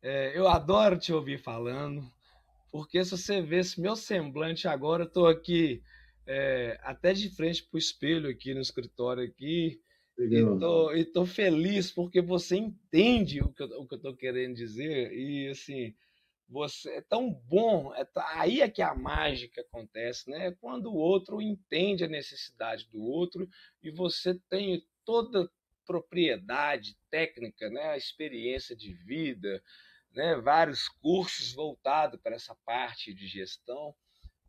é, 0.00 0.36
eu 0.36 0.48
adoro 0.48 0.98
te 0.98 1.12
ouvir 1.12 1.38
falando, 1.38 2.04
porque 2.70 3.04
se 3.04 3.10
você 3.10 3.40
vê 3.40 3.58
esse 3.58 3.80
meu 3.80 3.96
semblante 3.96 4.68
agora, 4.68 5.04
eu 5.04 5.08
estou 5.08 5.26
aqui 5.26 5.82
é, 6.26 6.78
até 6.82 7.12
de 7.12 7.28
frente 7.30 7.64
para 7.64 7.76
o 7.76 7.78
espelho 7.78 8.30
aqui 8.30 8.54
no 8.54 8.60
escritório 8.60 9.24
aqui, 9.24 9.80
Legal. 10.16 10.94
e 10.94 11.00
estou 11.00 11.26
feliz 11.26 11.90
porque 11.90 12.20
você 12.20 12.56
entende 12.56 13.40
o 13.40 13.52
que 13.52 13.62
eu 13.62 13.86
estou 13.90 14.14
querendo 14.14 14.54
dizer 14.54 15.12
e 15.12 15.48
assim 15.48 15.94
você 16.52 16.90
é 16.96 17.00
tão 17.00 17.32
bom, 17.32 17.94
é, 17.94 18.06
aí 18.34 18.60
é 18.60 18.68
que 18.68 18.82
a 18.82 18.94
mágica 18.94 19.62
acontece, 19.62 20.30
né? 20.30 20.54
Quando 20.60 20.86
o 20.86 20.96
outro 20.96 21.40
entende 21.40 22.04
a 22.04 22.08
necessidade 22.08 22.86
do 22.92 23.00
outro 23.00 23.48
e 23.82 23.90
você 23.90 24.38
tem 24.50 24.84
toda 25.02 25.50
propriedade 25.86 26.96
técnica, 27.10 27.68
né, 27.70 27.90
a 27.90 27.96
experiência 27.96 28.74
de 28.76 28.92
vida, 28.92 29.62
né, 30.14 30.36
vários 30.36 30.88
cursos 30.88 31.52
voltados 31.54 32.20
para 32.20 32.36
essa 32.36 32.54
parte 32.64 33.14
de 33.14 33.26
gestão. 33.26 33.94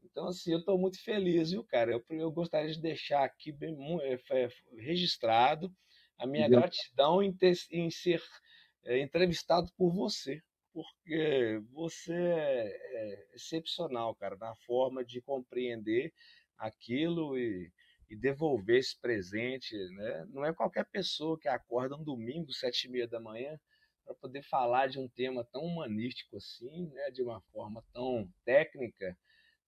Então, 0.03 0.27
assim, 0.27 0.51
eu 0.51 0.59
estou 0.59 0.77
muito 0.77 1.01
feliz, 1.01 1.51
viu, 1.51 1.63
cara? 1.63 1.91
Eu, 1.91 2.03
eu 2.09 2.31
gostaria 2.31 2.71
de 2.71 2.81
deixar 2.81 3.23
aqui 3.23 3.51
bem, 3.51 3.75
é, 4.01 4.49
registrado 4.77 5.73
a 6.17 6.27
minha 6.27 6.45
uhum. 6.45 6.51
gratidão 6.51 7.23
em, 7.23 7.33
ter, 7.33 7.57
em 7.71 7.89
ser 7.89 8.21
é, 8.83 8.99
entrevistado 8.99 9.71
por 9.77 9.91
você, 9.91 10.41
porque 10.73 11.61
você 11.71 12.13
é, 12.13 12.67
é 12.67 13.27
excepcional, 13.33 14.13
cara, 14.15 14.35
na 14.35 14.55
forma 14.55 15.03
de 15.03 15.21
compreender 15.21 16.13
aquilo 16.57 17.37
e 17.37 17.71
e 18.13 18.15
devolver 18.15 18.77
esse 18.77 18.99
presente, 18.99 19.75
né? 19.95 20.25
Não 20.29 20.45
é 20.45 20.53
qualquer 20.53 20.85
pessoa 20.85 21.37
que 21.39 21.47
acorda 21.47 21.95
um 21.95 22.03
domingo, 22.03 22.53
sete 22.53 22.87
e 22.87 22.91
meia 22.91 23.07
da 23.07 23.19
manhã, 23.19 23.59
para 24.05 24.13
poder 24.15 24.43
falar 24.43 24.87
de 24.87 24.99
um 24.99 25.07
tema 25.07 25.45
tão 25.51 25.63
humanístico 25.63 26.37
assim, 26.37 26.89
né? 26.93 27.09
De 27.11 27.23
uma 27.23 27.41
forma 27.51 27.83
tão 27.91 28.27
técnica 28.45 29.17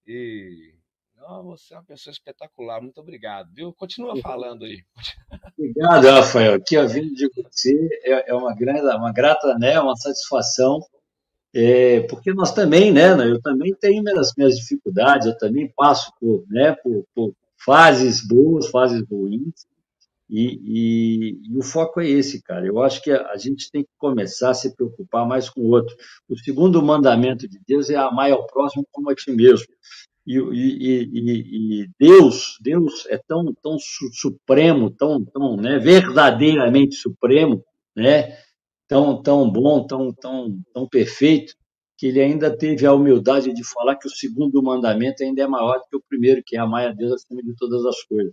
e 0.06 0.76
não, 1.18 1.44
você 1.44 1.74
é 1.74 1.78
uma 1.78 1.86
pessoa 1.86 2.12
espetacular, 2.12 2.82
muito 2.82 3.00
obrigado, 3.00 3.50
viu? 3.54 3.74
Continua 3.74 4.20
falando 4.22 4.66
aí. 4.66 4.84
Obrigado, 5.58 6.08
Rafael. 6.08 6.56
Aqui 6.56 6.76
a 6.76 6.86
vindo 6.86 7.14
de 7.16 7.30
você 7.34 7.74
é, 8.04 8.30
é 8.30 8.34
uma 8.34 8.54
grande, 8.54 8.82
uma 8.82 9.14
grata, 9.14 9.58
né? 9.58 9.80
Uma 9.80 9.96
satisfação 9.96 10.82
é, 11.58 12.02
porque 12.02 12.34
nós 12.34 12.52
também, 12.52 12.92
né, 12.92 13.12
eu 13.14 13.42
também 13.42 13.74
tenho 13.80 14.04
minhas, 14.04 14.34
minhas 14.38 14.58
dificuldades, 14.58 15.26
eu 15.26 15.38
também 15.38 15.72
passo 15.74 16.12
por, 16.20 16.44
né, 16.50 16.76
por, 16.84 17.06
por, 17.16 17.34
fases 17.58 18.26
boas, 18.26 18.70
fases 18.70 19.04
ruins, 19.10 19.66
e, 20.30 20.60
e, 20.64 21.50
e, 21.50 21.58
o 21.58 21.62
foco 21.62 22.02
é 22.02 22.10
esse, 22.10 22.42
cara. 22.42 22.66
Eu 22.66 22.82
acho 22.82 23.02
que 23.02 23.12
a, 23.12 23.38
gente 23.38 23.70
tem 23.72 23.84
que 23.84 23.90
começar 23.98 24.50
a 24.50 24.54
se 24.56 24.76
preocupar 24.76 25.28
mais 25.28 25.50
com 25.50 25.62
o 25.62 25.70
outro. 25.70 25.96
O 26.28 26.38
segundo 26.38 26.82
mandamento 26.82 27.48
de 27.48 27.60
Deus 27.68 27.90
é 27.90 27.96
amar 27.96 28.32
ao 28.32 28.48
próximo 28.48 28.86
como 28.92 29.10
a 29.12 29.16
ti 29.16 29.32
mesmo. 29.32 29.68
E, 30.26 30.38
e 30.40 31.90
Deus, 32.00 32.58
Deus 32.60 33.06
é 33.08 33.20
tão, 33.28 33.54
tão 33.62 33.78
supremo, 33.80 34.90
tão, 34.90 35.24
tão 35.24 35.56
né, 35.56 35.78
verdadeiramente 35.78 36.96
supremo, 36.96 37.64
né, 37.96 38.36
tão, 38.88 39.22
tão 39.22 39.48
bom, 39.48 39.86
tão, 39.86 40.12
tão, 40.12 40.60
tão 40.74 40.88
perfeito, 40.88 41.54
que 42.06 42.10
ele 42.10 42.22
ainda 42.22 42.56
teve 42.56 42.86
a 42.86 42.94
humildade 42.94 43.52
de 43.52 43.64
falar 43.64 43.96
que 43.96 44.08
o 44.08 44.12
segundo 44.12 44.62
mandamento 44.62 45.24
ainda 45.24 45.42
é 45.42 45.48
maior 45.48 45.80
do 45.80 45.86
que 45.90 45.98
o 45.98 46.04
primeiro, 46.08 46.44
que 46.46 46.56
é 46.56 46.60
amar 46.60 46.88
a 46.88 46.92
Deus 46.92 47.14
acima 47.14 47.42
de 47.42 47.56
todas 47.56 47.84
as 47.84 48.04
coisas. 48.04 48.32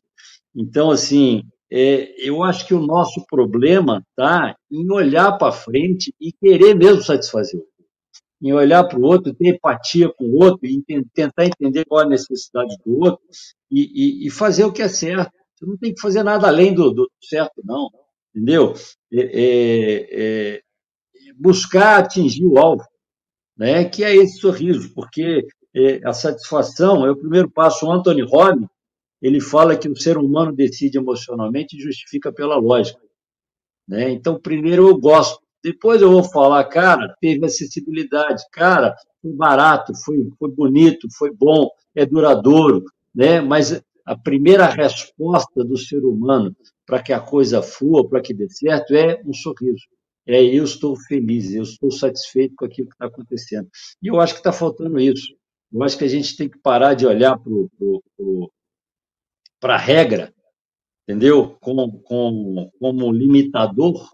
Então, 0.54 0.90
assim, 0.90 1.42
é, 1.72 2.14
eu 2.22 2.42
acho 2.42 2.66
que 2.66 2.74
o 2.74 2.86
nosso 2.86 3.24
problema 3.26 4.04
está 4.10 4.54
em 4.70 4.92
olhar 4.92 5.38
para 5.38 5.52
frente 5.52 6.14
e 6.20 6.32
querer 6.32 6.74
mesmo 6.74 7.02
satisfazer 7.02 7.58
o 7.58 7.62
outro. 7.62 7.72
Em 8.42 8.52
olhar 8.52 8.84
para 8.84 8.98
o 8.98 9.04
outro, 9.04 9.32
ter 9.32 9.54
empatia 9.54 10.12
com 10.12 10.24
o 10.24 10.44
outro, 10.44 10.66
e 10.66 10.82
tentar 11.14 11.46
entender 11.46 11.86
qual 11.86 12.02
é 12.02 12.04
a 12.04 12.08
necessidade 12.10 12.76
do 12.84 12.98
outro 12.98 13.22
e, 13.70 14.24
e, 14.24 14.26
e, 14.26 14.30
fazer 14.30 14.64
o 14.64 14.72
que 14.72 14.82
é 14.82 14.88
certo. 14.88 15.32
Você 15.56 15.64
não 15.64 15.78
tem 15.78 15.94
que 15.94 16.00
fazer 16.00 16.22
nada 16.22 16.46
além 16.46 16.74
do, 16.74 16.90
do 16.90 17.10
certo, 17.22 17.62
não. 17.64 17.88
Entendeu? 18.34 18.74
É, 19.10 19.22
é, 19.22 20.56
é 20.56 20.62
buscar 21.38 22.00
atingir 22.00 22.44
o 22.44 22.58
alvo 22.58 22.84
né, 23.56 23.84
que 23.84 24.04
é 24.04 24.14
esse 24.14 24.38
sorriso, 24.38 24.92
porque 24.94 25.46
é, 25.74 26.00
a 26.04 26.12
satisfação 26.12 27.06
é 27.06 27.10
o 27.10 27.16
primeiro 27.16 27.50
passo. 27.50 27.86
O 27.86 27.92
Anthony 27.92 28.22
Robbins, 28.22 28.68
ele 29.20 29.40
fala 29.40 29.76
que 29.76 29.88
o 29.88 29.96
ser 29.96 30.18
humano 30.18 30.52
decide 30.52 30.98
emocionalmente 30.98 31.76
e 31.76 31.80
justifica 31.80 32.32
pela 32.32 32.56
lógica. 32.56 33.00
Né? 33.86 34.10
Então, 34.10 34.40
primeiro 34.40 34.88
eu 34.88 34.98
gosto, 34.98 35.40
depois 35.62 36.02
eu 36.02 36.10
vou 36.10 36.24
falar, 36.24 36.64
cara, 36.64 37.14
teve 37.20 37.44
acessibilidade, 37.44 38.42
cara, 38.50 38.94
foi 39.20 39.32
barato, 39.32 39.92
foi, 40.04 40.28
foi 40.38 40.50
bonito, 40.50 41.06
foi 41.16 41.32
bom, 41.32 41.68
é 41.94 42.04
duradouro, 42.04 42.84
né? 43.14 43.40
mas 43.40 43.80
a 44.04 44.16
primeira 44.16 44.66
resposta 44.66 45.64
do 45.64 45.76
ser 45.76 46.04
humano 46.04 46.54
para 46.84 47.00
que 47.00 47.12
a 47.12 47.20
coisa 47.20 47.62
flua, 47.62 48.08
para 48.08 48.20
que 48.20 48.34
dê 48.34 48.48
certo, 48.50 48.94
é 48.94 49.22
um 49.24 49.32
sorriso 49.32 49.86
é 50.26 50.42
eu 50.42 50.64
estou 50.64 50.96
feliz, 50.96 51.52
eu 51.52 51.62
estou 51.62 51.90
satisfeito 51.90 52.54
com 52.56 52.64
aquilo 52.64 52.88
que 52.88 52.94
está 52.94 53.06
acontecendo. 53.06 53.68
E 54.02 54.08
eu 54.08 54.20
acho 54.20 54.34
que 54.34 54.40
está 54.40 54.52
faltando 54.52 54.98
isso. 55.00 55.34
Eu 55.72 55.82
acho 55.82 55.96
que 55.96 56.04
a 56.04 56.08
gente 56.08 56.36
tem 56.36 56.48
que 56.48 56.58
parar 56.58 56.94
de 56.94 57.06
olhar 57.06 57.38
para 59.58 59.74
a 59.74 59.78
regra, 59.78 60.32
entendeu? 61.02 61.56
Como, 61.60 62.00
como, 62.02 62.70
como 62.78 63.12
limitador 63.12 64.10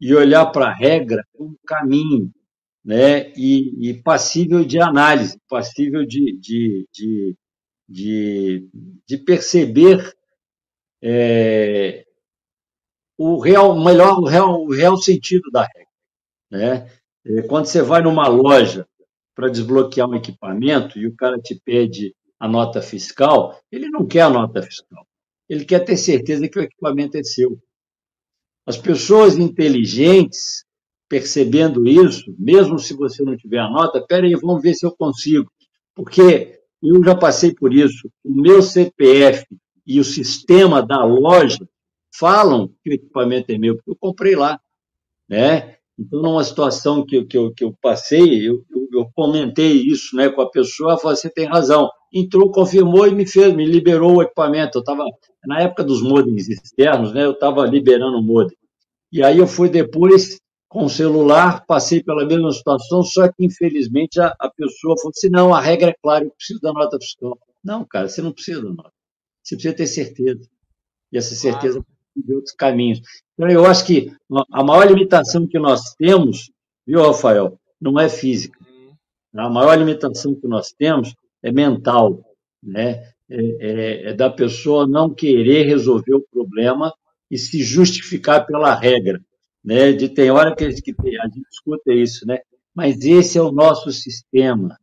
e 0.00 0.14
olhar 0.14 0.46
para 0.46 0.66
a 0.68 0.74
regra 0.74 1.24
como 1.32 1.56
caminho, 1.66 2.30
né? 2.84 3.32
E, 3.36 3.90
e, 3.90 4.02
passível 4.02 4.64
de 4.64 4.80
análise, 4.80 5.38
passível 5.48 6.04
de, 6.04 6.36
de, 6.38 6.86
de, 6.92 7.36
de, 7.88 8.68
de 9.06 9.18
perceber 9.18 10.14
é, 11.00 12.03
o 13.16 13.38
real, 13.38 13.78
melhor, 13.82 14.18
o 14.18 14.24
real, 14.24 14.62
o 14.62 14.72
real 14.72 14.96
sentido 14.96 15.50
da 15.50 15.62
regra. 15.62 15.88
Né? 16.50 16.90
Quando 17.48 17.66
você 17.66 17.82
vai 17.82 18.02
numa 18.02 18.28
loja 18.28 18.86
para 19.34 19.48
desbloquear 19.48 20.08
um 20.08 20.14
equipamento 20.14 20.98
e 20.98 21.06
o 21.06 21.14
cara 21.14 21.38
te 21.38 21.60
pede 21.64 22.14
a 22.38 22.48
nota 22.48 22.82
fiscal, 22.82 23.58
ele 23.70 23.88
não 23.88 24.06
quer 24.06 24.22
a 24.22 24.30
nota 24.30 24.62
fiscal. 24.62 25.06
Ele 25.48 25.64
quer 25.64 25.80
ter 25.80 25.96
certeza 25.96 26.48
que 26.48 26.58
o 26.58 26.62
equipamento 26.62 27.16
é 27.16 27.22
seu. 27.22 27.58
As 28.66 28.76
pessoas 28.76 29.36
inteligentes, 29.36 30.64
percebendo 31.08 31.86
isso, 31.86 32.34
mesmo 32.38 32.78
se 32.78 32.94
você 32.94 33.22
não 33.22 33.36
tiver 33.36 33.58
a 33.58 33.68
nota, 33.68 34.04
peraí, 34.06 34.34
vamos 34.34 34.62
ver 34.62 34.74
se 34.74 34.86
eu 34.86 34.92
consigo. 34.92 35.50
Porque 35.94 36.60
eu 36.82 37.02
já 37.04 37.14
passei 37.14 37.54
por 37.54 37.72
isso. 37.72 38.10
O 38.24 38.34
meu 38.34 38.62
CPF 38.62 39.46
e 39.86 40.00
o 40.00 40.04
sistema 40.04 40.82
da 40.82 41.04
loja 41.04 41.68
falam 42.18 42.68
que 42.82 42.90
o 42.90 42.92
equipamento 42.92 43.50
é 43.50 43.58
meu, 43.58 43.76
porque 43.76 43.90
eu 43.90 43.96
comprei 43.96 44.36
lá. 44.36 44.60
Né? 45.28 45.76
Então, 45.98 46.20
numa 46.20 46.42
situação 46.44 47.04
que, 47.04 47.24
que, 47.24 47.36
eu, 47.36 47.52
que 47.52 47.64
eu 47.64 47.72
passei, 47.80 48.48
eu, 48.48 48.64
eu, 48.70 48.88
eu 48.92 49.10
comentei 49.14 49.72
isso 49.72 50.16
né, 50.16 50.28
com 50.28 50.42
a 50.42 50.50
pessoa, 50.50 50.98
falou, 50.98 51.16
você 51.16 51.30
tem 51.30 51.46
razão. 51.46 51.88
Entrou, 52.12 52.50
confirmou 52.50 53.06
e 53.06 53.14
me 53.14 53.26
fez, 53.26 53.54
me 53.54 53.64
liberou 53.64 54.16
o 54.16 54.22
equipamento. 54.22 54.78
Eu 54.78 54.80
estava, 54.80 55.04
na 55.46 55.60
época 55.60 55.84
dos 55.84 56.02
modems 56.02 56.48
externos, 56.48 57.12
né, 57.12 57.24
eu 57.24 57.32
estava 57.32 57.64
liberando 57.66 58.18
o 58.18 58.22
modem. 58.22 58.56
E 59.12 59.22
aí 59.22 59.38
eu 59.38 59.46
fui 59.46 59.68
depois 59.68 60.40
com 60.68 60.86
o 60.86 60.90
celular, 60.90 61.64
passei 61.66 62.02
pela 62.02 62.26
mesma 62.26 62.50
situação, 62.50 63.04
só 63.04 63.28
que 63.28 63.44
infelizmente 63.44 64.20
a, 64.20 64.34
a 64.40 64.50
pessoa 64.50 64.96
falou 64.96 65.12
assim, 65.16 65.28
não, 65.30 65.54
a 65.54 65.60
regra 65.60 65.90
é 65.90 65.94
clara, 66.02 66.24
eu 66.24 66.32
preciso 66.32 66.60
da 66.60 66.72
nota 66.72 66.98
fiscal. 67.00 67.38
Não, 67.62 67.84
cara, 67.84 68.08
você 68.08 68.20
não 68.20 68.32
precisa 68.32 68.60
da 68.60 68.70
nota. 68.70 68.92
Você 69.40 69.54
precisa 69.54 69.76
ter 69.76 69.86
certeza. 69.86 70.48
E 71.12 71.16
essa 71.16 71.32
certeza 71.36 71.84
de 72.16 72.34
outros 72.34 72.54
caminhos. 72.54 73.00
Então, 73.34 73.48
eu 73.48 73.66
acho 73.66 73.84
que 73.86 74.12
a 74.52 74.62
maior 74.62 74.86
limitação 74.86 75.46
que 75.46 75.58
nós 75.58 75.94
temos, 75.98 76.50
viu, 76.86 77.02
Rafael, 77.02 77.58
não 77.80 77.98
é 77.98 78.08
física. 78.08 78.58
A 79.34 79.50
maior 79.50 79.76
limitação 79.76 80.34
que 80.34 80.46
nós 80.46 80.72
temos 80.72 81.14
é 81.42 81.50
mental, 81.50 82.24
né? 82.62 83.12
É, 83.28 83.36
é, 83.36 84.10
é 84.10 84.12
da 84.12 84.30
pessoa 84.30 84.86
não 84.86 85.12
querer 85.12 85.64
resolver 85.64 86.14
o 86.14 86.26
problema 86.30 86.92
e 87.30 87.38
se 87.38 87.62
justificar 87.62 88.46
pela 88.46 88.74
regra, 88.74 89.20
né? 89.64 89.92
De 89.92 90.08
tem 90.08 90.30
hora 90.30 90.54
que, 90.54 90.70
que 90.70 90.94
a 91.18 91.26
gente 91.26 91.48
escuta 91.50 91.92
isso, 91.92 92.26
né? 92.26 92.38
Mas 92.74 93.00
esse 93.02 93.38
é 93.38 93.42
o 93.42 93.52
nosso 93.52 93.90
sistema, 93.90 94.78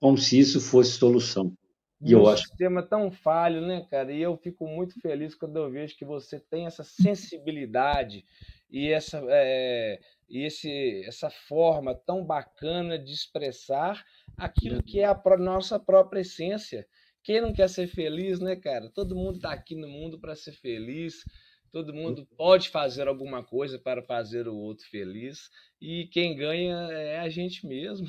como 0.00 0.18
se 0.18 0.38
isso 0.38 0.60
fosse 0.60 0.92
solução. 0.92 1.52
E 2.00 2.14
um 2.14 2.20
eu 2.20 2.28
acho 2.28 2.44
sistema 2.44 2.82
tão 2.82 3.10
falho, 3.10 3.60
né, 3.66 3.86
cara? 3.90 4.12
E 4.12 4.22
eu 4.22 4.36
fico 4.36 4.66
muito 4.66 5.00
feliz 5.00 5.34
quando 5.34 5.56
eu 5.56 5.70
vejo 5.70 5.96
que 5.96 6.04
você 6.04 6.38
tem 6.38 6.66
essa 6.66 6.84
sensibilidade 6.84 8.24
e 8.70 8.92
essa 8.92 9.20
é, 9.28 9.98
e 10.28 10.44
esse, 10.44 11.04
essa 11.06 11.30
forma 11.30 11.94
tão 11.94 12.24
bacana 12.24 12.98
de 12.98 13.12
expressar 13.12 14.04
aquilo 14.36 14.82
que 14.82 15.00
é 15.00 15.06
a 15.06 15.36
nossa 15.38 15.78
própria 15.78 16.20
essência. 16.20 16.86
Quem 17.22 17.40
não 17.40 17.52
quer 17.52 17.68
ser 17.68 17.86
feliz, 17.86 18.38
né, 18.38 18.54
cara? 18.54 18.90
Todo 18.94 19.16
mundo 19.16 19.36
está 19.36 19.52
aqui 19.52 19.74
no 19.74 19.88
mundo 19.88 20.20
para 20.20 20.36
ser 20.36 20.52
feliz. 20.52 21.24
Todo 21.70 21.92
mundo 21.92 22.26
pode 22.36 22.70
fazer 22.70 23.08
alguma 23.08 23.44
coisa 23.44 23.78
para 23.78 24.02
fazer 24.02 24.48
o 24.48 24.56
outro 24.56 24.86
feliz. 24.88 25.50
E 25.80 26.06
quem 26.06 26.36
ganha 26.36 26.76
é 26.92 27.18
a 27.18 27.28
gente 27.28 27.66
mesmo. 27.66 28.06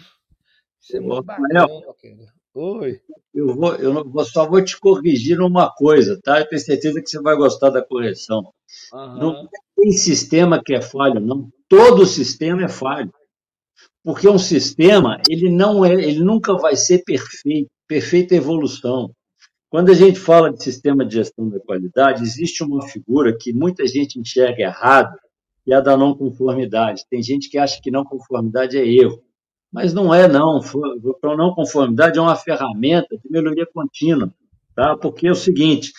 Isso 0.79 0.95
é 0.95 0.99
muito 0.99 1.23
bacana, 1.23 1.67
Oi. 2.53 2.99
Eu, 3.33 3.55
vou, 3.55 3.75
eu 3.75 4.25
só 4.25 4.47
vou 4.47 4.63
te 4.63 4.79
corrigir 4.79 5.37
numa 5.37 5.69
coisa, 5.69 6.19
tá? 6.21 6.39
Eu 6.39 6.47
tenho 6.47 6.61
certeza 6.61 7.01
que 7.01 7.09
você 7.09 7.21
vai 7.21 7.35
gostar 7.35 7.69
da 7.69 7.83
correção. 7.83 8.51
Uhum. 8.91 9.17
Não 9.17 9.49
tem 9.75 9.91
sistema 9.91 10.61
que 10.63 10.73
é 10.73 10.81
falho, 10.81 11.19
não. 11.19 11.49
Todo 11.67 12.05
sistema 12.05 12.63
é 12.63 12.67
falho. 12.67 13.13
Porque 14.03 14.27
um 14.27 14.39
sistema, 14.39 15.21
ele 15.29 15.49
não 15.49 15.85
é, 15.85 15.93
ele 15.93 16.19
nunca 16.21 16.53
vai 16.55 16.75
ser 16.75 17.03
perfeito, 17.03 17.69
perfeita 17.87 18.35
evolução. 18.35 19.11
Quando 19.69 19.91
a 19.91 19.93
gente 19.93 20.19
fala 20.19 20.51
de 20.51 20.63
sistema 20.63 21.05
de 21.05 21.15
gestão 21.15 21.47
da 21.47 21.59
qualidade, 21.59 22.23
existe 22.23 22.63
uma 22.63 22.87
figura 22.87 23.37
que 23.37 23.53
muita 23.53 23.85
gente 23.85 24.19
enxerga 24.19 24.63
errado, 24.63 25.15
que 25.63 25.71
é 25.71 25.75
a 25.75 25.81
da 25.81 25.95
não 25.95 26.15
conformidade. 26.15 27.05
Tem 27.09 27.21
gente 27.21 27.49
que 27.49 27.57
acha 27.57 27.79
que 27.79 27.91
não 27.91 28.03
conformidade 28.03 28.77
é 28.77 28.87
erro. 28.87 29.21
Mas 29.71 29.93
não 29.93 30.13
é, 30.13 30.27
não. 30.27 30.59
Para 31.21 31.37
não 31.37 31.53
conformidade 31.53 32.17
é 32.17 32.21
uma 32.21 32.35
ferramenta 32.35 33.17
de 33.17 33.29
melhoria 33.29 33.67
contínua. 33.71 34.33
Tá? 34.75 34.97
Porque 34.97 35.27
é 35.27 35.31
o 35.31 35.35
seguinte: 35.35 35.91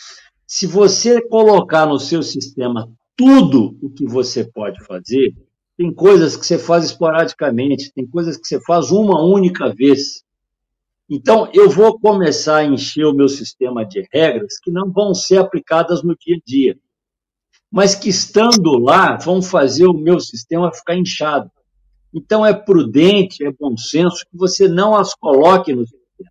se 0.46 0.66
você 0.66 1.20
colocar 1.28 1.86
no 1.86 1.98
seu 1.98 2.22
sistema 2.22 2.90
tudo 3.16 3.76
o 3.82 3.90
que 3.90 4.06
você 4.06 4.44
pode 4.44 4.82
fazer, 4.84 5.34
tem 5.76 5.92
coisas 5.92 6.36
que 6.36 6.44
você 6.46 6.58
faz 6.58 6.84
esporadicamente, 6.84 7.92
tem 7.94 8.06
coisas 8.06 8.36
que 8.36 8.46
você 8.46 8.60
faz 8.62 8.90
uma 8.90 9.22
única 9.22 9.72
vez. 9.72 10.24
Então, 11.08 11.50
eu 11.52 11.68
vou 11.68 11.98
começar 11.98 12.58
a 12.58 12.64
encher 12.64 13.04
o 13.04 13.14
meu 13.14 13.28
sistema 13.28 13.84
de 13.84 14.06
regras 14.12 14.58
que 14.58 14.70
não 14.70 14.90
vão 14.90 15.14
ser 15.14 15.38
aplicadas 15.38 16.02
no 16.02 16.16
dia 16.16 16.36
a 16.36 16.40
dia, 16.46 16.78
mas 17.70 17.94
que 17.94 18.08
estando 18.08 18.78
lá 18.78 19.16
vão 19.16 19.40
fazer 19.40 19.86
o 19.86 19.94
meu 19.94 20.18
sistema 20.20 20.72
ficar 20.72 20.96
inchado. 20.96 21.50
Então, 22.12 22.44
é 22.44 22.52
prudente, 22.52 23.44
é 23.44 23.52
bom 23.52 23.76
senso 23.76 24.24
que 24.30 24.36
você 24.36 24.68
não 24.68 24.94
as 24.94 25.14
coloque 25.14 25.72
no 25.72 25.86
sistema. 25.86 26.30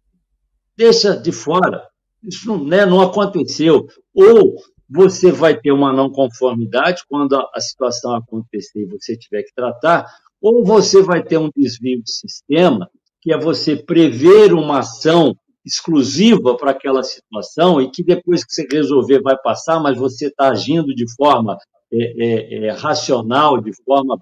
Deixa 0.75 1.15
de 1.15 1.32
fora. 1.32 1.88
Isso 2.23 2.47
não, 2.47 2.63
né, 2.63 2.86
não 2.86 3.01
aconteceu. 3.01 3.88
Ou 4.13 4.57
você 4.89 5.32
vai 5.32 5.57
ter 5.57 5.71
uma 5.71 5.93
não 5.93 6.09
conformidade 6.09 7.03
quando 7.07 7.36
a, 7.36 7.61
situação 7.61 8.15
acontecer 8.15 8.82
e 8.82 8.86
você 8.86 9.15
tiver 9.15 9.43
que 9.43 9.53
tratar, 9.53 10.05
ou 10.41 10.65
você 10.65 11.01
vai 11.01 11.23
ter 11.23 11.38
um 11.38 11.51
desvio 11.55 12.01
de 12.01 12.11
sistema, 12.11 12.89
que 13.21 13.32
é 13.32 13.38
você 13.38 13.75
prever 13.75 14.53
uma 14.53 14.80
ação 14.80 15.36
exclusiva 15.65 16.57
para 16.57 16.71
aquela 16.71 17.03
situação 17.03 17.82
e 17.82 17.91
que 17.91 18.03
depois 18.03 18.43
que 18.43 18.51
você 18.53 18.67
resolver 18.71 19.21
vai 19.21 19.38
passar, 19.38 19.80
mas 19.80 19.97
você 19.97 20.27
está 20.27 20.49
agindo 20.49 20.95
de 20.95 21.05
forma 21.15 21.57
é, 21.91 21.97
é, 21.97 22.65
é, 22.65 22.71
racional, 22.71 23.61
de 23.61 23.71
forma 23.84 24.17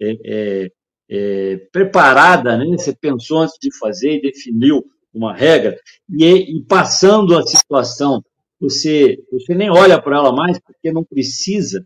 é, 0.00 0.16
é, 0.24 0.70
é, 1.08 1.56
preparada, 1.72 2.56
né? 2.56 2.64
você 2.66 2.94
pensou 2.94 3.38
antes 3.38 3.56
de 3.60 3.76
fazer 3.78 4.16
e 4.16 4.22
definiu 4.22 4.84
uma 5.12 5.34
regra, 5.34 5.78
e, 6.10 6.24
e 6.24 6.64
passando 6.64 7.38
a 7.38 7.46
situação, 7.46 8.22
você, 8.60 9.16
você 9.30 9.54
nem 9.54 9.70
olha 9.70 10.00
para 10.00 10.16
ela 10.16 10.32
mais 10.32 10.58
porque 10.58 10.90
não 10.90 11.04
precisa, 11.04 11.84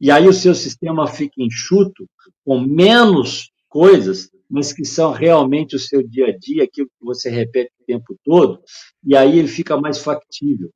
e 0.00 0.10
aí 0.10 0.26
o 0.26 0.32
seu 0.32 0.54
sistema 0.54 1.06
fica 1.06 1.34
enxuto, 1.38 2.08
com 2.44 2.60
menos 2.60 3.50
coisas, 3.68 4.28
mas 4.50 4.72
que 4.72 4.84
são 4.84 5.12
realmente 5.12 5.76
o 5.76 5.78
seu 5.78 6.02
dia 6.06 6.26
a 6.26 6.36
dia, 6.36 6.64
aquilo 6.64 6.88
que 6.88 7.04
você 7.04 7.30
repete 7.30 7.72
o 7.80 7.84
tempo 7.84 8.16
todo, 8.24 8.60
e 9.04 9.16
aí 9.16 9.38
ele 9.38 9.48
fica 9.48 9.76
mais 9.80 9.98
factível. 9.98 10.70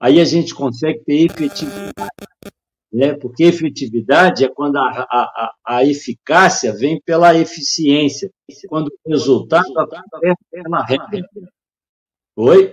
Aí 0.00 0.20
a 0.20 0.24
gente 0.24 0.54
consegue 0.54 1.00
ter 1.04 1.26
efetividade 1.26 2.10
né? 2.92 3.14
porque 3.14 3.44
efetividade 3.44 4.44
é 4.44 4.48
quando 4.48 4.76
a, 4.76 5.06
a, 5.10 5.54
a 5.64 5.84
eficácia 5.84 6.72
vem 6.72 7.00
pela 7.00 7.34
eficiência, 7.36 8.30
quando 8.68 8.88
o 8.88 9.10
resultado 9.10 9.66
acontece 9.78 10.44
pela 10.50 10.84
regra. 10.84 11.28
Oi? 12.36 12.72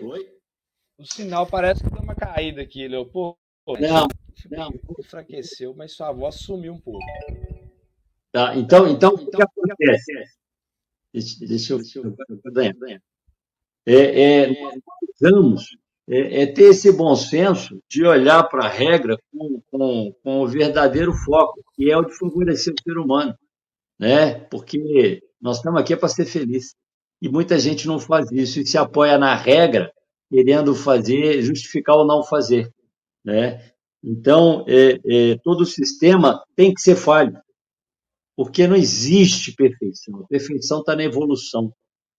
O 0.98 1.06
sinal 1.06 1.48
parece 1.48 1.84
que 1.84 1.90
deu 1.90 2.02
uma 2.02 2.16
caída 2.16 2.62
aqui, 2.62 2.88
Leopoldo. 2.88 3.38
Não, 3.68 4.08
não. 4.52 4.74
Enfraqueceu, 5.00 5.74
mas 5.74 5.94
sua 5.94 6.12
voz 6.12 6.36
sumiu 6.36 6.74
um 6.74 6.80
pouco. 6.80 7.06
Tá, 8.32 8.56
então, 8.56 8.88
então, 8.88 9.14
o 9.14 9.30
que 9.30 9.42
acontece? 9.42 10.14
Deixa, 11.14 11.46
deixa 11.46 11.74
eu. 11.74 11.78
Deixa 11.78 12.00
eu 12.00 12.16
é, 13.86 14.22
é, 14.22 14.48
nós 14.48 14.76
precisamos 15.00 15.78
é, 16.10 16.42
é 16.42 16.46
ter 16.48 16.70
esse 16.70 16.92
bom 16.92 17.16
senso 17.16 17.80
de 17.88 18.04
olhar 18.04 18.44
para 18.44 18.66
a 18.66 18.70
regra 18.70 19.16
com, 19.32 19.62
com, 19.70 20.16
com 20.24 20.42
o 20.42 20.48
verdadeiro 20.48 21.14
foco, 21.14 21.64
que 21.76 21.92
é 21.92 21.96
o 21.96 22.04
de 22.04 22.18
favorecer 22.18 22.74
o 22.74 22.84
ser 22.84 22.98
humano, 22.98 23.36
né? 24.00 24.40
Porque 24.46 25.22
nós 25.40 25.58
estamos 25.58 25.80
aqui 25.80 25.96
para 25.96 26.10
ser 26.10 26.26
felizes. 26.26 26.76
E 27.22 27.30
muita 27.30 27.60
gente 27.60 27.86
não 27.86 28.00
faz 28.00 28.32
isso 28.32 28.60
e 28.60 28.66
se 28.66 28.78
apoia 28.78 29.18
na 29.18 29.36
regra, 29.36 29.92
querendo 30.32 30.74
fazer, 30.74 31.42
justificar 31.42 31.96
ou 31.98 32.08
não 32.08 32.24
fazer, 32.24 32.74
né? 33.24 33.72
Então, 34.04 34.66
é, 34.68 34.98
é, 35.06 35.38
todo 35.44 35.62
o 35.62 35.66
sistema 35.66 36.42
tem 36.56 36.74
que 36.74 36.82
ser 36.82 36.96
falho, 36.96 37.38
porque 38.36 38.66
não 38.66 38.76
existe 38.76 39.54
perfeição. 39.54 40.22
A 40.22 40.28
perfeição 40.28 40.80
está 40.80 40.96
na 40.96 41.04
evolução, 41.04 41.72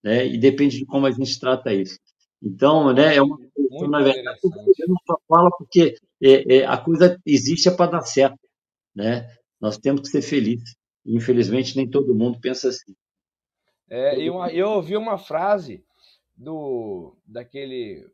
né? 0.05 0.27
E 0.27 0.39
depende 0.39 0.79
de 0.79 0.87
como 0.87 1.07
a 1.07 1.11
gente 1.11 1.41
trata 1.41 1.73
isso. 1.73 1.99
Então, 2.43 2.93
né, 2.93 3.17
é 3.17 3.23
uma 3.23 3.37
coisa, 3.37 3.89
na 3.89 4.03
verdade, 4.03 4.39
eu 4.43 4.89
não 4.89 4.97
só 5.07 5.21
fala 5.29 5.51
porque 5.59 5.97
é, 6.23 6.57
é, 6.57 6.67
a 6.67 6.79
coisa 6.79 7.21
existe 7.25 7.69
é 7.69 7.71
para 7.75 7.91
dar 7.91 8.03
certo, 8.03 8.39
né? 8.95 9.29
Nós 9.61 9.77
temos 9.77 10.03
que 10.03 10.09
ser 10.09 10.23
felizes. 10.23 10.75
Infelizmente, 11.05 11.77
nem 11.77 11.89
todo 11.89 12.15
mundo 12.15 12.41
pensa 12.41 12.69
assim. 12.69 12.95
É, 13.89 14.17
eu, 14.21 14.43
eu 14.47 14.71
ouvi 14.71 14.97
uma 14.97 15.19
frase 15.19 15.85
do 16.37 17.17
daquele 17.27 18.07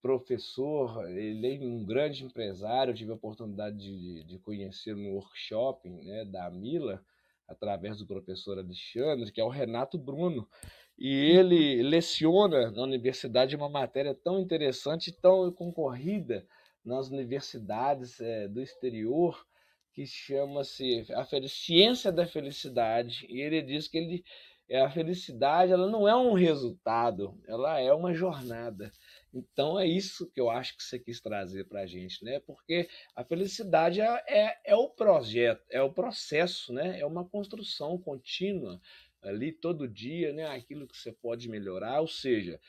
professor, 0.00 1.08
ele 1.10 1.54
é 1.54 1.64
um 1.64 1.84
grande 1.84 2.24
empresário, 2.24 2.90
eu 2.90 2.96
tive 2.96 3.12
a 3.12 3.14
oportunidade 3.14 3.76
de, 3.76 4.24
de 4.24 4.38
conhecer 4.38 4.96
no 4.96 5.14
workshop 5.14 5.88
né, 5.88 6.24
da 6.24 6.50
Mila, 6.50 7.04
através 7.46 7.98
do 7.98 8.06
professor 8.06 8.58
Alexandre, 8.58 9.30
que 9.30 9.40
é 9.40 9.44
o 9.44 9.48
Renato 9.48 9.96
Bruno. 9.96 10.48
E 10.98 11.08
ele 11.08 11.82
leciona 11.82 12.70
na 12.70 12.82
universidade 12.82 13.56
uma 13.56 13.68
matéria 13.68 14.14
tão 14.14 14.38
interessante, 14.40 15.12
tão 15.12 15.50
concorrida 15.52 16.46
nas 16.84 17.08
universidades 17.08 18.20
é, 18.20 18.48
do 18.48 18.60
exterior, 18.60 19.44
que 19.92 20.06
chama-se 20.06 21.06
a 21.12 21.26
ciência 21.48 22.10
da 22.10 22.26
felicidade. 22.26 23.26
E 23.28 23.40
ele 23.40 23.60
diz 23.62 23.88
que 23.88 23.98
ele, 23.98 24.24
a 24.70 24.90
felicidade 24.90 25.72
ela 25.72 25.88
não 25.88 26.08
é 26.08 26.16
um 26.16 26.32
resultado, 26.32 27.38
ela 27.46 27.78
é 27.78 27.92
uma 27.92 28.14
jornada. 28.14 28.90
Então 29.34 29.78
é 29.78 29.86
isso 29.86 30.30
que 30.30 30.40
eu 30.40 30.50
acho 30.50 30.76
que 30.76 30.82
você 30.82 30.98
quis 30.98 31.20
trazer 31.20 31.64
para 31.68 31.82
a 31.82 31.86
gente, 31.86 32.24
né? 32.24 32.40
Porque 32.40 32.88
a 33.14 33.24
felicidade 33.24 34.00
é, 34.00 34.24
é, 34.28 34.58
é, 34.64 34.74
o 34.74 34.88
projeto, 34.88 35.62
é 35.70 35.82
o 35.82 35.92
processo, 35.92 36.72
né? 36.72 36.98
É 36.98 37.06
uma 37.06 37.28
construção 37.28 37.98
contínua 37.98 38.80
ali 39.22 39.52
todo 39.52 39.88
dia, 39.88 40.32
né? 40.32 40.46
Aquilo 40.46 40.86
que 40.86 40.96
você 40.96 41.12
pode 41.12 41.48
melhorar, 41.48 42.00
ou 42.00 42.08
seja, 42.08 42.60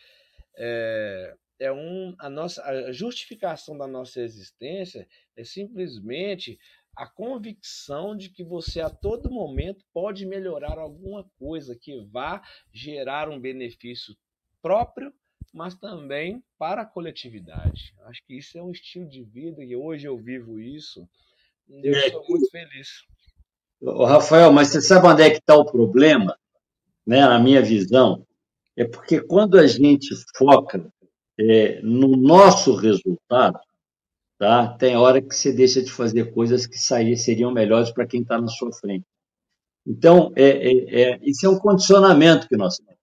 é, 0.55 1.35
é 1.59 1.71
um, 1.71 2.15
a 2.19 2.29
nossa 2.29 2.63
a 2.63 2.91
justificação 2.91 3.77
da 3.77 3.87
nossa 3.87 4.21
existência 4.21 5.07
é 5.35 5.43
simplesmente 5.43 6.59
a 6.95 7.07
convicção 7.07 8.15
de 8.15 8.29
que 8.29 8.43
você 8.43 8.79
a 8.79 8.89
todo 8.89 9.31
momento 9.31 9.83
pode 9.91 10.25
melhorar 10.25 10.77
alguma 10.77 11.27
coisa 11.39 11.75
que 11.75 11.99
vá 12.11 12.41
gerar 12.71 13.29
um 13.29 13.39
benefício 13.39 14.15
próprio, 14.61 15.11
mas 15.51 15.75
também 15.75 16.43
para 16.57 16.83
a 16.83 16.85
coletividade. 16.85 17.95
Acho 18.05 18.23
que 18.25 18.37
isso 18.37 18.57
é 18.57 18.63
um 18.63 18.71
estilo 18.71 19.07
de 19.07 19.23
vida 19.23 19.63
e 19.63 19.75
hoje 19.75 20.07
eu 20.07 20.17
vivo 20.17 20.59
isso. 20.59 21.07
Eu 21.67 21.95
é. 21.95 22.11
sou 22.11 22.25
muito 22.29 22.49
feliz. 22.51 22.89
Ô, 23.81 24.05
Rafael, 24.05 24.51
mas 24.51 24.69
você 24.69 24.81
sabe 24.81 25.07
onde 25.07 25.23
é 25.23 25.29
que 25.29 25.37
está 25.37 25.55
o 25.55 25.65
problema? 25.65 26.37
Né, 27.05 27.19
na 27.19 27.39
minha 27.39 27.61
visão, 27.61 28.25
é 28.77 28.85
porque 28.85 29.19
quando 29.21 29.57
a 29.57 29.67
gente 29.67 30.09
foca 30.37 30.89
é, 31.39 31.81
no 31.81 32.15
nosso 32.15 32.75
resultado, 32.75 33.59
tá? 34.37 34.67
tem 34.77 34.95
hora 34.95 35.21
que 35.21 35.35
você 35.35 35.51
deixa 35.51 35.81
de 35.81 35.91
fazer 35.91 36.33
coisas 36.33 36.65
que 36.65 36.77
sair, 36.77 37.17
seriam 37.17 37.51
melhores 37.51 37.91
para 37.91 38.07
quem 38.07 38.21
está 38.21 38.39
na 38.39 38.47
sua 38.47 38.71
frente. 38.71 39.05
Então, 39.85 40.31
é, 40.35 40.45
é, 40.45 41.01
é, 41.01 41.19
isso 41.23 41.45
é 41.45 41.49
um 41.49 41.59
condicionamento 41.59 42.47
que 42.47 42.55
nós 42.55 42.77
temos. 42.77 42.93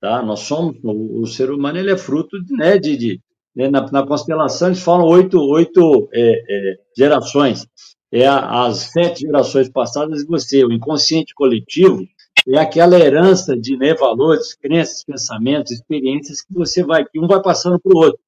Tá? 0.00 0.22
Nós 0.22 0.40
somos, 0.40 0.76
o, 0.82 1.22
o 1.22 1.26
ser 1.26 1.50
humano 1.50 1.78
ele 1.78 1.92
é 1.92 1.96
fruto 1.96 2.42
de, 2.42 2.52
né, 2.54 2.76
de, 2.76 2.96
de 2.96 3.20
né, 3.54 3.68
na, 3.68 3.90
na, 3.90 4.06
constelação 4.06 4.68
eles 4.68 4.82
falam 4.82 5.06
oito, 5.06 5.38
oito 5.40 6.08
é, 6.12 6.20
é, 6.20 6.76
gerações. 6.96 7.66
É 8.12 8.26
as 8.26 8.76
sete 8.92 9.22
gerações 9.22 9.68
passadas 9.68 10.20
de 10.20 10.26
você, 10.26 10.64
o 10.64 10.72
inconsciente 10.72 11.34
coletivo, 11.34 12.06
é 12.46 12.58
aquela 12.58 12.98
herança 12.98 13.56
de 13.56 13.76
né, 13.76 13.94
valores, 13.94 14.54
crenças, 14.54 15.02
pensamentos, 15.04 15.72
experiências 15.72 16.42
que 16.42 16.52
você 16.52 16.82
vai, 16.82 17.04
que 17.04 17.18
um 17.18 17.26
vai 17.26 17.40
passando 17.40 17.80
para 17.80 17.92
o 17.94 17.98
outro, 17.98 18.20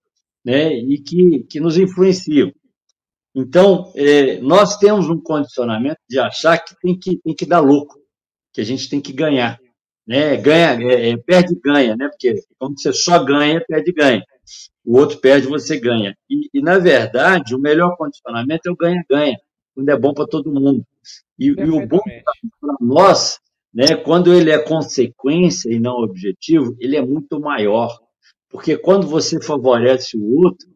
né, 0.44 0.74
e 0.74 0.98
que, 0.98 1.40
que 1.50 1.60
nos 1.60 1.76
influenciam. 1.76 2.52
Então, 3.34 3.92
é, 3.94 4.40
nós 4.40 4.78
temos 4.78 5.10
um 5.10 5.20
condicionamento 5.20 6.00
de 6.08 6.18
achar 6.18 6.56
que 6.58 6.74
tem 6.80 6.98
que, 6.98 7.18
tem 7.18 7.34
que 7.34 7.44
dar 7.44 7.60
lucro, 7.60 8.00
que 8.52 8.62
a 8.62 8.64
gente 8.64 8.88
tem 8.88 9.00
que 9.00 9.12
ganhar. 9.12 9.60
Né? 10.06 10.36
Ganha, 10.36 10.80
é, 10.80 11.10
é, 11.10 11.16
perde 11.18 11.54
ganha, 11.62 11.96
né? 11.96 12.08
Porque 12.08 12.36
quando 12.58 12.80
você 12.80 12.92
só 12.92 13.22
ganha, 13.22 13.62
perde 13.66 13.92
ganha. 13.92 14.24
O 14.84 14.96
outro 14.96 15.18
perde, 15.18 15.48
você 15.48 15.78
ganha. 15.78 16.16
E, 16.30 16.48
e 16.54 16.62
na 16.62 16.78
verdade, 16.78 17.54
o 17.54 17.58
melhor 17.58 17.96
condicionamento 17.96 18.68
é 18.68 18.72
o 18.72 18.76
ganha-ganha, 18.76 19.36
quando 19.74 19.88
é 19.88 19.98
bom 19.98 20.14
para 20.14 20.26
todo 20.26 20.52
mundo. 20.52 20.86
E, 21.38 21.48
e 21.48 21.70
o 21.70 21.86
bom 21.86 22.00
para 22.60 22.74
nós 22.80 23.38
né, 23.76 23.94
quando 23.94 24.32
ele 24.32 24.50
é 24.50 24.58
consequência 24.58 25.70
e 25.70 25.78
não 25.78 25.98
objetivo, 25.98 26.74
ele 26.80 26.96
é 26.96 27.04
muito 27.04 27.38
maior. 27.38 27.94
Porque 28.48 28.74
quando 28.74 29.06
você 29.06 29.38
favorece 29.38 30.16
o 30.16 30.24
outro, 30.40 30.66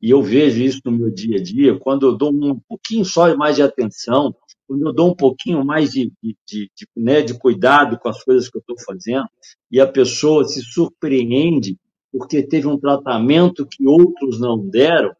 e 0.00 0.10
eu 0.10 0.22
vejo 0.22 0.62
isso 0.62 0.80
no 0.84 0.92
meu 0.92 1.10
dia 1.10 1.36
a 1.40 1.42
dia, 1.42 1.76
quando 1.76 2.06
eu 2.06 2.16
dou 2.16 2.30
um 2.32 2.60
pouquinho 2.68 3.04
só 3.04 3.36
mais 3.36 3.56
de 3.56 3.62
atenção, 3.62 4.32
quando 4.68 4.86
eu 4.86 4.92
dou 4.92 5.10
um 5.10 5.16
pouquinho 5.16 5.64
mais 5.64 5.90
de, 5.90 6.12
de, 6.22 6.36
de, 6.46 6.70
de 6.76 6.86
né, 6.96 7.22
de 7.22 7.36
cuidado 7.36 7.98
com 7.98 8.08
as 8.08 8.22
coisas 8.22 8.48
que 8.48 8.56
eu 8.56 8.60
estou 8.60 8.76
fazendo, 8.86 9.26
e 9.68 9.80
a 9.80 9.86
pessoa 9.88 10.44
se 10.44 10.62
surpreende 10.62 11.76
porque 12.12 12.40
teve 12.40 12.68
um 12.68 12.78
tratamento 12.78 13.66
que 13.66 13.84
outros 13.84 14.38
não 14.38 14.64
deram, 14.64 15.10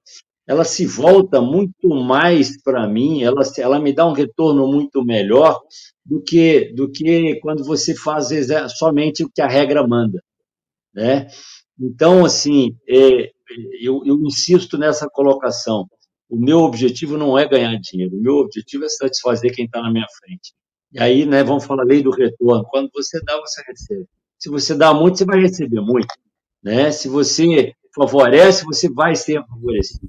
ela 0.47 0.65
se 0.65 0.87
volta 0.87 1.41
muito 1.41 1.89
mais 1.89 2.63
para 2.63 2.87
mim, 2.87 3.23
ela, 3.23 3.43
ela 3.59 3.79
me 3.79 3.93
dá 3.93 4.07
um 4.07 4.13
retorno 4.13 4.67
muito 4.67 5.05
melhor 5.05 5.61
do 6.05 6.23
que, 6.23 6.73
do 6.75 6.91
que 6.91 7.39
quando 7.41 7.65
você 7.65 7.95
faz 7.95 8.29
somente 8.77 9.25
o 9.25 9.31
que 9.31 9.41
a 9.41 9.49
regra 9.49 9.87
manda. 9.87 10.23
Né? 10.95 11.27
Então, 11.81 12.25
assim, 12.25 12.77
é, 12.89 13.31
eu, 13.81 14.03
eu 14.05 14.21
insisto 14.23 14.77
nessa 14.77 15.09
colocação. 15.09 15.87
O 16.29 16.37
meu 16.37 16.61
objetivo 16.61 17.17
não 17.17 17.39
é 17.39 17.49
ganhar 17.49 17.75
dinheiro, 17.81 18.17
o 18.17 18.21
meu 18.21 18.37
objetivo 18.37 18.85
é 18.85 18.89
satisfazer 18.89 19.55
quem 19.55 19.65
está 19.67 19.81
na 19.81 19.91
minha 19.91 20.07
frente. 20.21 20.53
E 20.93 21.01
aí, 21.01 21.27
né, 21.27 21.43
vamos 21.43 21.65
falar 21.65 21.85
lei 21.85 22.03
do 22.03 22.11
retorno. 22.11 22.65
Quando 22.71 22.91
você 22.95 23.21
dá, 23.25 23.37
você 23.41 23.63
recebe. 23.67 24.07
Se 24.39 24.49
você 24.49 24.75
dá 24.75 24.93
muito, 24.95 25.19
você 25.19 25.25
vai 25.25 25.41
receber 25.41 25.81
muito. 25.81 26.15
Né? 26.63 26.91
Se 26.91 27.09
você 27.09 27.73
favorece, 27.95 28.65
você 28.65 28.89
vai 28.89 29.17
ser 29.17 29.45
favorecido. 29.47 30.09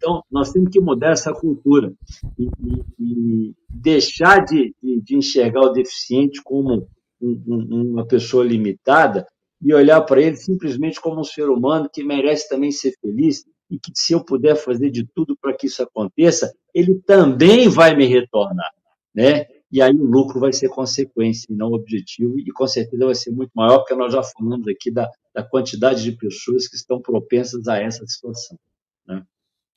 Então, 0.00 0.24
nós 0.30 0.50
temos 0.50 0.70
que 0.70 0.80
mudar 0.80 1.10
essa 1.10 1.30
cultura 1.30 1.92
e, 2.38 2.44
e, 2.44 2.84
e 2.98 3.54
deixar 3.68 4.42
de, 4.42 4.74
de, 4.82 4.98
de, 5.02 5.14
enxergar 5.14 5.60
o 5.60 5.72
deficiente 5.74 6.40
como 6.42 6.88
um, 7.20 7.42
um, 7.46 7.90
uma 7.92 8.06
pessoa 8.06 8.42
limitada 8.42 9.26
e 9.62 9.74
olhar 9.74 10.00
para 10.00 10.22
ele 10.22 10.36
simplesmente 10.36 10.98
como 10.98 11.20
um 11.20 11.24
ser 11.24 11.50
humano 11.50 11.90
que 11.92 12.02
merece 12.02 12.48
também 12.48 12.72
ser 12.72 12.94
feliz 12.98 13.44
e 13.70 13.78
que, 13.78 13.92
se 13.94 14.14
eu 14.14 14.24
puder 14.24 14.56
fazer 14.56 14.90
de 14.90 15.06
tudo 15.14 15.36
para 15.38 15.54
que 15.54 15.66
isso 15.66 15.82
aconteça, 15.82 16.50
ele 16.74 16.98
também 17.06 17.68
vai 17.68 17.94
me 17.94 18.06
retornar. 18.06 18.70
Né? 19.14 19.44
E 19.70 19.82
aí 19.82 19.94
o 19.94 20.06
lucro 20.06 20.40
vai 20.40 20.52
ser 20.54 20.70
consequência 20.70 21.46
e 21.50 21.54
não 21.54 21.72
objetivo, 21.72 22.40
e 22.40 22.50
com 22.52 22.66
certeza 22.66 23.04
vai 23.04 23.14
ser 23.14 23.32
muito 23.32 23.52
maior, 23.54 23.80
porque 23.80 23.94
nós 23.94 24.14
já 24.14 24.22
falamos 24.22 24.66
aqui 24.66 24.90
da, 24.90 25.10
da 25.34 25.42
quantidade 25.44 26.02
de 26.02 26.12
pessoas 26.12 26.66
que 26.66 26.74
estão 26.74 27.02
propensas 27.02 27.68
a 27.68 27.78
essa 27.78 28.04
situação. 28.06 28.58
Né? 29.06 29.22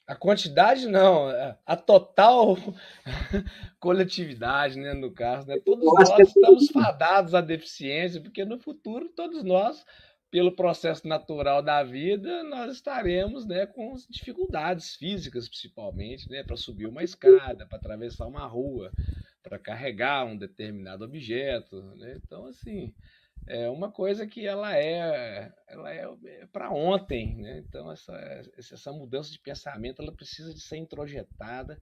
A 0.06 0.16
quantidade 0.16 0.86
não, 0.88 1.32
é, 1.32 1.58
a 1.66 1.78
total 1.78 2.58
coletividade, 3.80 4.78
né, 4.78 4.94
no 4.94 5.12
caso, 5.12 5.48
né? 5.48 5.58
Todos 5.60 5.86
nós 5.86 6.10
é 6.10 6.24
estamos 6.24 6.68
fadados 6.68 7.34
à 7.34 7.40
deficiência, 7.40 8.20
porque 8.20 8.44
no 8.44 8.60
futuro 8.60 9.08
todos 9.16 9.44
nós, 9.44 9.86
pelo 10.30 10.52
processo 10.52 11.08
natural 11.08 11.62
da 11.62 11.84
vida, 11.84 12.44
nós 12.44 12.74
estaremos, 12.74 13.46
né, 13.46 13.66
com 13.66 13.94
dificuldades 14.10 14.96
físicas, 14.96 15.48
principalmente, 15.48 16.30
né, 16.30 16.44
para 16.44 16.58
subir 16.58 16.86
uma 16.86 17.04
escada, 17.04 17.66
para 17.66 17.78
atravessar 17.78 18.28
uma 18.28 18.46
rua, 18.46 18.92
para 19.42 19.58
carregar 19.58 20.26
um 20.26 20.38
determinado 20.38 21.06
objeto, 21.06 21.82
né? 21.96 22.20
Então, 22.22 22.46
assim, 22.48 22.94
é 23.48 23.70
uma 23.70 23.92
coisa 23.92 24.26
que 24.26 24.46
ela 24.46 24.76
é, 24.76 25.54
ela 25.68 25.94
é, 25.94 26.08
é 26.26 26.46
para 26.48 26.72
ontem, 26.72 27.36
né? 27.36 27.60
Então 27.60 27.92
essa, 27.92 28.14
essa 28.58 28.92
mudança 28.92 29.32
de 29.32 29.40
pensamento 29.40 30.02
ela 30.02 30.12
precisa 30.12 30.54
de 30.54 30.62
ser 30.62 30.78
introjetada 30.78 31.82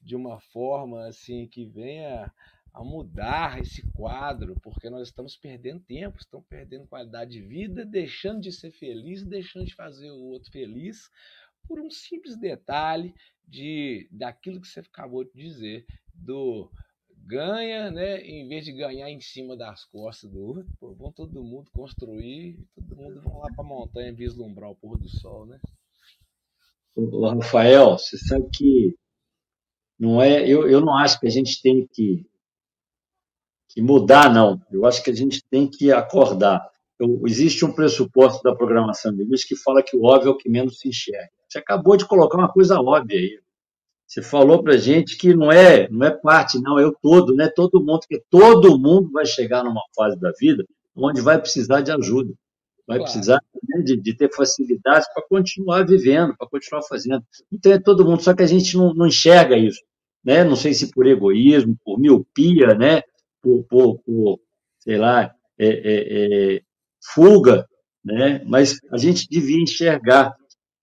de 0.00 0.16
uma 0.16 0.40
forma 0.40 1.06
assim 1.06 1.46
que 1.46 1.64
venha 1.64 2.32
a 2.72 2.84
mudar 2.84 3.58
esse 3.58 3.82
quadro, 3.92 4.54
porque 4.62 4.90
nós 4.90 5.08
estamos 5.08 5.34
perdendo 5.34 5.80
tempo, 5.80 6.18
estamos 6.18 6.46
perdendo 6.46 6.86
qualidade 6.86 7.32
de 7.32 7.40
vida, 7.40 7.86
deixando 7.86 8.40
de 8.40 8.52
ser 8.52 8.70
feliz, 8.70 9.24
deixando 9.24 9.64
de 9.64 9.74
fazer 9.74 10.10
o 10.10 10.24
outro 10.24 10.52
feliz 10.52 11.10
por 11.66 11.80
um 11.80 11.90
simples 11.90 12.36
detalhe 12.36 13.14
de 13.48 14.08
daquilo 14.10 14.60
que 14.60 14.68
você 14.68 14.80
acabou 14.80 15.24
de 15.24 15.32
dizer 15.32 15.86
do 16.12 16.70
ganha, 17.26 17.90
né? 17.90 18.20
Em 18.20 18.46
vez 18.48 18.64
de 18.64 18.72
ganhar 18.72 19.10
em 19.10 19.20
cima 19.20 19.56
das 19.56 19.84
costas 19.84 20.30
do 20.30 20.40
outro, 20.40 20.66
vão 20.80 21.12
todo 21.12 21.42
mundo 21.42 21.70
construir, 21.72 22.58
todo 22.74 22.96
mundo 22.96 23.20
vão 23.20 23.38
lá 23.38 23.48
para 23.54 23.64
a 23.64 23.68
montanha 23.68 24.14
vislumbrar 24.14 24.70
o 24.70 24.76
pôr 24.76 24.98
do 24.98 25.08
sol, 25.08 25.46
né? 25.46 25.58
Rafael, 27.38 27.98
você 27.98 28.16
sabe 28.16 28.48
que 28.50 28.94
não 29.98 30.22
é, 30.22 30.48
eu, 30.48 30.68
eu 30.68 30.80
não 30.80 30.96
acho 30.96 31.18
que 31.20 31.26
a 31.26 31.30
gente 31.30 31.60
tem 31.60 31.86
que, 31.86 32.24
que 33.68 33.82
mudar, 33.82 34.32
não. 34.32 34.60
Eu 34.70 34.86
acho 34.86 35.02
que 35.02 35.10
a 35.10 35.14
gente 35.14 35.42
tem 35.44 35.68
que 35.68 35.90
acordar. 35.92 36.66
Eu, 36.98 37.22
existe 37.26 37.64
um 37.64 37.74
pressuposto 37.74 38.42
da 38.42 38.54
programação 38.54 39.14
de 39.14 39.24
luz 39.24 39.44
que 39.44 39.56
fala 39.56 39.82
que 39.82 39.96
o 39.96 40.04
óbvio 40.04 40.30
é 40.30 40.32
o 40.32 40.36
que 40.36 40.48
menos 40.48 40.78
se 40.78 40.88
enxerga. 40.88 41.30
Você 41.48 41.58
acabou 41.58 41.96
de 41.96 42.06
colocar 42.06 42.38
uma 42.38 42.52
coisa 42.52 42.80
óbvia 42.80 43.18
aí. 43.18 43.40
Você 44.06 44.22
falou 44.22 44.62
para 44.62 44.76
gente 44.76 45.16
que 45.16 45.34
não 45.34 45.50
é, 45.50 45.88
não 45.90 46.06
é 46.06 46.10
parte, 46.10 46.60
não, 46.60 46.78
é 46.78 46.86
o 46.86 46.92
todo, 46.92 47.34
né? 47.34 47.48
Todo 47.54 47.80
mundo, 47.80 48.00
que 48.08 48.22
todo 48.30 48.78
mundo 48.78 49.10
vai 49.10 49.26
chegar 49.26 49.64
numa 49.64 49.82
fase 49.94 50.18
da 50.18 50.30
vida 50.38 50.64
onde 50.94 51.20
vai 51.20 51.38
precisar 51.38 51.82
de 51.82 51.90
ajuda, 51.90 52.32
vai 52.86 52.98
claro. 52.98 53.12
precisar 53.12 53.40
né, 53.68 53.82
de, 53.82 54.00
de, 54.00 54.16
ter 54.16 54.32
facilidades 54.34 55.06
para 55.12 55.22
continuar 55.28 55.84
vivendo, 55.84 56.34
para 56.36 56.48
continuar 56.48 56.82
fazendo. 56.82 57.22
Então 57.52 57.72
é 57.72 57.78
todo 57.78 58.04
mundo, 58.04 58.22
só 58.22 58.34
que 58.34 58.42
a 58.42 58.46
gente 58.46 58.76
não, 58.76 58.94
não 58.94 59.06
enxerga 59.06 59.58
isso, 59.58 59.82
né? 60.24 60.42
Não 60.44 60.56
sei 60.56 60.72
se 60.72 60.90
por 60.90 61.06
egoísmo, 61.06 61.76
por 61.84 61.98
miopia, 61.98 62.74
né? 62.74 63.02
Por, 63.42 63.64
por, 63.64 63.98
por 63.98 64.40
sei 64.78 64.96
lá, 64.96 65.34
é, 65.58 65.68
é, 65.68 66.54
é, 66.54 66.60
fuga, 67.14 67.66
né? 68.04 68.42
Mas 68.46 68.78
a 68.90 68.96
gente 68.96 69.28
devia 69.28 69.60
enxergar 69.60 70.34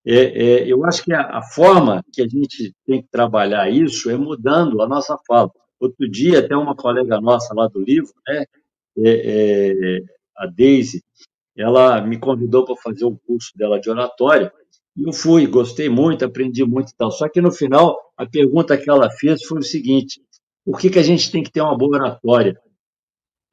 é, 0.06 0.16
é, 0.16 0.68
eu 0.68 0.86
acho 0.86 1.04
que 1.04 1.14
a, 1.14 1.22
a, 1.38 1.42
forma 1.42 2.04
que 2.12 2.22
a 2.22 2.28
gente 2.28 2.74
tem 2.86 3.02
que 3.02 3.08
trabalhar 3.10 3.70
isso 3.70 4.10
é 4.10 4.18
mudando 4.18 4.82
a 4.82 4.88
nossa 4.88 5.18
fala. 5.26 5.50
Outro 5.80 6.10
dia, 6.10 6.40
até 6.40 6.56
uma 6.56 6.76
colega 6.76 7.22
nossa 7.22 7.54
lá 7.54 7.68
do 7.68 7.80
livro, 7.80 8.12
né, 8.28 8.46
é, 8.98 9.98
é 9.98 10.00
a 10.38 10.46
Daisy, 10.46 11.02
ela 11.56 12.02
me 12.02 12.20
convidou 12.20 12.66
para 12.66 12.76
fazer 12.76 13.06
um 13.06 13.16
curso 13.16 13.52
dela 13.56 13.80
de 13.80 13.90
oratória, 13.90 14.52
E 14.96 15.08
eu 15.08 15.14
fui, 15.14 15.48
gostei 15.48 15.90
muito, 15.90 16.26
aprendi 16.26 16.66
muito 16.66 16.92
e 16.92 16.96
tal. 16.96 17.12
Só 17.12 17.30
que 17.30 17.42
no 17.42 17.52
final, 17.52 17.98
a 18.18 18.26
pergunta 18.26 18.78
que 18.78 18.90
ela 18.90 19.10
fez 19.10 19.44
foi 19.44 19.60
o 19.60 19.64
seguinte: 19.64 20.22
por 20.66 20.80
que, 20.80 20.90
que 20.90 21.00
a 21.00 21.04
gente 21.04 21.32
tem 21.32 21.44
que 21.44 21.52
ter 21.52 21.62
uma 21.62 21.78
boa 21.78 21.98
oratória? 21.98 22.60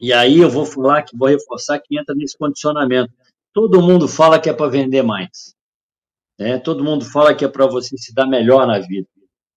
E 0.00 0.12
aí 0.12 0.38
eu 0.38 0.50
vou 0.50 0.64
falar 0.66 1.02
que 1.02 1.16
vou 1.16 1.28
reforçar 1.28 1.78
que 1.78 1.98
entra 1.98 2.14
nesse 2.14 2.36
condicionamento. 2.36 3.12
Todo 3.52 3.82
mundo 3.82 4.08
fala 4.08 4.40
que 4.40 4.48
é 4.48 4.52
para 4.52 4.70
vender 4.70 5.02
mais. 5.02 5.54
Né? 6.40 6.58
Todo 6.58 6.82
mundo 6.82 7.04
fala 7.04 7.34
que 7.34 7.44
é 7.44 7.48
para 7.48 7.66
você 7.66 7.98
se 7.98 8.14
dar 8.14 8.26
melhor 8.26 8.66
na 8.66 8.78
vida. 8.78 9.06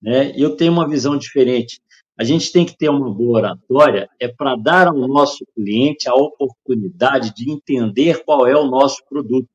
Né? 0.02 0.34
Eu 0.36 0.58
tenho 0.58 0.74
uma 0.74 0.88
visão 0.88 1.18
diferente. 1.18 1.80
A 2.20 2.26
gente 2.26 2.52
tem 2.52 2.66
que 2.66 2.78
ter 2.78 2.90
uma 2.90 3.10
boa 3.10 3.40
oratória 3.40 4.10
é 4.20 4.28
para 4.28 4.56
dar 4.56 4.88
ao 4.90 5.08
nosso 5.08 5.46
cliente 5.56 6.10
a 6.10 6.14
oportunidade 6.14 7.34
de 7.34 7.50
entender 7.50 8.22
qual 8.26 8.46
é 8.46 8.56
o 8.56 8.68
nosso 8.68 8.98
produto. 9.10 9.48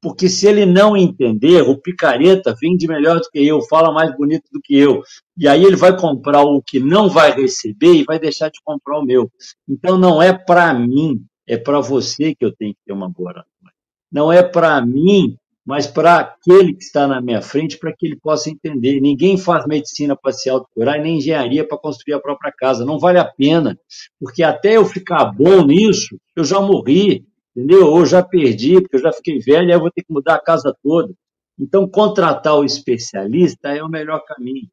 Porque 0.00 0.28
se 0.28 0.46
ele 0.46 0.64
não 0.64 0.96
entender, 0.96 1.62
o 1.62 1.76
picareta 1.76 2.54
vende 2.60 2.86
melhor 2.86 3.20
do 3.20 3.28
que 3.30 3.44
eu, 3.46 3.60
fala 3.62 3.92
mais 3.92 4.16
bonito 4.16 4.44
do 4.52 4.60
que 4.60 4.76
eu. 4.76 5.02
E 5.36 5.46
aí 5.46 5.64
ele 5.64 5.76
vai 5.76 5.96
comprar 5.96 6.42
o 6.42 6.62
que 6.62 6.80
não 6.80 7.08
vai 7.08 7.32
receber 7.32 7.94
e 7.94 8.04
vai 8.04 8.18
deixar 8.18 8.48
de 8.50 8.60
comprar 8.64 8.98
o 8.98 9.04
meu. 9.04 9.30
Então 9.68 9.98
não 9.98 10.22
é 10.22 10.32
para 10.32 10.72
mim, 10.72 11.24
é 11.46 11.56
para 11.56 11.80
você 11.80 12.34
que 12.34 12.44
eu 12.44 12.54
tenho 12.54 12.72
que 12.72 12.80
ter 12.86 12.92
uma 12.92 13.08
boa 13.08 13.30
oratória. 13.30 13.74
Não 14.10 14.32
é 14.32 14.42
para 14.42 14.84
mim 14.84 15.36
mas 15.70 15.86
para 15.86 16.18
aquele 16.18 16.74
que 16.74 16.82
está 16.82 17.06
na 17.06 17.20
minha 17.20 17.40
frente, 17.40 17.78
para 17.78 17.94
que 17.96 18.04
ele 18.04 18.16
possa 18.16 18.50
entender. 18.50 19.00
Ninguém 19.00 19.38
faz 19.38 19.64
medicina 19.66 20.16
para 20.16 20.32
se 20.32 20.50
autocurar 20.50 20.98
e 20.98 21.00
nem 21.00 21.18
engenharia 21.18 21.64
para 21.64 21.78
construir 21.78 22.14
a 22.14 22.18
própria 22.18 22.50
casa. 22.50 22.84
Não 22.84 22.98
vale 22.98 23.20
a 23.20 23.24
pena, 23.24 23.78
porque 24.18 24.42
até 24.42 24.78
eu 24.78 24.84
ficar 24.84 25.26
bom 25.26 25.64
nisso, 25.64 26.18
eu 26.34 26.42
já 26.42 26.60
morri, 26.60 27.24
entendeu? 27.54 27.86
Ou 27.86 28.04
já 28.04 28.20
perdi, 28.20 28.80
porque 28.80 28.96
eu 28.96 29.00
já 29.00 29.12
fiquei 29.12 29.38
velho, 29.38 29.68
aí 29.68 29.70
eu 29.70 29.78
vou 29.78 29.92
ter 29.92 30.02
que 30.02 30.12
mudar 30.12 30.34
a 30.34 30.42
casa 30.42 30.76
toda. 30.82 31.14
Então, 31.56 31.88
contratar 31.88 32.58
o 32.58 32.64
especialista 32.64 33.68
é 33.68 33.80
o 33.80 33.88
melhor 33.88 34.24
caminho. 34.24 34.68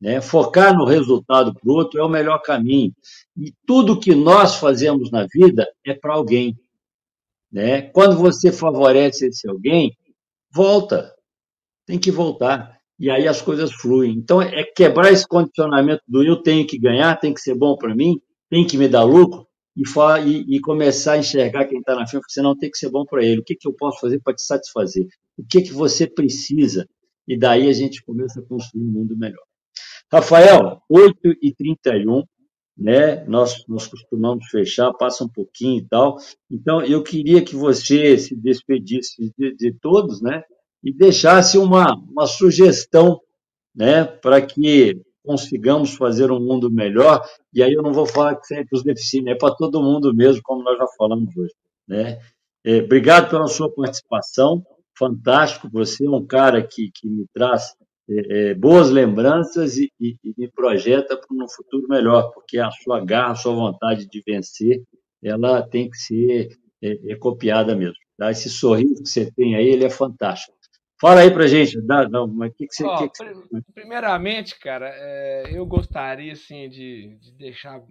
Né? 0.00 0.20
Focar 0.20 0.76
no 0.76 0.84
resultado 0.84 1.54
para 1.54 1.70
o 1.70 1.72
outro 1.72 2.00
é 2.00 2.04
o 2.04 2.08
melhor 2.08 2.42
caminho. 2.42 2.92
E 3.36 3.54
tudo 3.64 4.00
que 4.00 4.12
nós 4.12 4.56
fazemos 4.56 5.08
na 5.08 5.24
vida 5.32 5.68
é 5.86 5.94
para 5.94 6.14
alguém. 6.14 6.58
Né? 7.52 7.82
Quando 7.82 8.16
você 8.16 8.50
favorece 8.50 9.28
esse 9.28 9.48
alguém, 9.48 9.96
volta. 10.56 11.14
Tem 11.86 11.98
que 11.98 12.10
voltar. 12.10 12.76
E 12.98 13.10
aí 13.10 13.28
as 13.28 13.42
coisas 13.42 13.70
fluem. 13.72 14.12
Então, 14.12 14.40
é 14.40 14.64
quebrar 14.64 15.12
esse 15.12 15.28
condicionamento 15.28 16.02
do 16.08 16.22
eu 16.22 16.42
tenho 16.42 16.66
que 16.66 16.78
ganhar, 16.78 17.14
tem 17.20 17.34
que 17.34 17.40
ser 17.40 17.54
bom 17.54 17.76
para 17.76 17.94
mim, 17.94 18.14
tem 18.48 18.66
que 18.66 18.78
me 18.78 18.88
dar 18.88 19.04
lucro, 19.04 19.46
e, 19.76 19.82
e, 20.24 20.56
e 20.56 20.60
começar 20.60 21.12
a 21.12 21.18
enxergar 21.18 21.66
quem 21.66 21.80
está 21.80 21.94
na 21.94 22.06
frente, 22.06 22.24
você 22.26 22.40
não 22.40 22.56
tem 22.56 22.70
que 22.70 22.78
ser 22.78 22.90
bom 22.90 23.04
para 23.04 23.22
ele. 23.22 23.40
O 23.40 23.44
que, 23.44 23.54
que 23.54 23.68
eu 23.68 23.74
posso 23.74 24.00
fazer 24.00 24.18
para 24.22 24.34
te 24.34 24.42
satisfazer? 24.42 25.06
O 25.36 25.44
que, 25.46 25.60
que 25.60 25.72
você 25.72 26.06
precisa? 26.06 26.88
E 27.28 27.38
daí 27.38 27.68
a 27.68 27.72
gente 27.72 28.02
começa 28.02 28.40
a 28.40 28.42
construir 28.42 28.84
um 28.84 28.90
mundo 28.90 29.14
melhor. 29.18 29.44
Rafael, 30.10 30.80
8h31, 30.90 32.24
né? 32.76 33.24
Nós, 33.24 33.64
nós 33.66 33.86
costumamos 33.86 34.46
fechar, 34.48 34.92
passa 34.92 35.24
um 35.24 35.28
pouquinho 35.28 35.78
e 35.78 35.88
tal. 35.88 36.18
Então, 36.50 36.82
eu 36.82 37.02
queria 37.02 37.42
que 37.42 37.56
você 37.56 38.18
se 38.18 38.34
despedisse 38.36 39.32
de, 39.38 39.54
de 39.56 39.72
todos, 39.72 40.20
né? 40.20 40.42
E 40.84 40.92
deixasse 40.92 41.56
uma, 41.56 41.94
uma 41.94 42.26
sugestão, 42.26 43.20
né? 43.74 44.04
Para 44.04 44.42
que 44.42 45.00
consigamos 45.24 45.94
fazer 45.94 46.30
um 46.30 46.38
mundo 46.38 46.70
melhor. 46.70 47.24
E 47.52 47.62
aí 47.62 47.72
eu 47.72 47.82
não 47.82 47.92
vou 47.92 48.06
falar 48.06 48.36
que 48.36 48.46
para 48.46 48.76
os 48.76 48.84
deficientes, 48.84 49.32
é 49.32 49.34
para 49.34 49.54
todo 49.54 49.82
mundo 49.82 50.14
mesmo, 50.14 50.40
como 50.44 50.62
nós 50.62 50.78
já 50.78 50.86
falamos 50.96 51.36
hoje, 51.36 51.54
né? 51.88 52.20
É, 52.64 52.78
obrigado 52.78 53.30
pela 53.30 53.46
sua 53.46 53.72
participação, 53.72 54.64
fantástico. 54.96 55.68
Você 55.72 56.04
é 56.06 56.10
um 56.10 56.24
cara 56.24 56.62
que, 56.62 56.90
que 56.92 57.08
me 57.08 57.26
traz 57.32 57.74
é, 58.08 58.50
é, 58.50 58.54
boas 58.54 58.90
lembranças 58.90 59.76
e, 59.76 59.90
e, 60.00 60.16
e 60.24 60.34
me 60.38 60.48
projeta 60.48 61.16
para 61.16 61.36
um 61.36 61.48
futuro 61.48 61.86
melhor, 61.88 62.30
porque 62.32 62.58
a 62.58 62.70
sua 62.70 63.04
garra, 63.04 63.32
a 63.32 63.36
sua 63.36 63.54
vontade 63.54 64.06
de 64.08 64.22
vencer, 64.24 64.82
ela 65.22 65.62
tem 65.66 65.90
que 65.90 65.96
ser 65.96 66.48
é, 66.82 67.12
é 67.12 67.16
copiada 67.16 67.74
mesmo. 67.74 67.96
Tá? 68.16 68.30
Esse 68.30 68.48
sorriso 68.48 69.02
que 69.02 69.08
você 69.08 69.30
tem 69.32 69.56
aí, 69.56 69.68
ele 69.68 69.84
é 69.84 69.90
fantástico. 69.90 70.56
Fala 70.98 71.20
aí 71.20 71.30
para 71.30 71.46
gente, 71.46 71.78
dá, 71.82 72.08
não, 72.08 72.26
mas 72.26 72.54
que 72.54 72.66
que 72.66 72.74
você, 72.74 72.84
oh, 72.84 72.96
que 72.96 73.08
que 73.10 73.34
você... 73.34 73.60
Primeiramente, 73.74 74.58
cara, 74.58 74.88
é, 74.94 75.50
eu 75.52 75.66
gostaria 75.66 76.32
assim 76.32 76.70
de, 76.70 77.18
de 77.20 77.32
deixar 77.32 77.82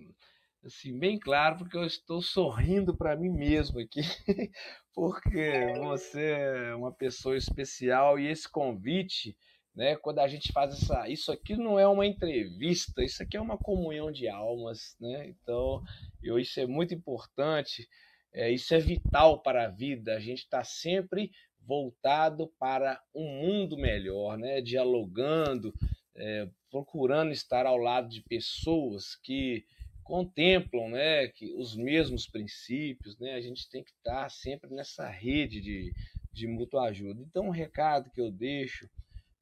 assim 0.66 0.97
bem 0.97 1.20
claro 1.20 1.57
porque 1.57 1.78
eu 1.78 1.86
estou 1.86 2.20
sorrindo 2.20 2.97
para 2.97 3.16
mim 3.16 3.30
mesmo 3.30 3.80
aqui, 3.80 4.01
porque 4.91 5.72
você 5.84 6.32
é 6.32 6.76
uma 6.76 6.91
pessoa 6.91 7.38
especial 7.38 8.18
e 8.18 8.28
esse 8.28 8.49
convite 8.49 9.38
né? 9.76 9.95
Quando 9.97 10.19
a 10.19 10.28
gente 10.28 10.51
faz 10.53 10.73
essa, 10.73 11.09
isso 11.09 11.32
aqui 11.32 11.55
não 11.57 11.78
é 11.78 11.88
uma 11.88 12.05
entrevista, 12.05 13.03
isso 13.03 13.21
aqui 13.21 13.36
é 13.36 13.41
uma 13.41 13.57
comunhão 13.57 14.11
de 14.11 14.28
almas, 14.28 14.95
né? 14.99 15.28
Então, 15.28 15.84
eu, 16.23 16.39
isso 16.39 16.59
é 16.59 16.65
muito 16.65 16.93
importante, 16.93 17.88
é, 18.34 18.49
isso 18.49 18.73
é 18.73 18.80
vital 18.80 19.41
para 19.41 19.65
a 19.65 19.69
vida. 19.69 20.15
A 20.15 20.19
gente 20.19 20.39
está 20.39 20.63
sempre 20.63 21.32
voltado 21.59 22.47
para 22.57 23.01
um 23.13 23.28
mundo 23.28 23.78
melhor, 23.78 24.38
né? 24.38 24.61
Dialogando, 24.61 25.73
é, 26.15 26.47
procurando 26.71 27.32
estar 27.32 27.65
ao 27.65 27.78
lado 27.78 28.07
de 28.07 28.21
pessoas 28.21 29.15
que 29.15 29.65
contemplam, 30.03 30.89
né? 30.89 31.28
Que 31.28 31.53
os 31.53 31.76
mesmos 31.76 32.28
princípios, 32.28 33.19
né? 33.19 33.34
A 33.34 33.41
gente 33.41 33.69
tem 33.69 33.84
que 33.84 33.91
estar 33.91 34.30
sempre 34.30 34.73
nessa 34.73 35.09
rede 35.09 35.59
de, 35.59 35.91
de 36.32 36.47
mútua 36.47 36.86
ajuda. 36.86 37.21
Então, 37.21 37.47
um 37.47 37.51
recado 37.51 38.09
que 38.11 38.21
eu 38.21 38.32
deixo 38.32 38.89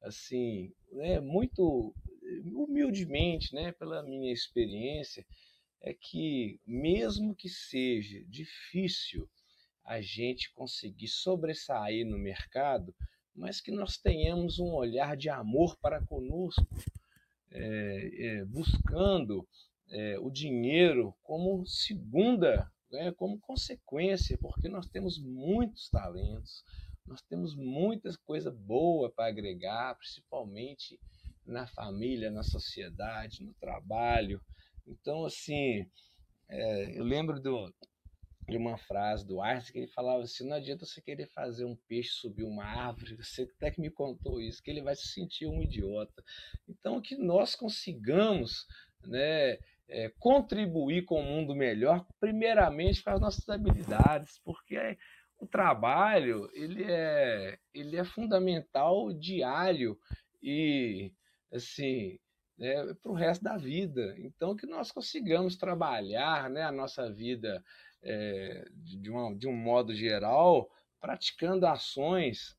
assim, 0.04 0.72
né, 0.92 1.18
muito 1.18 1.94
humildemente, 2.44 3.54
né, 3.54 3.72
pela 3.72 4.02
minha 4.02 4.32
experiência, 4.32 5.26
é 5.80 5.92
que 5.92 6.60
mesmo 6.66 7.34
que 7.34 7.48
seja 7.48 8.22
difícil 8.26 9.28
a 9.84 10.00
gente 10.00 10.52
conseguir 10.52 11.08
sobressair 11.08 12.06
no 12.06 12.18
mercado, 12.18 12.94
mas 13.34 13.60
que 13.60 13.70
nós 13.70 13.98
tenhamos 13.98 14.58
um 14.58 14.72
olhar 14.72 15.16
de 15.16 15.28
amor 15.28 15.76
para 15.76 16.04
conosco, 16.04 16.66
é, 17.50 18.10
é, 18.18 18.44
buscando 18.44 19.46
é, 19.90 20.18
o 20.18 20.30
dinheiro 20.30 21.14
como 21.22 21.66
segunda, 21.66 22.70
né, 22.90 23.12
como 23.12 23.38
consequência, 23.40 24.38
porque 24.38 24.68
nós 24.68 24.86
temos 24.86 25.18
muitos 25.18 25.88
talentos, 25.90 26.64
nós 27.06 27.22
temos 27.22 27.54
muitas 27.54 28.16
coisas 28.16 28.54
boas 28.54 29.12
para 29.14 29.26
agregar, 29.26 29.94
principalmente 29.96 30.98
na 31.46 31.66
família, 31.66 32.30
na 32.30 32.42
sociedade, 32.42 33.44
no 33.44 33.52
trabalho. 33.54 34.40
Então, 34.86 35.24
assim, 35.24 35.86
é, 36.48 36.98
eu 36.98 37.04
lembro 37.04 37.40
do, 37.40 37.72
de 38.48 38.56
uma 38.56 38.76
frase 38.76 39.26
do 39.26 39.40
Einstein 39.40 39.72
que 39.72 39.78
ele 39.80 39.92
falava 39.92 40.22
assim: 40.22 40.48
não 40.48 40.56
adianta 40.56 40.86
você 40.86 41.00
querer 41.00 41.26
fazer 41.26 41.64
um 41.64 41.76
peixe 41.88 42.10
subir 42.10 42.44
uma 42.44 42.64
árvore, 42.64 43.16
você 43.16 43.42
até 43.56 43.70
que 43.70 43.80
me 43.80 43.90
contou 43.90 44.40
isso, 44.40 44.62
que 44.62 44.70
ele 44.70 44.82
vai 44.82 44.94
se 44.94 45.08
sentir 45.08 45.46
um 45.46 45.62
idiota. 45.62 46.22
Então, 46.68 47.00
que 47.00 47.16
nós 47.16 47.54
consigamos, 47.54 48.66
né? 49.02 49.58
É, 49.86 50.10
contribuir 50.18 51.04
com 51.04 51.20
um 51.20 51.26
mundo 51.26 51.54
melhor, 51.54 52.06
primeiramente 52.18 53.02
com 53.04 53.10
as 53.10 53.20
nossas 53.20 53.46
habilidades, 53.50 54.40
porque 54.42 54.96
o 55.44 55.46
trabalho 55.46 56.48
ele 56.52 56.84
é, 56.84 57.58
ele 57.72 57.96
é 57.96 58.04
fundamental 58.04 59.12
diário 59.12 59.98
e 60.42 61.12
assim 61.52 62.18
né, 62.58 62.94
para 63.02 63.12
o 63.12 63.14
resto 63.14 63.42
da 63.44 63.56
vida. 63.56 64.14
Então 64.18 64.56
que 64.56 64.66
nós 64.66 64.90
consigamos 64.90 65.56
trabalhar 65.56 66.48
né, 66.50 66.62
a 66.62 66.72
nossa 66.72 67.12
vida 67.12 67.62
é, 68.02 68.64
de, 68.72 69.10
uma, 69.10 69.34
de 69.36 69.46
um 69.46 69.56
modo 69.56 69.94
geral, 69.94 70.68
praticando 71.00 71.66
ações 71.66 72.56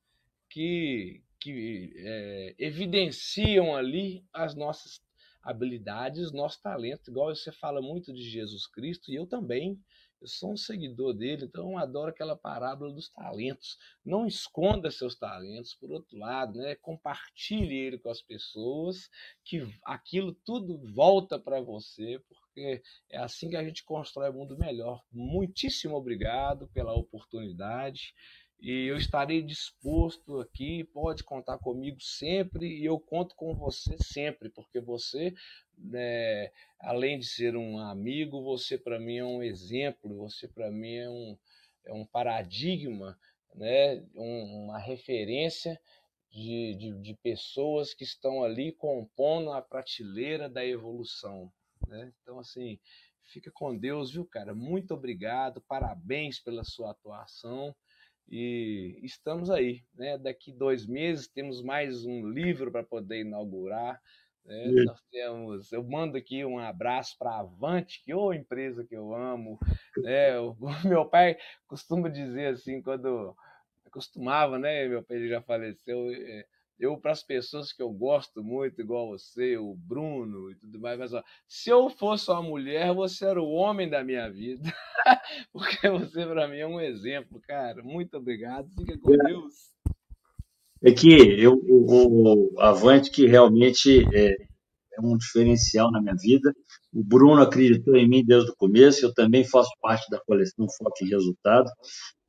que, 0.50 1.24
que 1.40 1.94
é, 1.98 2.56
evidenciam 2.58 3.76
ali 3.76 4.24
as 4.34 4.56
nossas 4.56 5.04
habilidades, 5.42 6.32
nosso 6.32 6.60
talento, 6.62 7.12
igual 7.12 7.34
você 7.34 7.52
fala 7.52 7.80
muito 7.80 8.12
de 8.12 8.24
Jesus 8.24 8.66
Cristo, 8.66 9.12
e 9.12 9.16
eu 9.16 9.28
também. 9.28 9.80
Eu 10.26 10.30
sou 10.30 10.54
um 10.54 10.58
seguidor 10.58 11.14
dele, 11.14 11.46
então 11.46 11.74
eu 11.74 11.78
adoro 11.78 12.10
aquela 12.10 12.36
parábola 12.36 12.92
dos 12.92 13.10
talentos. 13.10 13.78
Não 14.04 14.26
esconda 14.26 14.90
seus 14.90 15.16
talentos, 15.16 15.76
por 15.76 15.92
outro 15.92 16.18
lado, 16.18 16.58
né? 16.58 16.74
compartilhe 16.74 17.76
ele 17.76 18.00
com 18.00 18.10
as 18.10 18.24
pessoas, 18.24 19.08
que 19.44 19.62
aquilo 19.84 20.34
tudo 20.44 20.82
volta 20.96 21.38
para 21.38 21.62
você, 21.62 22.20
porque 22.28 22.82
é 23.12 23.20
assim 23.20 23.52
que 23.52 23.56
a 23.56 23.64
gente 23.64 23.84
constrói 23.84 24.32
um 24.32 24.34
mundo 24.34 24.58
melhor. 24.58 25.04
Muitíssimo 25.12 25.96
obrigado 25.96 26.68
pela 26.70 26.94
oportunidade 26.96 28.16
e 28.60 28.88
eu 28.88 28.98
estarei 28.98 29.42
disposto 29.42 30.40
aqui, 30.40 30.84
pode 30.86 31.24
contar 31.24 31.58
comigo 31.58 32.02
sempre 32.02 32.68
e 32.68 32.86
eu 32.86 33.00
conto 33.00 33.36
com 33.36 33.54
você 33.54 33.98
sempre, 34.02 34.50
porque 34.50 34.80
você, 34.80 35.34
né, 35.78 36.52
além 36.80 37.20
de 37.20 37.26
ser 37.26 37.56
um 37.56 37.78
amigo, 37.78 38.42
você 38.42 38.78
para 38.78 39.00
mim 39.00 39.18
é 39.18 39.26
um 39.26 39.44
exemplo, 39.44 40.18
você 40.18 40.48
para 40.48 40.72
mim 40.72 40.96
é 40.96 41.10
um, 41.10 41.38
é 41.86 41.94
um 41.94 42.06
paradigma 42.06 43.18
né, 43.56 44.04
um, 44.16 44.66
uma 44.66 44.78
referência 44.78 45.80
de, 46.30 46.76
de, 46.76 47.02
de, 47.02 47.14
pessoas 47.16 47.94
que 47.94 48.04
estão 48.04 48.44
ali 48.44 48.72
compondo 48.74 49.52
a 49.52 49.62
prateleira 49.62 50.50
da 50.50 50.66
evolução. 50.66 51.52
Né? 51.88 52.12
Então, 52.22 52.40
assim, 52.40 52.78
fica 53.24 53.50
com 53.52 53.78
Deus, 53.78 54.12
viu, 54.12 54.26
cara? 54.26 54.54
Muito 54.54 54.94
obrigado, 54.94 55.62
parabéns 55.62 56.40
pela 56.40 56.64
sua 56.64 56.92
atuação 56.92 57.74
e 58.28 59.00
estamos 59.04 59.50
aí, 59.50 59.84
né? 59.94 60.18
Daqui 60.18 60.52
dois 60.52 60.86
meses 60.86 61.28
temos 61.28 61.62
mais 61.62 62.06
um 62.06 62.28
livro 62.28 62.72
para 62.72 62.84
poder 62.84 63.22
inaugurar. 63.22 64.02
Né? 64.46 64.84
Nós 64.86 65.02
temos, 65.12 65.72
eu 65.72 65.84
mando 65.84 66.18
aqui 66.18 66.46
um 66.46 66.60
abraço 66.60 67.18
para 67.18 67.32
a 67.32 67.40
Avante, 67.40 68.04
que 68.04 68.12
é 68.12 68.16
uma 68.16 68.36
empresa 68.36 68.86
que 68.86 68.96
eu 68.96 69.14
amo. 69.14 69.60
Né? 69.98 70.40
O, 70.40 70.56
meu 70.86 71.06
pai 71.06 71.38
costuma 71.68 72.10
dizer 72.10 72.54
assim, 72.54 72.82
quando 72.82 73.36
costumava, 73.92 74.60
né? 74.60 74.88
Meu 74.88 75.04
pai 75.04 75.28
já 75.28 75.42
faleceu. 75.42 76.12
É, 76.12 76.46
eu, 76.80 76.98
para 76.98 77.12
as 77.12 77.24
pessoas 77.24 77.72
que 77.72 77.82
eu 77.82 77.90
gosto 77.90 78.44
muito, 78.44 78.82
igual 78.82 79.10
você, 79.10 79.58
o 79.58 79.76
Bruno 79.76 80.52
e 80.52 80.56
tudo 80.56 80.80
mais, 80.80 81.00
mas 81.00 81.14
ó, 81.14 81.24
se 81.48 81.70
eu 81.70 81.90
fosse 81.90 82.30
uma 82.30 82.42
mulher, 82.42 82.94
você 82.94 83.26
era 83.26 83.42
o 83.42 83.52
homem 83.52 83.90
da 83.90 84.04
minha 84.04 84.30
vida. 84.30 84.74
Porque 85.54 85.90
você, 85.90 86.26
para 86.26 86.48
mim, 86.48 86.58
é 86.58 86.68
um 86.68 86.82
exemplo, 86.82 87.40
cara. 87.48 87.82
Muito 87.82 88.18
obrigado. 88.18 88.70
Fica 88.72 88.98
com 88.98 89.12
Deus. 89.12 89.54
É 90.84 90.92
que 90.92 91.42
eu, 91.42 91.54
o, 91.54 92.54
o 92.56 92.60
Avante, 92.60 93.10
que 93.10 93.26
realmente 93.26 94.06
é, 94.14 94.34
é 94.98 95.02
um 95.02 95.18
diferencial 95.18 95.90
na 95.92 96.02
minha 96.02 96.16
vida. 96.16 96.54
O 96.96 97.04
Bruno 97.04 97.42
acreditou 97.42 97.98
em 97.98 98.08
mim 98.08 98.24
desde 98.26 98.52
o 98.52 98.56
começo, 98.56 99.06
eu 99.06 99.14
também 99.14 99.44
faço 99.44 99.70
parte 99.82 100.10
da 100.10 100.18
coleção 100.26 100.66
Foco 100.78 100.96
em 101.04 101.10
Resultado, 101.10 101.70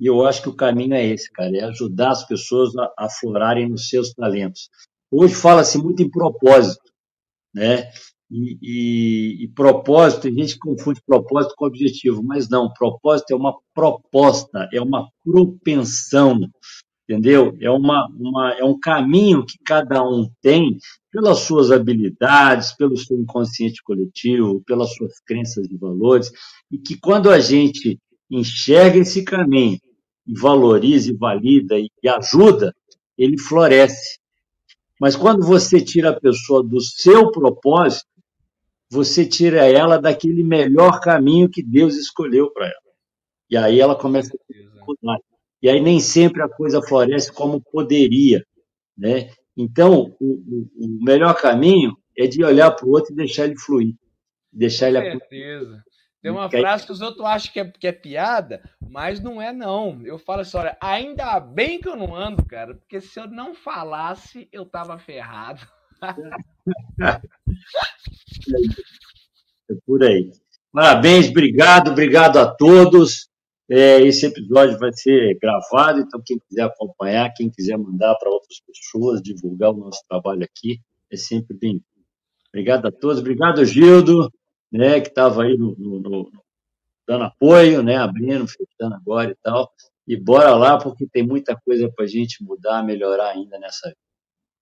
e 0.00 0.06
eu 0.06 0.26
acho 0.26 0.42
que 0.42 0.48
o 0.48 0.56
caminho 0.56 0.94
é 0.94 1.06
esse, 1.06 1.30
cara, 1.30 1.56
é 1.56 1.62
ajudar 1.62 2.10
as 2.10 2.26
pessoas 2.26 2.76
a 2.76 2.92
aflorarem 2.98 3.68
nos 3.68 3.88
seus 3.88 4.12
talentos. 4.12 4.68
Hoje 5.08 5.36
fala-se 5.36 5.78
muito 5.78 6.02
em 6.02 6.10
propósito, 6.10 6.82
né? 7.54 7.88
E, 8.28 8.58
e, 8.60 9.44
e, 9.44 9.48
propósito, 9.54 10.22
tem 10.22 10.34
gente 10.34 10.58
confunde 10.58 11.00
propósito 11.06 11.54
com 11.56 11.66
objetivo, 11.66 12.24
mas 12.24 12.48
não, 12.48 12.72
propósito 12.72 13.30
é 13.30 13.36
uma 13.36 13.56
proposta, 13.72 14.68
é 14.72 14.80
uma 14.80 15.08
propensão, 15.24 16.40
entendeu? 17.09 17.57
É, 17.61 17.70
uma, 17.70 18.09
uma, 18.18 18.52
é 18.54 18.64
um 18.64 18.78
caminho 18.78 19.46
que 19.46 19.59
cada 19.64 20.02
um 20.02 20.28
tem 20.42 20.76
pelas 21.11 21.38
suas 21.38 21.70
habilidades, 21.70 22.74
pelo 22.76 22.96
seu 22.96 23.16
inconsciente 23.18 23.82
coletivo, 23.82 24.62
pelas 24.66 24.92
suas 24.94 25.20
crenças 25.20 25.66
e 25.70 25.76
valores, 25.76 26.30
e 26.70 26.78
que 26.78 26.98
quando 26.98 27.30
a 27.30 27.38
gente 27.38 27.98
enxerga 28.30 28.98
esse 28.98 29.22
caminho 29.22 29.78
e 30.26 30.38
valoriza 30.38 31.11
e 31.11 31.16
valida 31.16 31.76
e 31.78 32.09
ajuda, 32.09 32.74
ele 33.16 33.38
floresce. 33.38 34.18
Mas 35.00 35.14
quando 35.14 35.46
você 35.46 35.80
tira 35.80 36.11
a 36.11 36.20
pessoa 36.20 36.62
do 36.62 36.80
seu 36.80 37.30
propósito, 37.30 38.07
você 38.90 39.26
tira 39.26 39.64
ela 39.64 39.98
daquele 39.98 40.42
melhor 40.42 41.00
caminho 41.00 41.48
que 41.48 41.62
Deus 41.62 41.96
escolheu 41.96 42.50
para 42.50 42.66
ela. 42.66 42.74
E 43.48 43.57
aí 43.57 43.80
ela 43.80 43.94
começa 43.94 44.30
a 44.34 44.84
mudar. 44.84 45.18
E 45.66 45.68
aí 45.68 45.80
nem 45.80 45.98
sempre 45.98 46.40
a 46.40 46.48
coisa 46.48 46.80
floresce 46.80 47.32
como 47.32 47.60
poderia, 47.60 48.46
né? 48.96 49.30
Então, 49.56 50.14
o, 50.20 50.68
o 50.76 51.04
melhor 51.04 51.34
caminho 51.34 51.96
é 52.16 52.28
de 52.28 52.44
olhar 52.44 52.70
para 52.70 52.86
o 52.86 52.90
outro 52.92 53.12
e 53.12 53.16
deixar 53.16 53.46
ele 53.46 53.58
fluir. 53.58 53.96
Deixar 54.52 54.86
ele 54.86 55.02
Com 55.02 55.18
certeza. 55.18 55.82
Tem 56.22 56.30
uma 56.30 56.48
frase 56.48 56.86
que 56.86 56.92
os 56.92 57.00
outros 57.00 57.24
acham 57.24 57.52
que 57.52 57.58
é, 57.58 57.64
que 57.64 57.86
é 57.88 57.90
piada, 57.90 58.62
mas 58.80 59.18
não 59.18 59.42
é, 59.42 59.52
não. 59.52 60.00
Eu 60.04 60.20
falo 60.20 60.42
assim: 60.42 60.56
olha, 60.56 60.78
ainda 60.80 61.40
bem 61.40 61.80
que 61.80 61.88
eu 61.88 61.96
não 61.96 62.14
ando, 62.14 62.46
cara, 62.46 62.76
porque 62.76 63.00
se 63.00 63.18
eu 63.18 63.26
não 63.26 63.52
falasse, 63.52 64.48
eu 64.52 64.64
tava 64.64 64.96
ferrado. 65.00 65.66
é 69.68 69.74
por 69.84 70.04
aí. 70.04 70.30
Parabéns, 70.72 71.28
obrigado, 71.28 71.90
obrigado 71.90 72.36
a 72.36 72.46
todos. 72.46 73.28
É, 73.68 74.00
esse 74.00 74.26
episódio 74.26 74.78
vai 74.78 74.92
ser 74.92 75.36
gravado, 75.40 76.00
então 76.00 76.20
quem 76.24 76.38
quiser 76.38 76.62
acompanhar, 76.62 77.32
quem 77.34 77.50
quiser 77.50 77.76
mandar 77.76 78.14
para 78.14 78.30
outras 78.30 78.60
pessoas, 78.60 79.20
divulgar 79.20 79.72
o 79.72 79.76
nosso 79.76 80.00
trabalho 80.08 80.44
aqui, 80.44 80.80
é 81.10 81.16
sempre 81.16 81.56
bem-vindo. 81.56 81.84
Obrigado 82.48 82.86
a 82.86 82.92
todos, 82.92 83.18
obrigado, 83.18 83.64
Gildo, 83.64 84.32
né, 84.70 85.00
que 85.00 85.08
estava 85.08 85.42
aí 85.42 85.58
no, 85.58 85.74
no, 85.76 85.98
no, 85.98 86.30
dando 87.06 87.24
apoio, 87.24 87.82
né, 87.82 87.96
abrindo, 87.96 88.46
fechando 88.46 88.94
agora 88.94 89.30
e 89.30 89.36
tal. 89.42 89.70
E 90.06 90.16
bora 90.16 90.54
lá, 90.54 90.78
porque 90.78 91.06
tem 91.06 91.26
muita 91.26 91.56
coisa 91.56 91.90
para 91.94 92.04
a 92.04 92.08
gente 92.08 92.44
mudar, 92.44 92.84
melhorar 92.84 93.30
ainda 93.30 93.58
nessa 93.58 93.88
vida. 93.88 93.98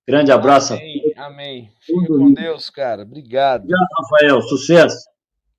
Grande 0.07 0.33
abraço 0.33 0.75
amém. 0.75 1.13
Amém. 1.17 1.73
Fica 1.81 2.07
com 2.07 2.33
Deus, 2.33 2.69
cara. 2.69 3.03
Obrigado. 3.03 3.63
Obrigado, 3.63 3.89
Rafael. 4.01 4.43
Sucesso. 4.43 5.14